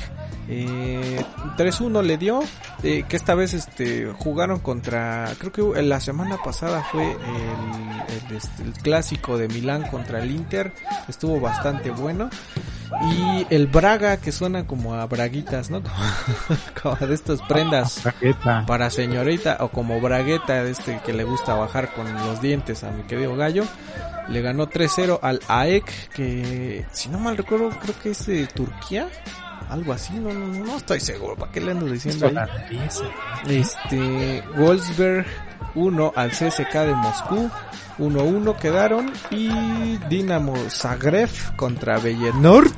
Eh, 0.49 1.25
3-1 1.57 2.03
le 2.03 2.19
dio, 2.19 2.41
eh, 2.83 3.05
que 3.09 3.17
esta 3.17 3.35
vez 3.35 3.55
este, 3.55 4.13
jugaron 4.13 4.61
contra, 4.61 5.33
creo 5.39 5.75
que 5.75 5.83
la 5.83 5.99
semana 5.99 6.37
pasada 6.45 6.85
fue 6.93 7.11
el, 7.11 8.29
el, 8.31 8.37
este, 8.37 8.63
el 8.63 8.73
clásico 8.75 9.39
de 9.39 9.49
Milán 9.49 9.89
contra 9.91 10.23
el 10.23 10.31
Inter, 10.31 10.73
estuvo 11.09 11.41
bastante 11.41 11.91
bueno. 11.91 12.31
Y 13.03 13.47
el 13.51 13.67
Braga, 13.67 14.19
que 14.19 14.33
suena 14.33 14.67
como 14.67 14.95
a 14.95 15.07
braguitas, 15.07 15.71
¿no? 15.71 15.83
como 16.83 16.97
de 16.97 17.15
estas 17.15 17.43
prendas 17.43 18.03
para 18.67 18.91
señorita, 18.91 19.59
o 19.61 19.69
como 19.69 20.01
bragueta 20.01 20.63
de 20.63 20.71
este 20.71 21.01
que 21.05 21.13
le 21.13 21.25
gusta 21.25 21.55
bajar 21.55 21.93
con 21.95 22.13
los 22.15 22.41
dientes 22.41 22.85
a 22.85 22.91
mi 22.91 23.03
querido 23.05 23.37
gallo. 23.37 23.65
Le 24.29 24.43
ganó 24.43 24.69
3-0 24.69 25.21
al 25.23 25.41
AEK, 25.47 26.11
que 26.15 26.85
si 26.91 27.09
no 27.09 27.19
mal 27.19 27.37
recuerdo, 27.37 27.71
creo 27.71 27.95
que 28.03 28.11
es 28.11 28.27
de 28.27 28.47
Turquía. 28.47 29.09
Algo 29.69 29.93
así, 29.93 30.15
no, 30.15 30.33
no, 30.33 30.47
no, 30.47 30.65
no 30.65 30.77
estoy 30.77 31.01
seguro. 31.01 31.35
¿Para 31.37 31.51
qué 31.53 31.61
le 31.61 31.73
ando 31.73 31.87
diciendo 31.87 32.27
ahí? 32.29 32.79
Este, 33.49 34.43
Wolfsberg 34.57 35.27
1 35.75 36.13
al 36.15 36.31
CSK 36.31 36.73
de 36.73 36.95
Moscú. 36.95 37.51
1-1 37.99 38.57
quedaron. 38.57 39.13
Y 39.31 39.97
Dinamo 40.09 40.55
Zagreb 40.69 41.31
contra 41.57 41.99
Bellenort. 41.99 42.75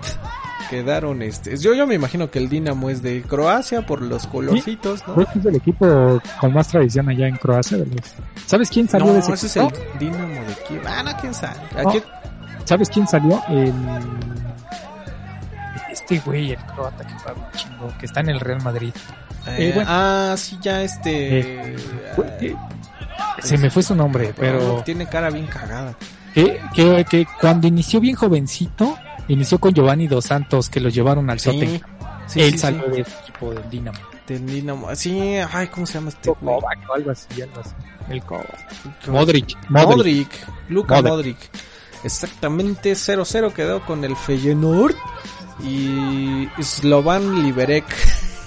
Quedaron 0.71 1.23
este. 1.23 1.57
Yo, 1.57 1.73
yo 1.75 1.87
me 1.87 1.95
imagino 1.95 2.31
que 2.31 2.39
el 2.39 2.49
Dinamo 2.49 2.91
es 2.91 3.03
de 3.03 3.23
Croacia 3.23 3.87
por 3.87 4.03
los 4.03 4.27
colorcitos, 4.27 5.07
¿no? 5.09 5.15
Creo 5.15 5.27
que 5.33 5.39
es 5.39 5.47
el 5.47 5.57
equipo 5.57 6.21
con 6.41 6.53
más 6.53 6.69
tradición 6.69 7.09
allá 7.09 7.27
en 7.27 7.37
Croacia. 7.37 7.79
¿Sabes 8.47 8.69
quién 8.71 8.87
salió 8.89 9.13
de 9.15 9.21
ese 9.21 9.33
ese 9.33 9.47
es 9.47 9.57
el 9.57 9.69
Dinamo 9.99 10.35
de 10.35 10.55
Kiev. 10.69 10.83
Ah, 10.87 11.03
no, 11.03 11.11
quién 11.21 11.33
sabe. 11.33 11.57
¿A 11.77 11.83
No. 11.85 11.91
quién? 11.91 12.03
¿Sabes 12.65 12.91
quién 12.91 13.07
salió? 13.09 13.43
El... 13.49 13.73
Este 16.11 16.21
güey, 16.25 16.53
el 16.53 16.59
croata 16.59 17.07
que 17.07 17.13
un 17.13 17.51
chingo, 17.53 17.93
que 17.99 18.07
está 18.07 18.21
en 18.21 18.31
el 18.31 18.41
Real 18.41 18.63
Madrid. 18.63 18.93
Eh, 19.47 19.69
Eh, 19.69 19.73
bueno. 19.75 19.89
Ah, 19.93 20.35
sí, 20.39 20.59
ya 20.61 20.83
este. 20.83 21.77
Güey, 22.17 22.29
eh, 22.41 22.57
Se 23.43 23.59
me 23.59 23.69
fue 23.71 23.83
su 23.83 23.95
nombre, 23.95 24.33
pero 24.37 24.83
Tiene 24.85 25.07
cara 25.07 25.29
bien 25.31 25.47
cagada. 25.47 25.95
que, 26.35 26.61
que, 26.75 27.05
que 27.09 27.27
cuando 27.41 27.67
inició 27.67 28.01
bien 28.01 28.15
jovencito, 28.17 28.97
inició 29.29 29.59
con 29.59 29.75
Giovanni 29.75 30.07
Dos 30.09 30.25
Santos, 30.27 30.71
que 30.71 30.81
lo 30.81 30.89
llevaron 30.89 31.29
al 31.31 31.39
Sí, 31.41 31.51
Sote. 31.51 31.83
sí, 32.27 32.41
Él 32.41 32.53
sí, 32.53 32.59
salió 32.59 32.85
sí. 32.85 32.91
del 32.91 33.01
equipo 33.01 33.51
del 33.53 33.71
Dinamo. 33.71 33.99
Del 34.27 34.47
Dinamo. 34.47 34.95
Sí, 34.97 35.21
ay, 35.53 35.69
¿cómo 35.69 35.85
se 35.87 35.95
llama 35.95 36.09
este? 36.09 36.33
Kovac 36.33 36.79
o 36.91 36.95
algo 36.95 37.11
así, 37.11 37.43
algo 37.43 37.61
así. 37.61 37.71
El 38.09 38.23
Kovac. 38.23 38.47
Modric. 39.09 39.57
Modric. 39.69 39.97
Modric, 39.97 40.47
Luka 40.71 40.95
Modric. 41.03 41.11
Modric. 41.37 41.51
Exactamente 42.05 42.93
0-0 42.93 43.53
quedó 43.53 43.85
con 43.85 44.05
el 44.05 44.15
Feyenoord 44.17 44.95
y 45.63 46.49
Slovan 46.63 47.43
Liberec 47.43 47.85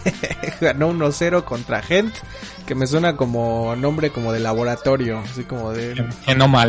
ganó 0.62 0.92
1-0 0.92 1.44
contra 1.44 1.82
Gent, 1.82 2.14
que 2.66 2.74
me 2.76 2.88
suena 2.88 3.16
como 3.16 3.76
nombre 3.76 4.10
como 4.12 4.32
de 4.32 4.40
laboratorio, 4.40 5.20
así 5.20 5.44
como 5.44 5.72
de 5.72 5.96
Genoma. 6.26 6.66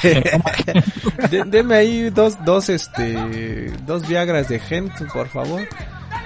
Genoma 0.00 0.52
de- 1.30 1.44
deme 1.46 1.74
ahí 1.74 2.10
dos 2.10 2.36
dos 2.44 2.68
este 2.68 3.72
dos 3.86 4.06
Viagras 4.06 4.48
de 4.48 4.58
Gent, 4.60 4.92
por 5.12 5.28
favor. 5.28 5.66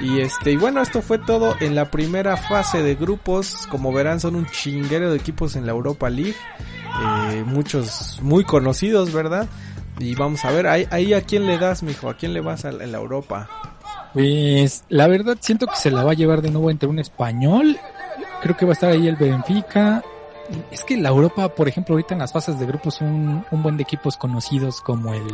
Y 0.01 0.21
este, 0.21 0.51
y 0.53 0.57
bueno, 0.57 0.83
esto 0.83 1.01
fue 1.01 1.19
todo 1.19 1.57
en 1.61 1.75
la 1.75 1.91
primera 1.91 2.37
fase 2.37 2.83
de 2.83 2.97
grupos. 2.97 3.67
Como 3.71 3.93
verán, 3.95 4.21
son 4.21 4.37
un 4.37 4.47
chinguero 4.47 5.11
de 5.11 5.17
equipos 5.17 5.57
en 5.57 5.65
la 5.65 5.73
Europa 5.73 6.11
League. 6.11 6.35
Eh, 7.33 7.45
muchos 7.47 8.19
muy 8.21 8.45
conocidos, 8.45 9.13
¿verdad? 9.13 9.47
Y 9.99 10.15
vamos 10.15 10.45
a 10.45 10.51
ver, 10.51 10.67
ahí, 10.67 10.87
ahí 10.91 11.15
a 11.15 11.23
quién 11.23 11.47
le 11.47 11.59
das, 11.59 11.83
mijo, 11.83 12.09
a 12.11 12.15
quién 12.17 12.33
le 12.35 12.41
vas 12.41 12.65
a- 12.65 12.71
en 12.71 12.93
la 12.93 12.99
Europa. 12.99 13.49
Pues 14.13 14.85
la 14.89 15.07
verdad 15.07 15.37
siento 15.41 15.67
que 15.67 15.77
se 15.77 15.91
la 15.91 16.03
va 16.05 16.13
a 16.13 16.15
llevar 16.15 16.43
de 16.43 16.51
nuevo 16.51 16.71
entre 16.71 16.89
un 16.89 16.99
español. 16.99 17.79
Creo 18.43 18.57
que 18.57 18.65
va 18.67 18.73
a 18.73 18.75
estar 18.75 18.91
ahí 18.91 19.09
el 19.09 19.17
Benfica. 19.17 20.03
Es 20.71 20.85
que 20.85 20.97
la 20.97 21.09
Europa, 21.09 21.49
por 21.55 21.69
ejemplo, 21.69 21.95
ahorita 21.95 22.15
en 22.15 22.21
las 22.21 22.33
fases 22.33 22.59
de 22.59 22.67
grupos 22.67 23.01
un, 23.01 23.45
un 23.51 23.63
buen 23.63 23.77
de 23.77 23.83
equipos 23.83 24.17
conocidos 24.17 24.81
como 24.81 25.13
el 25.15 25.27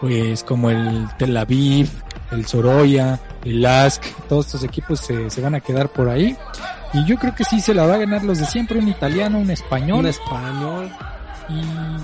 pues 0.00 0.44
como 0.44 0.70
el 0.70 1.08
Tel 1.18 1.36
Aviv, 1.36 1.90
el 2.30 2.46
Soroya, 2.46 3.18
el 3.44 3.60
Lask, 3.62 4.04
todos 4.28 4.46
estos 4.46 4.62
equipos 4.62 5.00
se, 5.00 5.28
se 5.28 5.40
van 5.40 5.56
a 5.56 5.60
quedar 5.60 5.88
por 5.88 6.08
ahí. 6.08 6.36
Y 6.94 7.04
yo 7.04 7.16
creo 7.16 7.34
que 7.34 7.42
sí 7.44 7.60
se 7.60 7.74
la 7.74 7.84
va 7.84 7.94
a 7.94 7.98
ganar 7.98 8.22
los 8.22 8.38
de 8.38 8.46
siempre, 8.46 8.78
un 8.78 8.86
italiano, 8.88 9.38
un 9.40 9.50
español 9.50 9.98
Un 10.00 10.06
español, 10.06 10.88
y 11.48 11.60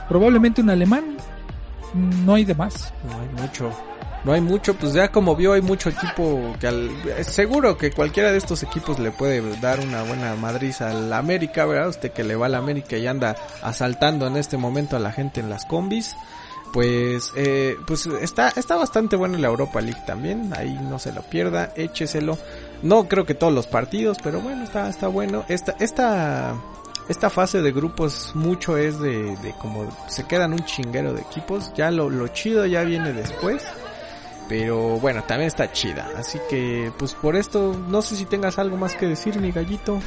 probablemente 0.08 0.60
un 0.60 0.70
alemán. 0.70 1.04
No 1.94 2.34
hay 2.34 2.44
de 2.44 2.54
más. 2.54 2.92
no 3.08 3.20
hay 3.20 3.28
mucho. 3.42 3.70
No 4.24 4.32
hay 4.32 4.40
mucho, 4.40 4.74
pues 4.74 4.94
ya 4.94 5.12
como 5.12 5.36
vio 5.36 5.52
hay 5.52 5.60
mucho 5.60 5.90
equipo 5.90 6.56
que 6.58 6.66
al, 6.66 6.90
seguro 7.24 7.76
que 7.76 7.90
cualquiera 7.90 8.32
de 8.32 8.38
estos 8.38 8.62
equipos 8.62 8.98
le 8.98 9.10
puede 9.10 9.42
dar 9.60 9.80
una 9.80 10.02
buena 10.02 10.34
madriz 10.34 10.80
al 10.80 11.12
América, 11.12 11.66
¿verdad? 11.66 11.90
Usted 11.90 12.10
que 12.10 12.24
le 12.24 12.34
va 12.34 12.46
al 12.46 12.54
América 12.54 12.96
y 12.96 13.06
anda 13.06 13.36
asaltando 13.62 14.26
en 14.26 14.38
este 14.38 14.56
momento 14.56 14.96
a 14.96 14.98
la 14.98 15.12
gente 15.12 15.40
en 15.40 15.50
las 15.50 15.66
combis. 15.66 16.16
Pues, 16.72 17.32
eh, 17.36 17.76
pues 17.86 18.06
está, 18.06 18.48
está 18.48 18.76
bastante 18.76 19.14
bueno 19.14 19.38
la 19.38 19.46
Europa 19.46 19.80
League 19.80 20.02
también, 20.06 20.52
ahí 20.56 20.72
no 20.72 20.98
se 20.98 21.12
lo 21.12 21.22
pierda, 21.22 21.72
écheselo. 21.76 22.38
No 22.82 23.06
creo 23.08 23.26
que 23.26 23.34
todos 23.34 23.52
los 23.52 23.66
partidos, 23.66 24.16
pero 24.24 24.40
bueno, 24.40 24.64
está, 24.64 24.88
está 24.88 25.06
bueno. 25.06 25.44
Esta, 25.48 25.76
esta, 25.78 26.54
esta 27.08 27.30
fase 27.30 27.60
de 27.62 27.72
grupos 27.72 28.32
mucho 28.34 28.76
es 28.76 28.98
de, 28.98 29.36
de 29.36 29.54
como 29.60 29.86
se 30.08 30.24
quedan 30.24 30.52
un 30.52 30.64
chinguero 30.64 31.12
de 31.12 31.20
equipos, 31.22 31.72
ya 31.74 31.90
lo, 31.90 32.08
lo 32.10 32.28
chido 32.28 32.64
ya 32.66 32.82
viene 32.82 33.12
después. 33.12 33.62
Pero 34.48 35.00
bueno, 35.00 35.22
también 35.24 35.46
está 35.46 35.72
chida. 35.72 36.06
Así 36.18 36.38
que, 36.50 36.92
pues 36.98 37.14
por 37.14 37.34
esto, 37.34 37.74
no 37.88 38.02
sé 38.02 38.14
si 38.14 38.26
tengas 38.26 38.58
algo 38.58 38.76
más 38.76 38.94
que 38.94 39.06
decir, 39.06 39.40
mi 39.40 39.52
gallito. 39.52 40.00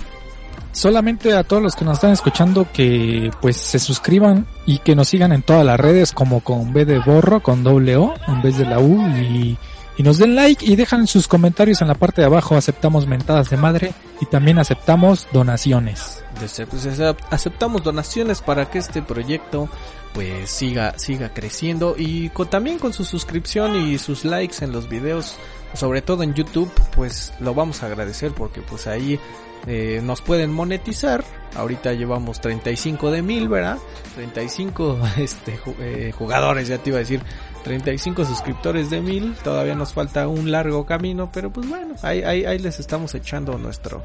solamente 0.72 1.34
a 1.34 1.44
todos 1.44 1.64
los 1.64 1.76
que 1.76 1.84
nos 1.86 1.96
están 1.96 2.12
escuchando 2.12 2.68
que 2.72 3.32
pues 3.42 3.58
se 3.58 3.80
suscriban 3.80 4.46
y 4.68 4.78
que 4.80 4.96
nos 4.96 5.08
sigan 5.08 5.32
en 5.32 5.42
todas 5.42 5.66
las 5.66 5.80
redes 5.80 6.12
como 6.12 6.42
con 6.42 6.72
B 6.72 6.86
de 6.86 7.00
borro, 7.00 7.42
con 7.42 7.64
doble 7.64 7.96
O 7.98 8.14
en 8.28 8.42
vez 8.44 8.58
de 8.58 8.66
la 8.66 8.80
U 8.80 9.02
y, 9.18 9.58
y 9.98 10.04
nos 10.04 10.18
den 10.20 10.36
like 10.36 10.64
y 10.66 10.76
dejan 10.76 11.08
sus 11.08 11.28
comentarios 11.28 11.82
en 11.82 11.88
la 11.88 11.96
parte 11.96 12.22
de 12.22 12.28
abajo. 12.28 12.56
Aceptamos 12.56 13.08
mentadas 13.08 13.50
de 13.50 13.58
madre 13.58 13.94
y 14.22 14.26
también 14.28 14.60
aceptamos 14.60 15.28
donaciones. 15.34 16.24
Pues, 16.40 16.60
acep- 16.60 17.18
aceptamos 17.32 17.84
donaciones 17.84 18.42
para 18.42 18.70
que 18.70 18.78
este 18.78 19.02
proyecto 19.02 19.70
pues 20.14 20.50
siga 20.50 20.98
siga 20.98 21.34
creciendo 21.34 21.96
y 21.98 22.30
con, 22.30 22.50
también 22.50 22.80
con 22.80 22.94
su 22.94 23.04
suscripción 23.04 23.76
y 23.76 23.98
sus 23.98 24.24
likes 24.24 24.64
en 24.64 24.72
los 24.72 24.88
videos 24.88 25.36
sobre 25.74 26.02
todo 26.02 26.24
en 26.24 26.34
YouTube 26.34 26.72
pues 26.96 27.34
lo 27.40 27.54
vamos 27.54 27.84
a 27.84 27.88
agradecer 27.88 28.32
porque 28.32 28.62
pues 28.62 28.88
ahí 28.88 29.20
eh, 29.68 30.00
nos 30.04 30.22
pueden 30.22 30.52
monetizar 30.54 31.24
ahorita 31.56 31.94
llevamos 31.94 32.40
35 32.40 33.12
de 33.12 33.22
mil 33.22 33.50
verdad 33.50 33.78
35 34.16 35.00
este 35.18 35.60
eh, 35.80 36.14
jugadores 36.18 36.68
ya 36.68 36.78
te 36.78 36.90
iba 36.92 36.98
a 36.98 37.02
decir 37.02 37.22
35 37.68 38.26
suscriptores 38.26 38.90
de 38.90 39.02
mil 39.02 39.36
todavía 39.44 39.76
nos 39.76 39.94
falta 39.94 40.28
un 40.28 40.52
largo 40.52 40.86
camino 40.86 41.30
pero 41.32 41.52
pues 41.52 41.68
bueno 41.68 41.96
ahí, 42.02 42.22
ahí, 42.24 42.46
ahí 42.46 42.60
les 42.60 42.80
estamos 42.80 43.14
echando 43.16 43.58
nuestro 43.58 44.02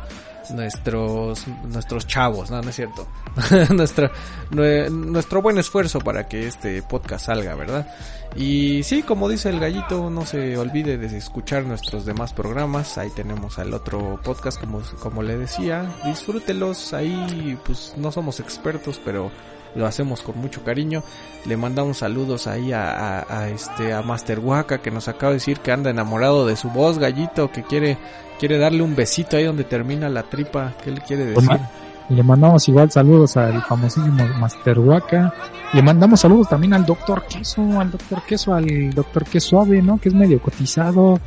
nuestros 0.50 1.46
nuestros 1.64 2.06
chavos, 2.06 2.50
no, 2.50 2.60
es 2.60 2.74
cierto. 2.74 3.06
nuestro, 3.74 4.10
nue- 4.50 4.90
nuestro 4.90 5.40
buen 5.40 5.56
esfuerzo 5.58 6.00
para 6.00 6.26
que 6.28 6.46
este 6.48 6.82
podcast 6.82 7.26
salga, 7.26 7.54
¿verdad? 7.54 7.86
Y 8.34 8.82
sí, 8.82 9.02
como 9.02 9.28
dice 9.28 9.50
el 9.50 9.60
gallito, 9.60 10.10
no 10.10 10.26
se 10.26 10.56
olvide 10.58 10.98
de 10.98 11.16
escuchar 11.16 11.64
nuestros 11.64 12.04
demás 12.04 12.32
programas. 12.32 12.98
Ahí 12.98 13.10
tenemos 13.10 13.58
al 13.58 13.72
otro 13.72 14.18
podcast, 14.24 14.58
como, 14.58 14.80
como 15.00 15.22
le 15.22 15.36
decía. 15.38 15.86
Disfrútelos, 16.04 16.92
ahí 16.92 17.56
pues 17.64 17.94
no 17.96 18.10
somos 18.10 18.40
expertos, 18.40 19.00
pero 19.04 19.30
lo 19.74 19.86
hacemos 19.86 20.22
con 20.22 20.38
mucho 20.38 20.62
cariño. 20.64 21.02
Le 21.46 21.56
mandamos 21.56 21.98
saludos 21.98 22.46
ahí 22.46 22.72
a, 22.72 22.90
a, 23.20 23.38
a 23.40 23.48
este 23.48 23.92
a 23.92 24.02
Master 24.02 24.38
Waka 24.40 24.78
que 24.78 24.90
nos 24.90 25.08
acaba 25.08 25.30
de 25.32 25.36
decir 25.38 25.58
que 25.60 25.72
anda 25.72 25.90
enamorado 25.90 26.46
de 26.46 26.56
su 26.56 26.68
voz, 26.70 26.98
gallito, 26.98 27.50
que 27.50 27.62
quiere 27.62 27.98
quiere 28.38 28.58
darle 28.58 28.82
un 28.82 28.96
besito 28.96 29.36
ahí 29.36 29.44
donde 29.44 29.64
termina 29.64 30.08
la 30.08 30.22
tripa. 30.24 30.72
¿Qué 30.82 30.90
le 30.90 31.00
quiere 31.00 31.26
decir? 31.26 31.44
Bueno, 31.46 31.68
Le 32.08 32.22
mandamos 32.22 32.68
igual 32.68 32.90
saludos 32.90 33.36
al 33.36 33.62
famosísimo 33.62 34.26
Master 34.38 34.78
Waka. 34.80 35.32
Le 35.72 35.80
mandamos 35.82 36.20
saludos 36.20 36.48
también 36.48 36.74
al 36.74 36.84
Doctor 36.84 37.22
Queso, 37.26 37.62
al 37.80 37.90
Doctor 37.90 38.22
Queso, 38.26 38.52
al 38.52 38.90
Doctor 38.90 39.24
Queso 39.24 39.48
Suave, 39.50 39.80
¿no? 39.80 39.98
Que 39.98 40.08
es 40.10 40.14
medio 40.14 40.40
cotizado. 40.42 41.18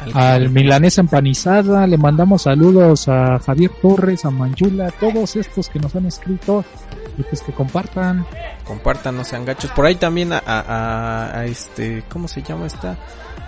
Al- 0.00 0.16
al 0.16 0.50
Milanesa 0.50 1.00
Empanizada, 1.00 1.86
le 1.86 1.96
mandamos 1.96 2.42
saludos 2.42 3.08
a 3.08 3.38
Javier 3.38 3.70
Torres, 3.80 4.24
a 4.26 4.30
Manchula, 4.30 4.88
a 4.88 4.90
todos 4.90 5.36
estos 5.36 5.68
que 5.70 5.78
nos 5.78 5.94
han 5.94 6.06
escrito 6.06 6.64
y 7.18 7.22
pues 7.22 7.42
que 7.42 7.52
compartan. 7.52 8.26
compartan, 8.64 9.16
no 9.16 9.24
sean 9.24 9.44
gachos. 9.44 9.70
Por 9.70 9.86
ahí 9.86 9.94
también 9.94 10.32
a, 10.32 10.42
a, 10.44 11.38
a- 11.40 11.44
este, 11.46 12.02
¿cómo 12.08 12.28
se 12.28 12.42
llama 12.42 12.66
esta? 12.66 12.96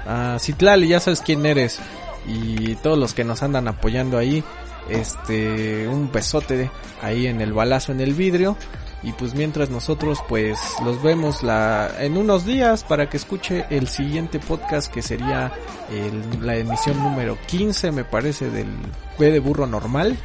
A 0.07 0.39
Citlali, 0.39 0.89
ya 0.89 1.01
sabes 1.01 1.21
quién 1.21 1.45
eres. 1.47 1.79
Y 2.27 2.75
todos 2.77 2.99
los 2.99 3.15
que 3.15 3.25
nos 3.25 3.43
andan 3.43 3.69
apoyando 3.69 4.19
ahí, 4.19 4.43
este, 4.89 5.87
un 5.89 6.11
besote 6.13 6.71
ahí 7.03 7.27
en 7.27 7.41
el 7.41 7.53
balazo 7.53 7.93
en 7.93 8.01
el 8.01 8.15
vidrio. 8.15 8.57
Y 9.03 9.13
pues 9.13 9.35
mientras 9.35 9.69
nosotros 9.71 10.21
pues 10.29 10.59
los 10.85 11.01
vemos 11.03 11.43
la, 11.43 11.91
en 12.01 12.17
unos 12.17 12.45
días 12.47 12.83
para 12.83 13.09
que 13.09 13.17
escuche 13.19 13.67
el 13.71 13.87
siguiente 13.89 14.41
podcast 14.41 14.93
que 14.93 15.03
sería 15.03 15.53
el- 15.93 16.45
la 16.45 16.57
emisión 16.57 16.99
número 17.03 17.37
15 17.47 17.93
me 17.93 18.05
parece 18.05 18.51
del 18.51 18.67
B 19.19 19.31
de 19.31 19.39
burro 19.39 19.67
normal. 19.67 20.17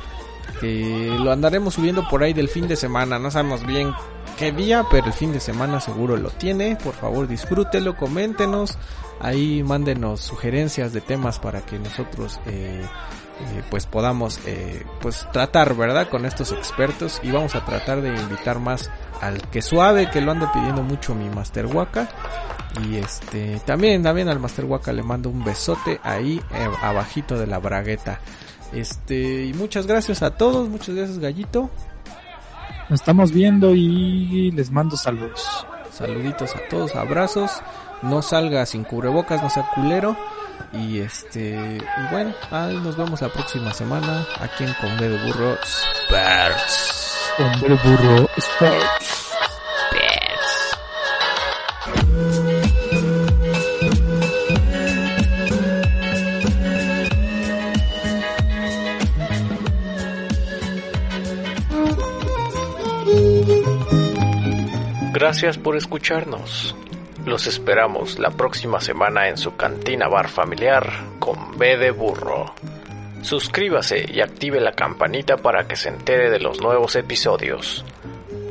Que 0.61 1.17
lo 1.19 1.31
andaremos 1.31 1.73
subiendo 1.73 2.07
por 2.07 2.23
ahí 2.23 2.31
del 2.33 2.47
fin 2.47 2.67
de 2.67 2.77
semana, 2.77 3.19
no 3.19 3.31
sabemos 3.31 3.65
bien 3.65 3.93
qué 4.37 4.53
día, 4.53 4.85
pero 4.89 5.07
el 5.07 5.13
fin 5.13 5.33
de 5.33 5.39
semana 5.39 5.81
seguro 5.81 6.15
lo 6.15 6.29
tiene. 6.29 6.77
Por 6.77 6.93
favor 6.93 7.27
disfrútelo, 7.27 7.97
coméntenos, 7.97 8.77
Ahí 9.23 9.61
mándenos 9.61 10.19
sugerencias 10.19 10.93
de 10.93 11.01
temas 11.01 11.37
para 11.37 11.61
que 11.61 11.77
nosotros 11.77 12.39
eh, 12.47 12.81
eh, 12.83 13.63
pues 13.69 13.85
podamos 13.85 14.39
eh, 14.47 14.83
pues 14.99 15.27
tratar, 15.31 15.75
¿verdad? 15.75 16.09
Con 16.09 16.25
estos 16.25 16.51
expertos 16.51 17.19
y 17.21 17.29
vamos 17.29 17.53
a 17.53 17.63
tratar 17.63 18.01
de 18.01 18.09
invitar 18.09 18.57
más 18.59 18.89
al 19.21 19.39
que 19.49 19.61
suave 19.61 20.09
que 20.09 20.21
lo 20.21 20.31
anda 20.31 20.51
pidiendo 20.51 20.81
mucho 20.81 21.13
mi 21.13 21.29
Master 21.29 21.67
Waka 21.67 22.09
y 22.83 22.97
este 22.97 23.59
también 23.65 24.01
también 24.01 24.27
al 24.27 24.39
Master 24.39 24.65
Waka 24.65 24.91
le 24.91 25.03
mando 25.03 25.29
un 25.29 25.43
besote 25.43 25.99
ahí 26.03 26.41
eh, 26.53 26.69
abajito 26.81 27.37
de 27.37 27.45
la 27.45 27.59
bragueta. 27.59 28.19
Este 28.73 29.45
y 29.45 29.53
muchas 29.53 29.85
gracias 29.85 30.21
a 30.21 30.31
todos, 30.31 30.69
muchas 30.69 30.95
gracias 30.95 31.19
Gallito. 31.19 31.69
Nos 32.89 32.99
estamos 32.99 33.31
viendo 33.31 33.73
y 33.73 34.51
les 34.51 34.71
mando 34.71 34.97
saludos. 34.97 35.65
Saluditos 35.91 36.55
a 36.55 36.59
todos, 36.69 36.95
abrazos. 36.95 37.51
No 38.01 38.21
salga 38.21 38.65
sin 38.65 38.83
cubrebocas, 38.83 39.41
no 39.43 39.49
sea 39.49 39.69
culero. 39.75 40.17
Y 40.73 40.99
este, 40.99 41.77
y 41.77 42.13
bueno, 42.13 42.33
ahí 42.49 42.77
nos 42.77 42.97
vemos 42.97 43.21
la 43.21 43.29
próxima 43.29 43.73
semana 43.73 44.25
aquí 44.39 44.63
en 44.63 44.73
Conde 44.75 45.09
de 45.09 45.25
Burro 45.25 45.57
Spurs. 45.63 47.11
Hombre 47.39 47.77
burro, 47.83 48.29
Sports. 48.37 49.10
Gracias 65.21 65.59
por 65.59 65.77
escucharnos. 65.77 66.75
Los 67.27 67.45
esperamos 67.45 68.17
la 68.17 68.31
próxima 68.31 68.81
semana 68.81 69.29
en 69.29 69.37
su 69.37 69.55
cantina 69.55 70.07
bar 70.07 70.29
familiar 70.29 70.91
con 71.19 71.59
B 71.59 71.77
de 71.77 71.91
burro. 71.91 72.55
Suscríbase 73.21 74.03
y 74.11 74.21
active 74.21 74.59
la 74.59 74.71
campanita 74.71 75.37
para 75.37 75.67
que 75.67 75.75
se 75.75 75.89
entere 75.89 76.31
de 76.31 76.39
los 76.39 76.59
nuevos 76.59 76.95
episodios. 76.95 77.85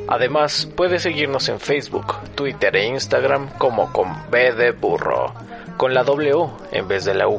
Además, 0.06 0.68
puede 0.76 1.00
seguirnos 1.00 1.48
en 1.48 1.58
Facebook, 1.58 2.14
Twitter 2.36 2.76
e 2.76 2.86
Instagram 2.86 3.48
como 3.58 3.92
con 3.92 4.30
B 4.30 4.52
de 4.52 4.70
burro, 4.70 5.34
con 5.76 5.92
la 5.92 6.04
U 6.04 6.52
en 6.70 6.86
vez 6.86 7.04
de 7.04 7.14
la 7.14 7.26
U. 7.26 7.38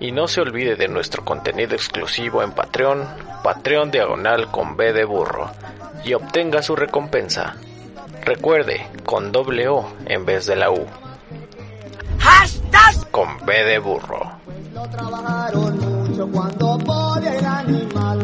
Y 0.00 0.10
no 0.10 0.26
se 0.26 0.40
olvide 0.40 0.74
de 0.74 0.88
nuestro 0.88 1.24
contenido 1.24 1.76
exclusivo 1.76 2.42
en 2.42 2.50
Patreon, 2.50 3.06
Patreon 3.44 3.92
diagonal 3.92 4.50
con 4.50 4.76
B 4.76 4.92
de 4.92 5.04
burro, 5.04 5.48
y 6.04 6.14
obtenga 6.14 6.60
su 6.60 6.74
recompensa. 6.74 7.54
Recuerde, 8.24 8.86
con 9.04 9.32
doble 9.32 9.68
O 9.68 9.86
en 10.06 10.24
vez 10.24 10.46
de 10.46 10.56
la 10.56 10.70
U. 10.70 10.86
Con 13.12 13.28
B 13.44 13.52
de 13.64 13.78
burro. 13.78 14.22
Lo 14.72 14.88
trabajaron 14.88 15.78
mucho 15.78 16.26
cuando 16.28 16.78
podía 16.78 17.34
el 17.34 17.44
animal. 17.44 18.20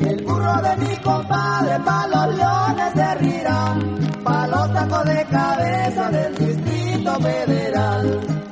El 0.00 0.24
burro 0.24 0.56
de 0.60 0.76
mi 0.76 0.96
compadre 0.96 1.80
pa' 1.82 2.06
los 2.06 2.36
leones 2.36 2.92
servirá. 2.92 3.74
Pa' 4.22 4.46
los 4.46 4.72
tacos 4.74 5.04
de 5.06 5.24
cabeza 5.30 6.10
del 6.10 6.34
distrito 6.34 7.14
federal. 7.14 8.45